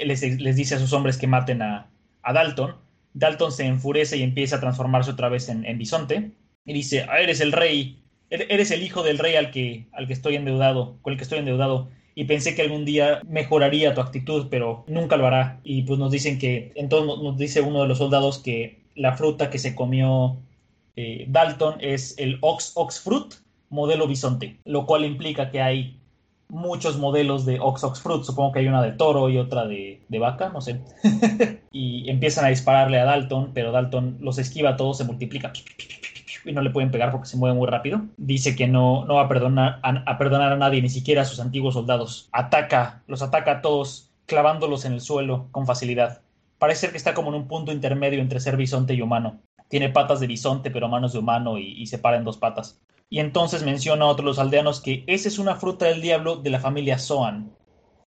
les, 0.05 0.57
dice 0.57 0.75
a 0.75 0.79
sus 0.79 0.93
hombres 0.93 1.16
que 1.16 1.27
maten 1.27 1.62
a, 1.62 1.91
Dalton. 2.23 2.77
Dalton 3.14 3.51
se 3.51 3.64
enfurece 3.64 4.19
y 4.19 4.23
empieza 4.23 4.57
a 4.57 4.61
transformarse 4.61 5.11
otra 5.11 5.31
vez 5.31 5.49
en, 5.49 5.64
en 5.64 5.79
bisonte. 5.79 6.33
Y 6.66 6.75
dice, 6.75 7.07
ah, 7.09 7.21
eres 7.21 7.41
el 7.41 7.53
rey, 7.53 8.03
eres 8.31 8.70
el 8.70 8.83
hijo 8.83 9.03
del 9.03 9.18
rey 9.18 9.37
al 9.37 9.51
que, 9.51 9.87
al 9.93 10.07
que 10.07 10.12
estoy 10.12 10.37
endeudado, 10.37 10.97
con 11.03 11.12
el 11.12 11.16
que 11.16 11.24
estoy 11.24 11.39
endeudado 11.39 11.89
y 12.14 12.24
pensé 12.24 12.55
que 12.55 12.62
algún 12.62 12.85
día 12.85 13.20
mejoraría 13.29 13.95
tu 13.95 14.01
actitud, 14.01 14.49
pero 14.51 14.85
nunca 14.89 15.16
lo 15.16 15.26
hará. 15.26 15.61
Y 15.62 15.83
pues 15.83 15.99
nos 15.99 16.11
dicen 16.11 16.39
que, 16.39 16.72
entonces 16.74 17.22
nos 17.22 17.39
dice 17.39 17.61
uno 17.61 17.83
de 17.83 17.89
los 17.89 17.99
soldados 17.99 18.39
que 18.39 18.81
la 18.97 19.16
fruta 19.16 19.51
que 19.51 19.59
se 19.59 19.74
comió 19.76 20.37
eh, 20.97 21.26
Dalton 21.29 21.76
es 21.81 22.16
el 22.18 22.39
Ox 22.41 22.72
Ox 22.74 23.01
Fruit 23.01 23.35
modelo 23.70 24.09
bisonte, 24.09 24.59
lo 24.64 24.85
cual 24.87 25.05
implica 25.05 25.51
que 25.51 25.61
hay 25.61 26.01
muchos 26.49 26.99
modelos 26.99 27.45
de 27.47 27.61
Ox 27.61 27.85
Ox 27.85 28.01
Fruit. 28.01 28.24
Supongo 28.24 28.53
que 28.53 28.61
hay 28.61 28.66
una 28.66 28.83
de 28.83 28.93
toro 28.93 29.29
y 29.29 29.39
otra 29.39 29.66
de, 29.66 30.01
de 30.09 30.18
vaca, 30.18 30.49
no 30.49 30.61
sé. 30.61 30.81
y 31.70 32.11
empiezan 32.11 32.47
a 32.47 32.49
dispararle 32.49 32.99
a 32.99 33.05
Dalton, 33.05 33.53
pero 33.55 33.70
Dalton 33.70 34.18
los 34.20 34.39
esquiva 34.39 34.76
todos, 34.76 34.99
se 34.99 35.05
multiplica 35.05 35.53
y 36.49 36.53
no 36.53 36.62
le 36.62 36.70
pueden 36.70 36.90
pegar 36.90 37.12
porque 37.12 37.28
se 37.28 37.36
mueve 37.36 37.57
muy 37.57 37.66
rápido. 37.66 38.03
Dice 38.16 38.57
que 38.57 38.66
no, 38.66 39.05
no 39.05 39.14
va 39.16 39.22
a 39.22 39.28
perdonar, 39.28 39.80
a, 39.82 40.18
perdonar 40.18 40.53
a 40.53 40.57
nadie, 40.57 40.82
ni 40.82 40.88
siquiera 40.88 41.22
a 41.22 41.24
sus 41.24 41.40
antiguos 41.40 41.74
soldados. 41.74 42.28
Ataca, 42.32 43.03
los 43.07 43.22
ataca 43.22 43.53
a 43.53 43.61
todos, 43.61 44.11
clavándolos 44.26 44.84
en 44.84 44.92
el 44.92 45.01
suelo 45.01 45.49
con 45.51 45.66
facilidad. 45.66 46.22
Parece 46.59 46.80
ser 46.80 46.90
que 46.90 46.96
está 46.96 47.14
como 47.14 47.28
en 47.28 47.36
un 47.36 47.49
punto 47.49 47.70
intermedio 47.70 48.20
entre 48.20 48.40
ser 48.40 48.57
bisonte 48.57 48.94
y 48.94 49.03
humano. 49.03 49.40
Tiene 49.68 49.90
patas 49.90 50.20
de 50.20 50.26
bisonte, 50.26 50.70
pero 50.70 50.88
manos 50.88 51.12
de 51.12 51.18
humano 51.18 51.59
y, 51.59 51.86
se 51.86 51.99
para 51.99 52.16
en 52.16 52.24
dos 52.24 52.38
patas. 52.38 52.80
Y 53.11 53.20
entonces 53.20 53.62
menciona 53.62 54.05
a 54.05 54.09
otros 54.09 54.24
los 54.24 54.38
aldeanos 54.38 54.80
que 54.80 55.05
esa 55.07 55.28
es 55.28 55.38
una 55.38 55.57
fruta 55.57 55.86
del 55.86 56.03
diablo 56.03 56.36
de 56.36 56.51
la 56.51 56.61
familia 56.61 56.99
Zoan. 56.99 57.53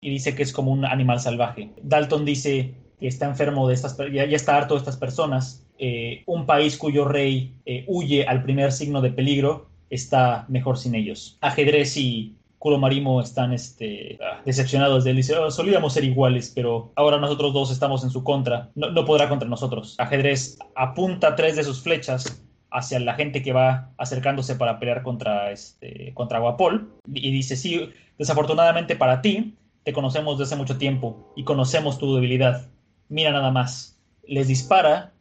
Y 0.01 0.11
dice 0.11 0.34
que 0.34 0.43
es 0.43 0.53
como 0.53 0.70
un 0.70 0.84
animal 0.84 1.20
salvaje. 1.20 1.72
Dalton 1.82 2.24
dice 2.24 2.74
que 3.01 3.09
está 3.09 3.26
enfermo 3.26 3.66
de 3.68 3.74
estas, 3.74 3.97
ya, 3.97 4.26
ya 4.26 4.37
está 4.37 4.57
harto 4.57 4.74
de 4.74 4.78
estas 4.78 4.97
personas 4.97 5.66
eh, 5.79 6.22
un 6.27 6.47
país 6.47 6.77
cuyo 6.77 7.05
rey 7.05 7.55
eh, 7.66 7.85
huye 7.87 8.27
al 8.27 8.43
primer 8.43 8.72
signo 8.72 9.01
de 9.01 9.11
peligro 9.11 9.66
está 9.91 10.45
mejor 10.49 10.79
sin 10.79 10.95
ellos. 10.95 11.39
Ajedrez 11.41 11.97
y 11.97 12.35
Kuromarimo 12.59 13.20
están 13.20 13.53
este, 13.53 14.18
decepcionados 14.45 15.05
de 15.05 15.11
él. 15.11 15.16
Dice, 15.16 15.37
oh, 15.37 15.51
solíamos 15.51 15.93
ser 15.93 16.05
iguales, 16.05 16.51
pero 16.55 16.93
ahora 16.97 17.18
nosotros 17.18 17.53
dos 17.53 17.70
estamos 17.70 18.03
en 18.03 18.11
su 18.11 18.24
contra. 18.24 18.70
No, 18.74 19.05
podrá 19.05 19.29
contra 19.29 19.49
nosotros. 19.49 19.95
Ajedrez 19.99 20.59
apunta 20.74 21.37
tres 21.37 21.57
de 21.57 21.64
sus 21.64 21.83
flechas 21.83 22.43
hacia 22.70 22.99
la 22.99 23.14
gente 23.14 23.43
que 23.43 23.53
va 23.53 23.91
acercándose 23.97 24.57
para 24.57 24.79
pelear 24.79 25.03
contra, 25.03 25.53
este, 25.53 26.12
contra 26.14 26.41
Guapol 26.41 26.91
y 27.12 27.31
dice, 27.31 27.57
sí, 27.57 27.91
desafortunadamente 28.18 28.97
para 28.97 29.22
ti, 29.22 29.55
te 29.85 29.93
conocemos 29.93 30.37
desde 30.37 30.55
hace 30.55 30.61
mucho 30.61 30.79
tiempo 30.79 31.33
y 31.37 31.45
conocemos 31.45 31.99
tu 31.99 32.14
debilidad. 32.14 32.66
Mira 33.09 33.31
nada 33.31 33.53
más. 33.53 33.97
Les 34.27 34.49
dispara 34.49 35.12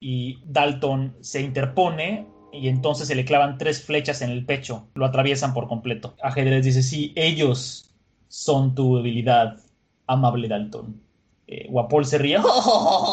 y 0.00 0.38
Dalton 0.44 1.16
se 1.20 1.40
interpone 1.40 2.26
y 2.52 2.68
entonces 2.68 3.08
se 3.08 3.14
le 3.14 3.24
clavan 3.24 3.58
tres 3.58 3.82
flechas 3.82 4.22
en 4.22 4.30
el 4.30 4.44
pecho, 4.44 4.88
lo 4.94 5.06
atraviesan 5.06 5.54
por 5.54 5.68
completo. 5.68 6.14
Ajedrez 6.22 6.64
dice, 6.64 6.82
sí, 6.82 7.12
ellos 7.16 7.90
son 8.28 8.74
tu 8.74 8.96
debilidad, 8.96 9.58
amable 10.06 10.48
Dalton. 10.48 11.00
Eh, 11.46 11.66
Guapol 11.68 12.04
se 12.04 12.18
ríe, 12.18 12.38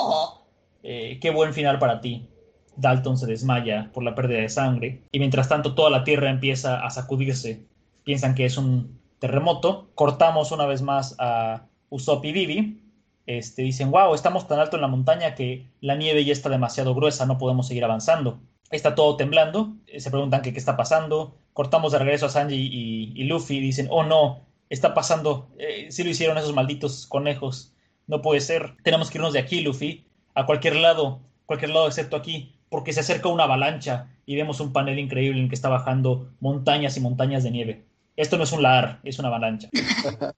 eh, 0.84 1.19
qué 1.21 1.31
buen 1.31 1.53
final 1.53 1.79
para 1.79 2.01
ti. 2.01 2.27
Dalton 2.75 3.17
se 3.17 3.27
desmaya 3.27 3.91
por 3.93 4.03
la 4.03 4.15
pérdida 4.15 4.39
de 4.39 4.49
sangre 4.49 5.03
y 5.11 5.19
mientras 5.19 5.47
tanto 5.47 5.75
toda 5.75 5.91
la 5.91 6.03
tierra 6.03 6.29
empieza 6.29 6.84
a 6.84 6.89
sacudirse. 6.89 7.65
Piensan 8.03 8.34
que 8.34 8.45
es 8.45 8.57
un 8.57 8.99
terremoto. 9.19 9.89
Cortamos 9.93 10.51
una 10.51 10.65
vez 10.65 10.81
más 10.81 11.15
a 11.19 11.67
Usopp 11.89 12.25
y 12.25 12.31
Vivi 12.31 12.82
este, 13.26 13.61
dicen, 13.61 13.91
wow, 13.91 14.13
estamos 14.13 14.47
tan 14.47 14.59
alto 14.59 14.78
en 14.78 14.82
la 14.82 14.88
montaña 14.88 15.36
que 15.36 15.67
la 15.82 15.95
nieve 15.95 16.26
ya 16.26 16.34
está 16.34 16.49
demasiado 16.49 16.93
gruesa, 16.93 17.26
no 17.26 17.38
podemos 17.38 17.67
seguir 17.67 17.84
avanzando. 17.84 18.39
Está 18.69 18.95
todo 18.95 19.15
temblando, 19.17 19.76
eh, 19.88 19.99
se 19.99 20.09
preguntan 20.09 20.41
qué 20.41 20.49
está 20.49 20.76
pasando, 20.76 21.38
cortamos 21.53 21.91
de 21.91 21.99
regreso 21.99 22.26
a 22.26 22.30
Sanji 22.30 22.55
y, 23.15 23.24
Luffy, 23.26 23.59
dicen, 23.59 23.88
oh 23.91 24.03
no, 24.03 24.45
está 24.69 24.93
pasando, 24.93 25.49
eh, 25.57 25.88
si 25.91 26.03
lo 26.03 26.09
hicieron 26.09 26.38
esos 26.38 26.53
malditos 26.53 27.05
conejos, 27.07 27.74
no 28.07 28.21
puede 28.21 28.41
ser, 28.41 28.76
tenemos 28.84 29.09
que 29.09 29.19
irnos 29.19 29.34
de 29.34 29.39
aquí, 29.39 29.61
Luffy, 29.61 30.05
a 30.34 30.45
cualquier 30.45 30.76
lado, 30.78 31.21
cualquier 31.45 31.71
lado 31.71 31.88
excepto 31.88 32.17
aquí, 32.17 32.55
porque 32.69 32.91
se 32.91 33.01
acerca 33.01 33.30
una 33.30 33.43
avalancha 33.43 34.07
y 34.26 34.36
vemos 34.36 34.59
un 34.59 34.74
panel 34.74 34.97
increíble 34.97 35.39
en 35.39 35.47
que 35.47 35.55
está 35.55 35.69
bajando 35.69 36.32
montañas 36.39 36.97
y 36.97 36.99
montañas 36.99 37.43
de 37.43 37.51
nieve. 37.51 37.84
Esto 38.15 38.38
no 38.38 38.43
es 38.43 38.51
un 38.51 38.63
lar, 38.63 38.99
es 39.03 39.19
una 39.19 39.28
avalancha. 39.28 39.69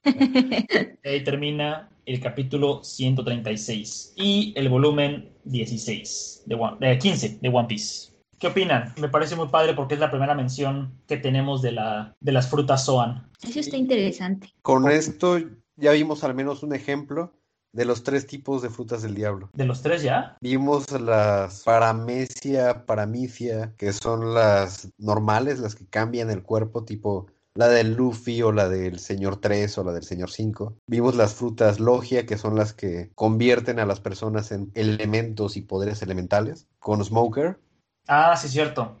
Ahí 1.04 1.24
termina 1.24 1.88
el 2.06 2.20
capítulo 2.20 2.82
136 2.82 4.14
y 4.16 4.54
el 4.56 4.68
volumen 4.68 5.28
16 5.44 6.44
de, 6.46 6.54
One, 6.54 6.98
15 6.98 7.38
de 7.42 7.48
One 7.48 7.68
Piece. 7.68 8.12
¿Qué 8.38 8.48
opinan? 8.48 8.94
Me 9.00 9.08
parece 9.08 9.34
muy 9.34 9.48
padre 9.48 9.74
porque 9.74 9.94
es 9.94 10.00
la 10.00 10.10
primera 10.10 10.34
mención 10.34 10.92
que 11.06 11.16
tenemos 11.16 11.62
de, 11.62 11.72
la, 11.72 12.14
de 12.20 12.32
las 12.32 12.48
frutas 12.48 12.84
Zoan. 12.84 13.28
Eso 13.42 13.60
está 13.60 13.76
interesante. 13.76 14.52
Con 14.62 14.90
esto 14.90 15.38
ya 15.76 15.92
vimos 15.92 16.22
al 16.22 16.34
menos 16.34 16.62
un 16.62 16.74
ejemplo 16.74 17.32
de 17.72 17.84
los 17.84 18.02
tres 18.02 18.26
tipos 18.26 18.62
de 18.62 18.70
frutas 18.70 19.02
del 19.02 19.14
diablo. 19.14 19.50
¿De 19.52 19.66
los 19.66 19.82
tres 19.82 20.02
ya? 20.02 20.36
Vimos 20.40 20.90
las 20.92 21.62
paramecia, 21.62 22.86
paramicia, 22.86 23.74
que 23.76 23.92
son 23.92 24.32
las 24.32 24.88
normales, 24.96 25.58
las 25.58 25.74
que 25.74 25.86
cambian 25.86 26.30
el 26.30 26.42
cuerpo, 26.42 26.84
tipo 26.84 27.26
la 27.56 27.68
del 27.68 27.94
Luffy 27.94 28.42
o 28.42 28.52
la 28.52 28.68
del 28.68 28.98
Señor 28.98 29.36
3 29.40 29.78
o 29.78 29.84
la 29.84 29.92
del 29.92 30.04
Señor 30.04 30.30
5. 30.30 30.76
Vimos 30.86 31.16
las 31.16 31.34
frutas 31.34 31.80
Logia, 31.80 32.26
que 32.26 32.38
son 32.38 32.54
las 32.54 32.72
que 32.72 33.10
convierten 33.14 33.80
a 33.80 33.86
las 33.86 34.00
personas 34.00 34.52
en 34.52 34.70
elementos 34.74 35.56
y 35.56 35.62
poderes 35.62 36.02
elementales, 36.02 36.68
con 36.78 37.04
Smoker. 37.04 37.58
Ah, 38.06 38.36
sí, 38.36 38.48
cierto. 38.48 38.96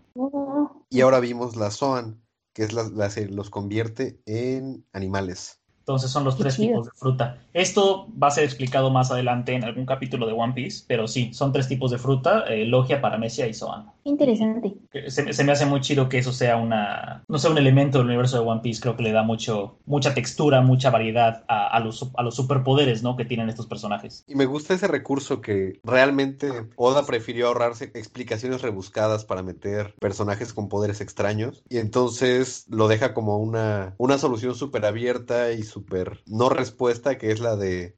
Y 0.88 1.00
ahora 1.02 1.20
vimos 1.20 1.56
la 1.56 1.70
Zoan, 1.70 2.22
que 2.54 2.64
es 2.64 2.72
la 2.72 3.08
que 3.08 3.26
los 3.26 3.50
convierte 3.50 4.18
en 4.26 4.84
animales. 4.92 5.60
Entonces 5.86 6.10
son 6.10 6.24
los 6.24 6.36
tres 6.36 6.56
tipos 6.56 6.86
de 6.86 6.90
fruta. 6.96 7.38
Esto 7.52 8.08
va 8.20 8.26
a 8.26 8.32
ser 8.32 8.42
explicado 8.42 8.90
más 8.90 9.12
adelante 9.12 9.54
en 9.54 9.62
algún 9.62 9.86
capítulo 9.86 10.26
de 10.26 10.32
One 10.32 10.52
Piece, 10.52 10.84
pero 10.88 11.06
sí, 11.06 11.32
son 11.32 11.52
tres 11.52 11.68
tipos 11.68 11.92
de 11.92 11.98
fruta, 11.98 12.44
eh, 12.48 12.64
Logia, 12.64 13.00
Paramecia 13.00 13.46
y 13.46 13.54
Zoan. 13.54 13.86
Interesante. 14.02 14.74
Se, 15.08 15.44
me 15.44 15.52
hace 15.52 15.64
muy 15.64 15.80
chido 15.80 16.08
que 16.08 16.18
eso 16.18 16.32
sea 16.32 16.56
una, 16.56 17.22
no 17.28 17.38
sea 17.38 17.52
un 17.52 17.58
elemento 17.58 17.98
del 17.98 18.08
universo 18.08 18.36
de 18.36 18.48
One 18.48 18.62
Piece, 18.62 18.80
creo 18.80 18.96
que 18.96 19.04
le 19.04 19.12
da 19.12 19.22
mucho, 19.22 19.78
mucha 19.86 20.12
textura, 20.12 20.60
mucha 20.60 20.90
variedad 20.90 21.44
a, 21.46 21.78
los, 21.78 22.10
a 22.16 22.22
los 22.24 22.34
superpoderes 22.34 23.04
¿no? 23.04 23.16
que 23.16 23.24
tienen 23.24 23.48
estos 23.48 23.66
personajes. 23.66 24.24
Y 24.26 24.34
me 24.34 24.46
gusta 24.46 24.74
ese 24.74 24.88
recurso 24.88 25.40
que 25.40 25.78
realmente 25.84 26.50
Oda 26.74 27.06
prefirió 27.06 27.46
ahorrarse 27.46 27.92
explicaciones 27.94 28.62
rebuscadas 28.62 29.24
para 29.24 29.44
meter 29.44 29.94
personajes 30.00 30.52
con 30.52 30.68
poderes 30.68 31.00
extraños 31.00 31.62
y 31.68 31.78
entonces 31.78 32.66
lo 32.68 32.88
deja 32.88 33.14
como 33.14 33.38
una, 33.38 33.94
una 33.98 34.18
solución 34.18 34.56
súper 34.56 34.84
abierta 34.84 35.52
y 35.52 35.62
súper 35.76 36.22
no 36.26 36.48
respuesta, 36.48 37.18
que 37.18 37.30
es 37.30 37.40
la 37.40 37.54
de 37.54 37.96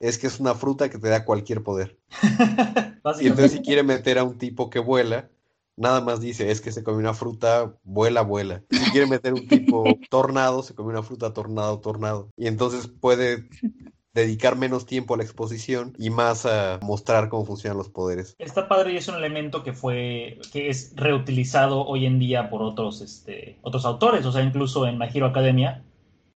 es 0.00 0.16
que 0.16 0.28
es 0.28 0.40
una 0.40 0.54
fruta 0.54 0.88
que 0.88 0.98
te 0.98 1.08
da 1.08 1.24
cualquier 1.24 1.62
poder. 1.62 1.98
y 3.20 3.26
entonces 3.26 3.52
si 3.52 3.60
quiere 3.60 3.82
meter 3.82 4.18
a 4.18 4.24
un 4.24 4.38
tipo 4.38 4.70
que 4.70 4.78
vuela, 4.78 5.28
nada 5.76 6.00
más 6.00 6.20
dice, 6.20 6.50
es 6.50 6.60
que 6.60 6.72
se 6.72 6.82
come 6.82 6.98
una 6.98 7.14
fruta, 7.14 7.74
vuela, 7.82 8.22
vuela. 8.22 8.62
Si 8.70 8.90
quiere 8.92 9.06
meter 9.06 9.34
un 9.34 9.46
tipo 9.46 9.84
tornado, 10.10 10.62
se 10.62 10.74
come 10.74 10.90
una 10.90 11.02
fruta, 11.02 11.34
tornado, 11.34 11.80
tornado. 11.80 12.30
Y 12.36 12.46
entonces 12.46 12.86
puede 12.86 13.48
dedicar 14.14 14.56
menos 14.56 14.86
tiempo 14.86 15.14
a 15.14 15.16
la 15.16 15.22
exposición 15.22 15.94
y 15.98 16.10
más 16.10 16.46
a 16.46 16.78
mostrar 16.82 17.28
cómo 17.28 17.44
funcionan 17.44 17.76
los 17.76 17.88
poderes. 17.88 18.34
Está 18.38 18.68
padre 18.68 18.92
y 18.92 18.96
es 18.96 19.08
un 19.08 19.16
elemento 19.16 19.62
que 19.62 19.72
fue 19.72 20.38
que 20.52 20.70
es 20.70 20.92
reutilizado 20.96 21.84
hoy 21.86 22.06
en 22.06 22.18
día 22.18 22.50
por 22.50 22.62
otros 22.62 23.00
este 23.00 23.58
otros 23.62 23.84
autores, 23.84 24.24
o 24.24 24.32
sea, 24.32 24.42
incluso 24.42 24.86
en 24.86 24.98
My 24.98 25.08
Hero 25.12 25.26
Academia 25.26 25.84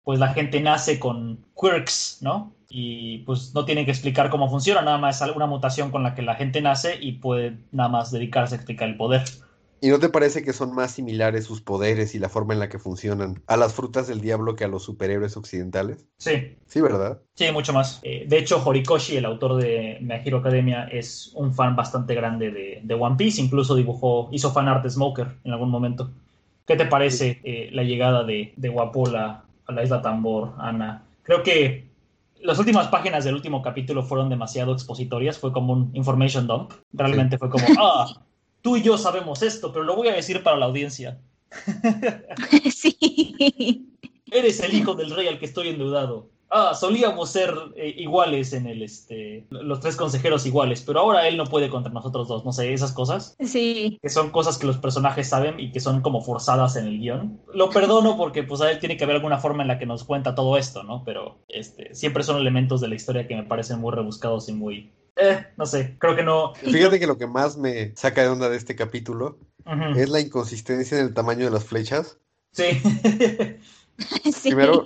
pues 0.04 0.18
la 0.18 0.34
gente 0.34 0.60
nace 0.60 0.98
con 0.98 1.44
quirks, 1.60 2.18
¿no? 2.20 2.52
Y 2.68 3.18
pues 3.18 3.52
no 3.54 3.64
tienen 3.64 3.84
que 3.84 3.90
explicar 3.90 4.30
cómo 4.30 4.48
funciona, 4.48 4.82
nada 4.82 4.98
más 4.98 5.16
es 5.16 5.22
alguna 5.22 5.46
mutación 5.46 5.90
con 5.90 6.02
la 6.02 6.14
que 6.14 6.22
la 6.22 6.36
gente 6.36 6.62
nace 6.62 6.96
y 7.00 7.12
puede 7.12 7.58
nada 7.70 7.88
más 7.88 8.10
dedicarse 8.10 8.54
a 8.54 8.58
explicar 8.58 8.88
el 8.88 8.96
poder. 8.96 9.22
¿Y 9.84 9.88
no 9.88 9.98
te 9.98 10.08
parece 10.08 10.44
que 10.44 10.52
son 10.52 10.76
más 10.76 10.92
similares 10.92 11.44
sus 11.44 11.60
poderes 11.60 12.14
y 12.14 12.20
la 12.20 12.28
forma 12.28 12.54
en 12.54 12.60
la 12.60 12.68
que 12.68 12.78
funcionan 12.78 13.42
a 13.48 13.56
las 13.56 13.74
frutas 13.74 14.06
del 14.06 14.20
diablo 14.20 14.54
que 14.54 14.62
a 14.62 14.68
los 14.68 14.84
superhéroes 14.84 15.36
occidentales? 15.36 16.06
Sí. 16.18 16.56
Sí, 16.66 16.80
¿verdad? 16.80 17.20
Sí, 17.34 17.50
mucho 17.52 17.72
más. 17.72 17.98
Eh, 18.04 18.24
de 18.28 18.38
hecho, 18.38 18.62
Horikoshi, 18.64 19.16
el 19.16 19.24
autor 19.24 19.56
de 19.60 19.98
My 20.00 20.20
Hero 20.24 20.38
Academia, 20.38 20.84
es 20.84 21.32
un 21.34 21.52
fan 21.52 21.74
bastante 21.74 22.14
grande 22.14 22.52
de, 22.52 22.80
de 22.84 22.94
One 22.94 23.16
Piece. 23.16 23.42
Incluso 23.42 23.74
dibujó, 23.74 24.28
hizo 24.30 24.52
fan 24.52 24.68
art 24.68 24.84
de 24.84 24.90
Smoker 24.90 25.26
en 25.42 25.52
algún 25.52 25.70
momento. 25.70 26.12
¿Qué 26.64 26.76
te 26.76 26.86
parece 26.86 27.40
eh, 27.42 27.68
la 27.72 27.82
llegada 27.82 28.22
de, 28.22 28.54
de 28.56 28.68
Guapola 28.68 29.46
a 29.72 29.76
la 29.76 29.82
isla 29.82 30.02
Tambor, 30.02 30.54
Ana? 30.58 31.04
Creo 31.22 31.42
que 31.42 31.90
las 32.40 32.58
últimas 32.58 32.88
páginas 32.88 33.24
del 33.24 33.34
último 33.34 33.62
capítulo 33.62 34.02
fueron 34.02 34.28
demasiado 34.28 34.72
expositorias. 34.72 35.38
Fue 35.38 35.52
como 35.52 35.72
un 35.72 35.90
information 35.94 36.46
dump. 36.46 36.72
Realmente 36.92 37.38
fue 37.38 37.50
como, 37.50 37.64
ah, 37.78 38.06
tú 38.60 38.76
y 38.76 38.82
yo 38.82 38.98
sabemos 38.98 39.42
esto, 39.42 39.72
pero 39.72 39.84
lo 39.84 39.96
voy 39.96 40.08
a 40.08 40.14
decir 40.14 40.42
para 40.42 40.56
la 40.56 40.66
audiencia. 40.66 41.20
sí. 42.72 43.88
Eres 44.30 44.60
el 44.60 44.74
hijo 44.74 44.94
del 44.94 45.10
rey 45.10 45.28
al 45.28 45.38
que 45.38 45.46
estoy 45.46 45.68
endeudado. 45.68 46.30
Ah, 46.54 46.74
solíamos 46.74 47.30
ser 47.30 47.54
eh, 47.76 47.94
iguales 47.96 48.52
en 48.52 48.66
el, 48.66 48.82
este, 48.82 49.46
los 49.48 49.80
tres 49.80 49.96
consejeros 49.96 50.44
iguales, 50.44 50.82
pero 50.82 51.00
ahora 51.00 51.26
él 51.26 51.38
no 51.38 51.46
puede 51.46 51.70
contra 51.70 51.90
nosotros 51.90 52.28
dos, 52.28 52.44
no 52.44 52.52
sé, 52.52 52.74
esas 52.74 52.92
cosas. 52.92 53.34
Sí. 53.40 53.98
Que 54.02 54.10
son 54.10 54.28
cosas 54.28 54.58
que 54.58 54.66
los 54.66 54.76
personajes 54.76 55.30
saben 55.30 55.58
y 55.58 55.72
que 55.72 55.80
son 55.80 56.02
como 56.02 56.20
forzadas 56.20 56.76
en 56.76 56.86
el 56.86 56.98
guion. 56.98 57.40
Lo 57.54 57.70
perdono 57.70 58.18
porque 58.18 58.42
pues 58.42 58.60
a 58.60 58.70
él 58.70 58.80
tiene 58.80 58.98
que 58.98 59.04
haber 59.04 59.16
alguna 59.16 59.38
forma 59.38 59.62
en 59.62 59.68
la 59.68 59.78
que 59.78 59.86
nos 59.86 60.04
cuenta 60.04 60.34
todo 60.34 60.58
esto, 60.58 60.82
¿no? 60.82 61.04
Pero 61.04 61.38
este, 61.48 61.94
siempre 61.94 62.22
son 62.22 62.36
elementos 62.36 62.82
de 62.82 62.88
la 62.88 62.96
historia 62.96 63.26
que 63.26 63.34
me 63.34 63.44
parecen 63.44 63.80
muy 63.80 63.92
rebuscados 63.94 64.46
y 64.50 64.52
muy... 64.52 64.92
Eh, 65.16 65.46
no 65.56 65.64
sé, 65.64 65.96
creo 65.98 66.14
que 66.16 66.22
no... 66.22 66.52
Fíjate 66.54 67.00
que 67.00 67.06
lo 67.06 67.16
que 67.16 67.26
más 67.26 67.56
me 67.56 67.96
saca 67.96 68.20
de 68.20 68.28
onda 68.28 68.50
de 68.50 68.58
este 68.58 68.76
capítulo 68.76 69.38
es 69.96 70.10
la 70.10 70.20
inconsistencia 70.20 70.98
en 70.98 71.06
el 71.06 71.14
tamaño 71.14 71.46
de 71.46 71.50
las 71.50 71.64
flechas. 71.64 72.18
Sí. 72.52 72.64
sí. 74.24 74.50
Primero- 74.50 74.84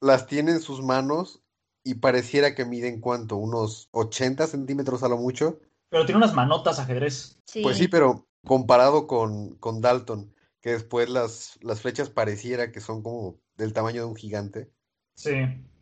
Las 0.00 0.26
tiene 0.26 0.52
en 0.52 0.60
sus 0.60 0.82
manos 0.82 1.42
y 1.82 1.94
pareciera 1.94 2.54
que 2.54 2.64
miden 2.64 3.00
cuánto, 3.00 3.36
unos 3.36 3.88
80 3.92 4.46
centímetros 4.46 5.02
a 5.02 5.08
lo 5.08 5.16
mucho. 5.16 5.60
pero 5.88 6.04
tiene 6.04 6.18
unas 6.18 6.34
manotas 6.34 6.78
ajedrez. 6.78 7.38
Sí. 7.44 7.62
Pues 7.62 7.76
sí, 7.76 7.88
pero 7.88 8.26
comparado 8.44 9.06
con, 9.06 9.56
con 9.56 9.80
Dalton, 9.80 10.34
que 10.60 10.70
después 10.70 11.08
las, 11.08 11.58
las 11.62 11.80
flechas 11.80 12.10
pareciera 12.10 12.72
que 12.72 12.80
son 12.80 13.02
como 13.02 13.38
del 13.56 13.72
tamaño 13.72 14.02
de 14.02 14.08
un 14.08 14.16
gigante. 14.16 14.70
Sí. 15.14 15.32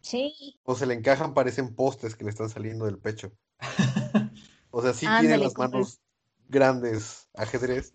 Sí. 0.00 0.60
O 0.64 0.74
se 0.74 0.86
le 0.86 0.94
encajan, 0.94 1.32
parecen 1.32 1.74
postes 1.74 2.14
que 2.14 2.24
le 2.24 2.30
están 2.30 2.50
saliendo 2.50 2.84
del 2.84 2.98
pecho. 2.98 3.32
O 4.76 4.82
sea, 4.82 4.92
sí 4.92 5.06
tiene 5.20 5.38
las 5.38 5.56
manos 5.56 6.00
grandes 6.48 7.28
ajedrez, 7.32 7.94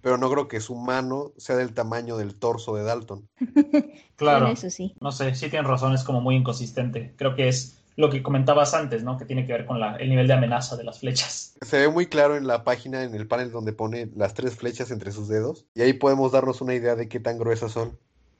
pero 0.00 0.18
no 0.18 0.30
creo 0.30 0.48
que 0.48 0.60
su 0.60 0.74
mano 0.74 1.32
sea 1.36 1.56
del 1.56 1.74
tamaño 1.74 2.16
del 2.16 2.34
torso 2.36 2.74
de 2.74 2.84
Dalton. 2.84 3.28
Claro. 4.18 4.46
Bueno, 4.46 4.54
eso 4.54 4.68
sí. 4.68 4.96
No 5.00 5.12
sé, 5.12 5.36
sí 5.36 5.48
tienes 5.48 5.68
razón, 5.70 5.94
es 5.94 6.02
como 6.02 6.20
muy 6.20 6.34
inconsistente. 6.34 7.14
Creo 7.16 7.36
que 7.36 7.46
es 7.46 7.78
lo 7.94 8.10
que 8.10 8.20
comentabas 8.20 8.74
antes, 8.74 9.04
¿no? 9.04 9.16
Que 9.16 9.24
tiene 9.24 9.46
que 9.46 9.52
ver 9.52 9.64
con 9.64 9.78
la, 9.78 9.94
el 9.94 10.08
nivel 10.08 10.26
de 10.26 10.34
amenaza 10.34 10.76
de 10.76 10.82
las 10.82 10.98
flechas. 10.98 11.56
Se 11.60 11.78
ve 11.78 11.88
muy 11.88 12.06
claro 12.06 12.36
en 12.36 12.48
la 12.48 12.64
página, 12.64 13.04
en 13.04 13.14
el 13.14 13.28
panel 13.28 13.52
donde 13.52 13.72
pone 13.72 14.10
las 14.16 14.34
tres 14.34 14.56
flechas 14.56 14.90
entre 14.90 15.12
sus 15.12 15.28
dedos, 15.28 15.66
y 15.74 15.82
ahí 15.82 15.92
podemos 15.92 16.32
darnos 16.32 16.60
una 16.60 16.74
idea 16.74 16.96
de 16.96 17.08
qué 17.08 17.20
tan 17.20 17.38
gruesas 17.38 17.70
son. 17.70 17.96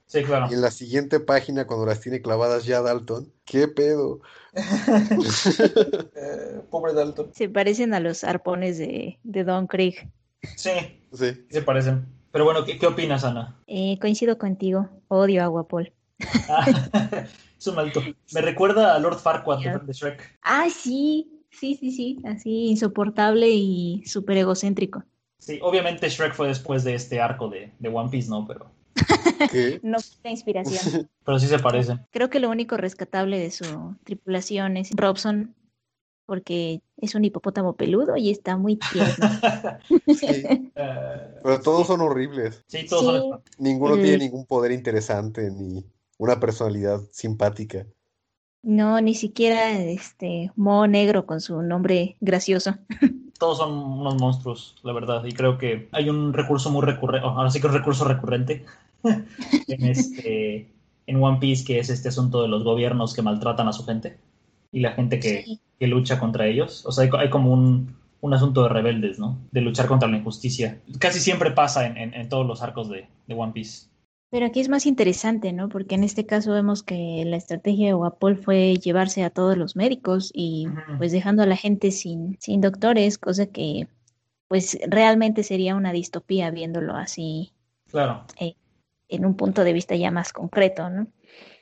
Sí, 0.07 0.23
claro. 0.25 0.47
Y 0.51 0.55
en 0.55 0.63
la 0.63 0.71
siguiente 0.71 1.21
página, 1.21 1.67
cuando 1.67 1.87
las 1.87 2.01
tiene 2.01 2.23
clavadas 2.23 2.65
ya 2.65 2.83
Dalton, 2.83 3.33
¿qué 3.45 3.69
pedo? 3.69 4.21
Eh, 6.15 6.61
pobre 6.71 6.93
Dalton. 6.93 7.31
Se 7.35 7.49
parecen 7.49 7.95
a 7.95 8.01
los 8.01 8.25
arpones 8.25 8.79
de, 8.79 9.19
de 9.23 9.45
Don 9.45 9.67
Krieg. 9.67 10.11
Sí, 10.57 10.98
Sí. 11.13 11.47
se 11.49 11.63
parecen. 11.63 12.07
Pero 12.31 12.45
bueno, 12.45 12.65
¿qué, 12.65 12.79
qué 12.79 12.87
opinas, 12.87 13.25
Ana? 13.25 13.57
Eh, 13.67 13.99
coincido 14.01 14.39
contigo. 14.39 14.89
Odio 15.09 15.43
a 15.43 15.47
Guapol. 15.47 15.93
Ah, 16.49 16.67
es 17.59 17.67
un 17.67 17.75
malito. 17.75 18.03
Me 18.33 18.41
recuerda 18.41 18.95
a 18.95 18.99
Lord 18.99 19.19
Farquaad 19.19 19.61
de, 19.61 19.79
de 19.87 19.93
Shrek. 19.93 20.39
Ah, 20.43 20.67
sí. 20.71 21.45
Sí, 21.51 21.77
sí, 21.77 21.91
sí. 21.91 22.19
Así 22.25 22.69
insoportable 22.69 23.49
y 23.49 24.03
súper 24.07 24.37
egocéntrico. 24.37 25.03
Sí, 25.39 25.59
obviamente 25.63 26.09
Shrek 26.09 26.35
fue 26.35 26.49
después 26.49 26.85
de 26.85 26.95
este 26.95 27.21
arco 27.21 27.49
de, 27.49 27.73
de 27.79 27.89
One 27.89 28.11
Piece, 28.11 28.29
¿no? 28.29 28.47
Pero, 28.47 28.71
¿Qué? 29.51 29.81
No 29.83 29.99
quita 29.99 30.31
inspiración. 30.31 31.09
pero 31.25 31.39
sí 31.39 31.47
se 31.47 31.59
parecen. 31.59 32.05
Creo 32.11 32.31
que 32.31 32.41
lo 32.41 32.51
único 32.51 32.77
rescatable 32.77 33.39
de 33.39 33.51
su 33.51 33.97
tripulación 34.05 34.77
es 34.77 34.91
Robson, 34.95 35.55
porque 36.29 36.83
es 36.99 37.15
un 37.15 37.25
hipopótamo 37.25 37.73
peludo 37.75 38.19
y 38.19 38.29
está 38.29 38.59
muy 38.59 38.77
tierno. 38.77 39.09
Sí. 40.15 40.27
Eh, 40.27 40.69
Pero 41.43 41.61
todos 41.63 41.87
son 41.87 42.03
horribles. 42.03 42.63
sí, 42.67 42.85
todos 42.87 43.03
Sí. 43.03 43.31
son... 43.31 43.41
Ninguno 43.59 43.97
Mm. 43.97 44.03
tiene 44.03 44.19
ningún 44.19 44.45
poder 44.45 44.73
interesante 44.73 45.51
ni 45.51 45.83
una 46.19 46.39
personalidad 46.39 47.01
simpática. 47.13 47.87
No, 48.63 49.01
ni 49.01 49.15
siquiera 49.15 49.73
este 49.81 50.53
moho 50.55 50.87
negro 50.87 51.25
con 51.25 51.41
su 51.41 51.63
nombre 51.63 52.17
gracioso. 52.21 52.75
Todos 53.39 53.57
son 53.59 53.73
unos 53.73 54.17
monstruos, 54.21 54.75
la 54.83 54.93
verdad. 54.93 55.25
Y 55.25 55.33
creo 55.33 55.57
que 55.57 55.89
hay 55.93 56.11
un 56.11 56.35
recurso 56.35 56.69
muy 56.71 56.83
recurrente, 56.85 57.27
ahora 57.27 57.51
sí 57.51 57.59
que 57.61 57.69
un 57.69 57.73
recurso 57.73 58.05
recurrente 58.05 58.67
en, 59.05 59.85
este, 59.87 60.69
en 61.07 61.23
One 61.23 61.39
Piece, 61.39 61.65
que 61.65 61.79
es 61.79 61.89
este 61.89 62.09
asunto 62.09 62.43
de 62.43 62.49
los 62.49 62.65
gobiernos 62.65 63.15
que 63.15 63.23
maltratan 63.23 63.69
a 63.69 63.73
su 63.73 63.85
gente 63.87 64.19
y 64.73 64.81
la 64.81 64.93
gente 64.93 65.19
que, 65.21 65.43
Sí. 65.45 65.61
que 65.79 65.87
lucha 65.87 66.19
contra 66.19 66.47
ellos. 66.47 66.85
O 66.87 66.93
sea, 66.93 67.05
hay, 67.05 67.11
hay 67.19 67.31
como 67.31 67.53
un, 67.53 67.97
un 68.21 68.35
asunto 68.35 68.63
de 68.65 68.69
rebeldes, 68.69 69.19
¿no? 69.19 69.39
De 69.53 69.61
luchar 69.61 69.87
contra 69.87 70.09
la 70.09 70.17
injusticia. 70.19 70.81
Casi 70.99 71.21
siempre 71.21 71.51
pasa 71.53 71.87
en, 71.87 71.97
en- 71.97 72.15
en 72.15 72.29
todos 72.29 72.47
los 72.47 72.63
arcos 72.63 72.89
de, 72.89 73.07
de 73.27 73.35
One 73.35 73.53
Piece. 73.53 73.89
Pero 74.31 74.45
aquí 74.45 74.61
es 74.61 74.69
más 74.69 74.85
interesante, 74.85 75.53
¿no? 75.55 75.71
Porque 75.71 75.95
en 75.95 76.05
este 76.05 76.27
caso 76.27 76.53
vemos 76.53 76.83
que 76.83 77.23
la 77.25 77.37
estrategia 77.39 77.87
de 77.87 77.93
Guapol 77.95 78.37
fue 78.37 78.77
llevarse 78.77 79.25
a 79.25 79.31
todos 79.31 79.57
los 79.57 79.75
médicos 79.75 80.31
y 80.35 80.69
pues 80.99 81.13
dejando 81.13 81.43
a 81.43 81.47
la 81.47 81.57
gente 81.57 81.91
sin, 81.93 82.37
sin 82.39 82.61
doctores, 82.61 83.17
cosa 83.17 83.47
que 83.47 83.89
pues 84.49 84.79
realmente 84.87 85.43
sería 85.45 85.75
una 85.77 85.93
distopía 85.93 86.51
viéndolo 86.51 86.95
así 86.95 87.53
Claro. 87.91 88.25
en 89.09 89.25
un 89.25 89.35
punto 89.35 89.65
de 89.65 89.73
vista 89.73 89.97
ya 89.97 90.11
más 90.11 90.35
concreto, 90.35 90.91
¿no? 90.91 91.07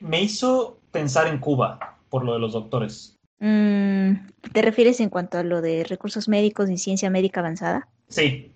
Me 0.00 0.20
hizo 0.22 0.80
pensar 0.90 1.28
en 1.28 1.38
Cuba 1.38 1.95
por 2.16 2.24
lo 2.24 2.32
de 2.32 2.38
los 2.38 2.54
doctores. 2.54 3.18
Mm, 3.40 4.28
¿te 4.54 4.62
refieres 4.62 5.00
en 5.00 5.10
cuanto 5.10 5.36
a 5.36 5.42
lo 5.42 5.60
de 5.60 5.84
recursos 5.84 6.30
médicos 6.30 6.70
y 6.70 6.78
ciencia 6.78 7.10
médica 7.10 7.40
avanzada? 7.40 7.90
Sí, 8.08 8.54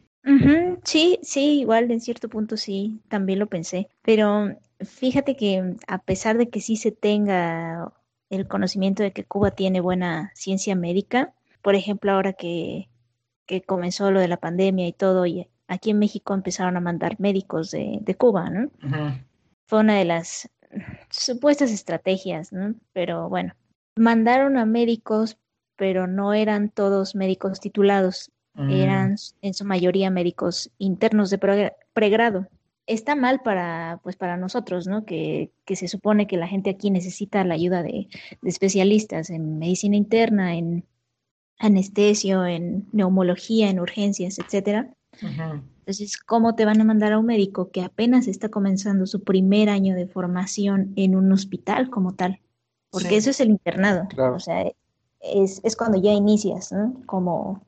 sí, 0.82 1.18
sí, 1.22 1.60
igual 1.60 1.90
en 1.90 2.00
cierto 2.00 2.30
punto 2.30 2.56
sí, 2.56 3.02
también 3.08 3.38
lo 3.38 3.48
pensé. 3.48 3.90
Pero 4.00 4.56
fíjate 4.80 5.36
que 5.36 5.74
a 5.86 5.98
pesar 5.98 6.38
de 6.38 6.48
que 6.48 6.62
sí 6.62 6.76
se 6.76 6.90
tenga 6.90 7.92
el 8.30 8.48
conocimiento 8.48 9.02
de 9.02 9.12
que 9.12 9.24
Cuba 9.24 9.50
tiene 9.50 9.82
buena 9.82 10.32
ciencia 10.34 10.74
médica, 10.74 11.34
por 11.60 11.74
ejemplo, 11.74 12.12
ahora 12.12 12.32
que, 12.32 12.88
que 13.44 13.60
comenzó 13.60 14.10
lo 14.10 14.20
de 14.20 14.28
la 14.28 14.38
pandemia 14.38 14.88
y 14.88 14.94
todo, 14.94 15.26
y 15.26 15.48
aquí 15.68 15.90
en 15.90 15.98
México 15.98 16.32
empezaron 16.32 16.78
a 16.78 16.80
mandar 16.80 17.20
médicos 17.20 17.70
de, 17.72 17.98
de 18.00 18.14
Cuba, 18.14 18.48
¿no? 18.48 18.70
Fue 19.66 19.80
una 19.80 19.98
de 19.98 20.06
las 20.06 20.48
supuestas 21.10 21.70
estrategias, 21.70 22.52
¿no? 22.52 22.74
Pero 22.92 23.28
bueno, 23.28 23.54
mandaron 23.96 24.56
a 24.56 24.64
médicos, 24.66 25.36
pero 25.76 26.06
no 26.06 26.34
eran 26.34 26.68
todos 26.70 27.14
médicos 27.14 27.60
titulados 27.60 28.30
Mm, 28.54 28.70
eran 28.70 29.16
en 29.42 29.54
su 29.54 29.64
mayoría 29.64 30.10
médicos 30.10 30.70
internos 30.78 31.30
de 31.30 31.38
pre- 31.38 31.76
pregrado. 31.92 32.48
Está 32.86 33.14
mal 33.14 33.40
para, 33.42 34.00
pues 34.02 34.16
para 34.16 34.36
nosotros, 34.36 34.88
¿no? 34.88 35.04
Que, 35.04 35.52
que 35.64 35.76
se 35.76 35.86
supone 35.86 36.26
que 36.26 36.36
la 36.36 36.48
gente 36.48 36.70
aquí 36.70 36.90
necesita 36.90 37.44
la 37.44 37.54
ayuda 37.54 37.82
de, 37.84 38.08
de 38.42 38.50
especialistas 38.50 39.30
en 39.30 39.58
medicina 39.58 39.96
interna, 39.96 40.56
en 40.56 40.84
anestesio, 41.58 42.44
en 42.44 42.88
neumología, 42.92 43.70
en 43.70 43.78
urgencias, 43.78 44.38
etcétera. 44.38 44.92
Entonces, 45.20 46.16
¿cómo 46.18 46.54
te 46.54 46.64
van 46.64 46.80
a 46.80 46.84
mandar 46.84 47.12
a 47.12 47.18
un 47.18 47.26
médico 47.26 47.70
que 47.70 47.82
apenas 47.82 48.28
está 48.28 48.48
comenzando 48.48 49.06
su 49.06 49.22
primer 49.22 49.68
año 49.68 49.94
de 49.94 50.06
formación 50.06 50.92
en 50.96 51.16
un 51.16 51.32
hospital 51.32 51.90
como 51.90 52.14
tal? 52.14 52.40
Porque 52.90 53.08
Sí. 53.10 53.14
eso 53.16 53.30
es 53.30 53.40
el 53.40 53.50
internado. 53.50 54.06
Claro. 54.08 54.36
O 54.36 54.40
sea, 54.40 54.64
es, 55.20 55.60
es 55.64 55.76
cuando 55.76 56.00
ya 56.00 56.12
inicias, 56.12 56.72
¿no? 56.72 56.94
Como 57.06 57.64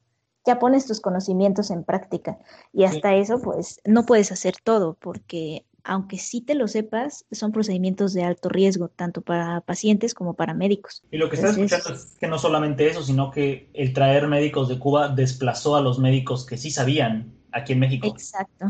ya 0.46 0.58
pones 0.58 0.86
tus 0.86 1.00
conocimientos 1.00 1.70
en 1.70 1.84
práctica. 1.84 2.38
Y 2.72 2.84
hasta 2.84 3.14
eso, 3.14 3.40
pues, 3.40 3.80
no 3.84 4.04
puedes 4.06 4.32
hacer 4.32 4.54
todo, 4.64 4.94
porque 4.94 5.64
aunque 5.84 6.18
sí 6.18 6.40
te 6.40 6.54
lo 6.54 6.68
sepas, 6.68 7.24
son 7.32 7.52
procedimientos 7.52 8.12
de 8.12 8.24
alto 8.24 8.48
riesgo, 8.48 8.88
tanto 8.88 9.20
para 9.22 9.60
pacientes 9.62 10.14
como 10.14 10.34
para 10.34 10.54
médicos. 10.54 11.02
Y 11.10 11.16
lo 11.18 11.28
que 11.28 11.36
estás 11.36 11.52
Entonces- 11.56 11.78
escuchando 11.78 11.98
es 12.04 12.16
que 12.18 12.26
no 12.28 12.38
solamente 12.38 12.86
eso, 12.88 13.02
sino 13.02 13.30
que 13.30 13.70
el 13.74 13.92
traer 13.92 14.28
médicos 14.28 14.68
de 14.68 14.78
Cuba 14.78 15.08
desplazó 15.08 15.76
a 15.76 15.80
los 15.80 15.98
médicos 15.98 16.46
que 16.46 16.56
sí 16.56 16.70
sabían 16.70 17.32
aquí 17.52 17.72
en 17.72 17.80
México. 17.80 18.06
Exacto. 18.06 18.66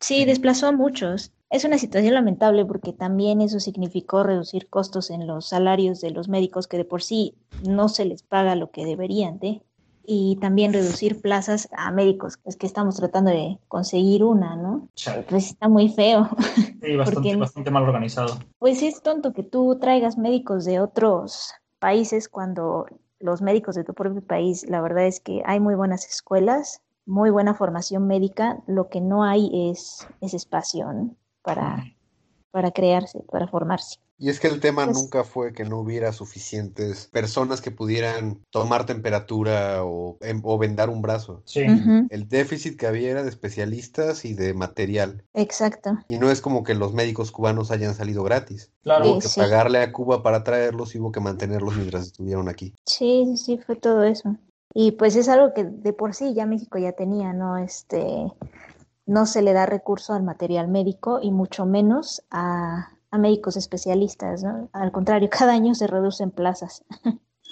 Sí, 0.00 0.18
Sí. 0.18 0.24
desplazó 0.26 0.66
a 0.68 0.72
muchos. 0.72 1.32
Es 1.48 1.64
una 1.64 1.78
situación 1.78 2.12
lamentable 2.14 2.64
porque 2.64 2.92
también 2.92 3.40
eso 3.40 3.60
significó 3.60 4.24
reducir 4.24 4.68
costos 4.68 5.10
en 5.10 5.26
los 5.28 5.48
salarios 5.48 6.00
de 6.00 6.10
los 6.10 6.28
médicos 6.28 6.66
que 6.66 6.76
de 6.76 6.84
por 6.84 7.02
sí 7.02 7.34
no 7.66 7.88
se 7.88 8.04
les 8.04 8.22
paga 8.24 8.56
lo 8.56 8.70
que 8.72 8.84
deberían 8.84 9.38
de. 9.38 9.62
Y 10.06 10.36
también 10.40 10.72
reducir 10.72 11.20
plazas 11.20 11.68
a 11.76 11.90
médicos. 11.90 12.38
Es 12.44 12.56
que 12.56 12.66
estamos 12.66 12.96
tratando 12.96 13.30
de 13.30 13.58
conseguir 13.68 14.24
una, 14.24 14.56
¿no? 14.56 14.88
Pues 15.28 15.50
está 15.50 15.68
muy 15.68 15.88
feo. 15.88 16.28
Sí, 16.82 16.94
bastante, 16.96 17.36
bastante 17.36 17.70
mal 17.70 17.82
organizado. 17.82 18.38
Pues 18.58 18.82
es 18.82 19.02
tonto 19.02 19.32
que 19.32 19.42
tú 19.42 19.78
traigas 19.80 20.16
médicos 20.16 20.64
de 20.64 20.80
otros 20.80 21.52
países 21.78 22.28
cuando 22.28 22.86
los 23.18 23.42
médicos 23.42 23.74
de 23.74 23.84
tu 23.84 23.94
propio 23.94 24.22
país, 24.22 24.68
la 24.68 24.80
verdad 24.80 25.06
es 25.06 25.20
que 25.20 25.42
hay 25.46 25.58
muy 25.58 25.74
buenas 25.74 26.06
escuelas, 26.06 26.82
muy 27.06 27.30
buena 27.30 27.54
formación 27.54 28.06
médica, 28.06 28.62
lo 28.66 28.88
que 28.88 29.00
no 29.00 29.24
hay 29.24 29.70
es, 29.70 30.06
ese 30.20 30.36
espacio 30.36 30.88
para, 31.42 31.84
para 32.50 32.70
crearse, 32.72 33.24
para 33.30 33.48
formarse. 33.48 33.98
Y 34.18 34.30
es 34.30 34.40
que 34.40 34.48
el 34.48 34.60
tema 34.60 34.86
pues 34.86 34.96
nunca 34.96 35.24
fue 35.24 35.52
que 35.52 35.64
no 35.64 35.78
hubiera 35.78 36.12
suficientes 36.12 37.06
personas 37.06 37.60
que 37.60 37.70
pudieran 37.70 38.40
tomar 38.50 38.86
temperatura 38.86 39.84
o, 39.84 40.16
em, 40.20 40.40
o 40.42 40.56
vendar 40.56 40.88
un 40.88 41.02
brazo. 41.02 41.42
Sí. 41.44 41.66
El 42.08 42.28
déficit 42.28 42.78
que 42.78 42.86
había 42.86 43.10
era 43.10 43.22
de 43.22 43.28
especialistas 43.28 44.24
y 44.24 44.32
de 44.32 44.54
material. 44.54 45.24
Exacto. 45.34 45.98
Y 46.08 46.18
no 46.18 46.30
es 46.30 46.40
como 46.40 46.64
que 46.64 46.74
los 46.74 46.94
médicos 46.94 47.30
cubanos 47.30 47.70
hayan 47.70 47.94
salido 47.94 48.22
gratis. 48.22 48.70
Claro. 48.82 49.10
Hubo 49.10 49.18
que 49.20 49.28
pagarle 49.36 49.80
a 49.80 49.92
Cuba 49.92 50.22
para 50.22 50.44
traerlos 50.44 50.94
y 50.94 50.98
hubo 50.98 51.12
que 51.12 51.20
mantenerlos 51.20 51.76
mientras 51.76 52.06
estuvieron 52.06 52.48
aquí. 52.48 52.74
Sí, 52.86 53.36
sí, 53.36 53.58
fue 53.58 53.76
todo 53.76 54.04
eso. 54.04 54.36
Y 54.72 54.92
pues 54.92 55.16
es 55.16 55.28
algo 55.28 55.52
que 55.54 55.64
de 55.64 55.92
por 55.92 56.14
sí 56.14 56.34
ya 56.34 56.46
México 56.46 56.78
ya 56.78 56.92
tenía, 56.92 57.32
¿no? 57.32 57.58
Este, 57.58 58.32
no 59.06 59.26
se 59.26 59.42
le 59.42 59.52
da 59.52 59.66
recurso 59.66 60.14
al 60.14 60.22
material 60.22 60.68
médico 60.68 61.20
y 61.22 61.30
mucho 61.30 61.64
menos 61.64 62.22
a, 62.30 62.95
médicos 63.18 63.56
especialistas, 63.56 64.42
¿no? 64.42 64.68
Al 64.72 64.92
contrario, 64.92 65.28
cada 65.30 65.52
año 65.52 65.74
se 65.74 65.86
reducen 65.86 66.30
plazas. 66.30 66.84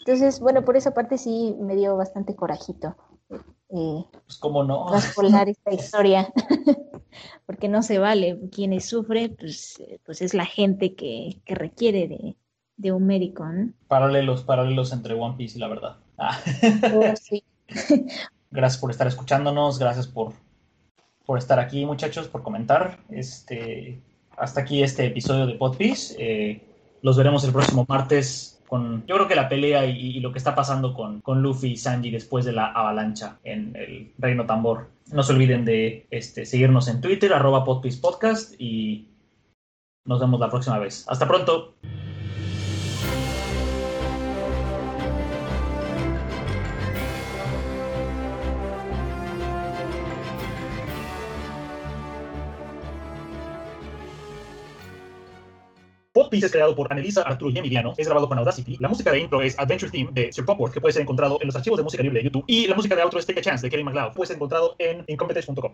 Entonces, 0.06 0.40
bueno, 0.40 0.64
por 0.64 0.76
esa 0.76 0.92
parte 0.92 1.16
sí 1.18 1.56
me 1.60 1.76
dio 1.76 1.96
bastante 1.96 2.36
corajito. 2.36 2.96
Eh, 3.70 4.04
pues 4.26 4.38
cómo 4.38 4.62
no. 4.62 4.86
Traspolar 4.86 5.48
esta 5.48 5.72
historia, 5.72 6.32
porque 7.46 7.68
no 7.68 7.82
se 7.82 7.98
vale. 7.98 8.38
Quienes 8.52 8.84
sufren, 8.84 9.34
pues, 9.36 9.82
pues 10.04 10.22
es 10.22 10.34
la 10.34 10.44
gente 10.44 10.94
que, 10.94 11.40
que 11.44 11.54
requiere 11.54 12.06
de, 12.06 12.36
de, 12.76 12.92
un 12.92 13.06
médico, 13.06 13.46
¿no? 13.46 13.72
Paralelos, 13.88 14.42
paralelos 14.44 14.92
entre 14.92 15.14
One 15.14 15.36
Piece 15.36 15.56
y 15.56 15.60
la 15.60 15.68
verdad. 15.68 15.96
Ah. 16.18 16.38
Oh, 16.94 17.16
sí. 17.16 17.42
gracias 18.50 18.80
por 18.80 18.90
estar 18.90 19.06
escuchándonos, 19.06 19.78
gracias 19.78 20.06
por, 20.06 20.34
por 21.24 21.38
estar 21.38 21.58
aquí, 21.58 21.86
muchachos, 21.86 22.28
por 22.28 22.42
comentar. 22.42 23.00
Este, 23.08 24.02
hasta 24.36 24.60
aquí 24.60 24.82
este 24.82 25.06
episodio 25.06 25.46
de 25.46 25.54
Podpiece. 25.54 26.16
Eh, 26.18 26.62
los 27.02 27.16
veremos 27.16 27.44
el 27.44 27.52
próximo 27.52 27.84
martes 27.88 28.62
con, 28.66 29.06
yo 29.06 29.16
creo 29.16 29.28
que 29.28 29.34
la 29.34 29.48
pelea 29.48 29.84
y, 29.86 30.20
lo 30.20 30.32
que 30.32 30.38
está 30.38 30.54
pasando 30.54 30.94
con, 30.94 31.20
con, 31.20 31.42
Luffy 31.42 31.72
y 31.72 31.76
Sanji 31.76 32.10
después 32.10 32.44
de 32.44 32.52
la 32.52 32.72
avalancha 32.72 33.38
en 33.44 33.76
el 33.76 34.12
Reino 34.18 34.46
Tambor. 34.46 34.90
No 35.12 35.22
se 35.22 35.32
olviden 35.34 35.64
de 35.64 36.06
este, 36.10 36.46
seguirnos 36.46 36.88
en 36.88 37.00
Twitter, 37.00 37.32
arroba 37.32 37.64
Podcast 37.64 38.54
y 38.58 39.08
nos 40.06 40.20
vemos 40.20 40.40
la 40.40 40.50
próxima 40.50 40.78
vez. 40.78 41.04
Hasta 41.08 41.28
pronto. 41.28 41.74
Podpiece 56.34 56.46
es 56.46 56.52
creado 56.52 56.74
por 56.74 56.92
Anelisa, 56.92 57.22
Arturo 57.22 57.52
y 57.52 57.58
Emiliano. 57.58 57.94
Es 57.96 58.08
grabado 58.08 58.28
con 58.28 58.36
Audacity. 58.36 58.76
La 58.80 58.88
música 58.88 59.12
de 59.12 59.20
intro 59.20 59.40
es 59.40 59.56
Adventure 59.56 59.92
Theme 59.92 60.10
de 60.12 60.32
Sir 60.32 60.44
Popworth, 60.44 60.74
que 60.74 60.80
puede 60.80 60.92
ser 60.92 61.02
encontrado 61.02 61.38
en 61.40 61.46
los 61.46 61.54
archivos 61.54 61.76
de 61.76 61.84
música 61.84 62.02
libre 62.02 62.18
de 62.18 62.24
YouTube. 62.24 62.42
Y 62.48 62.66
la 62.66 62.74
música 62.74 62.96
de 62.96 63.02
outro 63.02 63.20
es 63.20 63.26
Take 63.26 63.38
a 63.38 63.42
Chance 63.42 63.64
de 63.64 63.70
Kevin 63.70 63.86
MacLeod. 63.86 64.14
Puede 64.14 64.26
ser 64.26 64.34
encontrado 64.34 64.74
en 64.80 65.04
incompetence.com. 65.06 65.62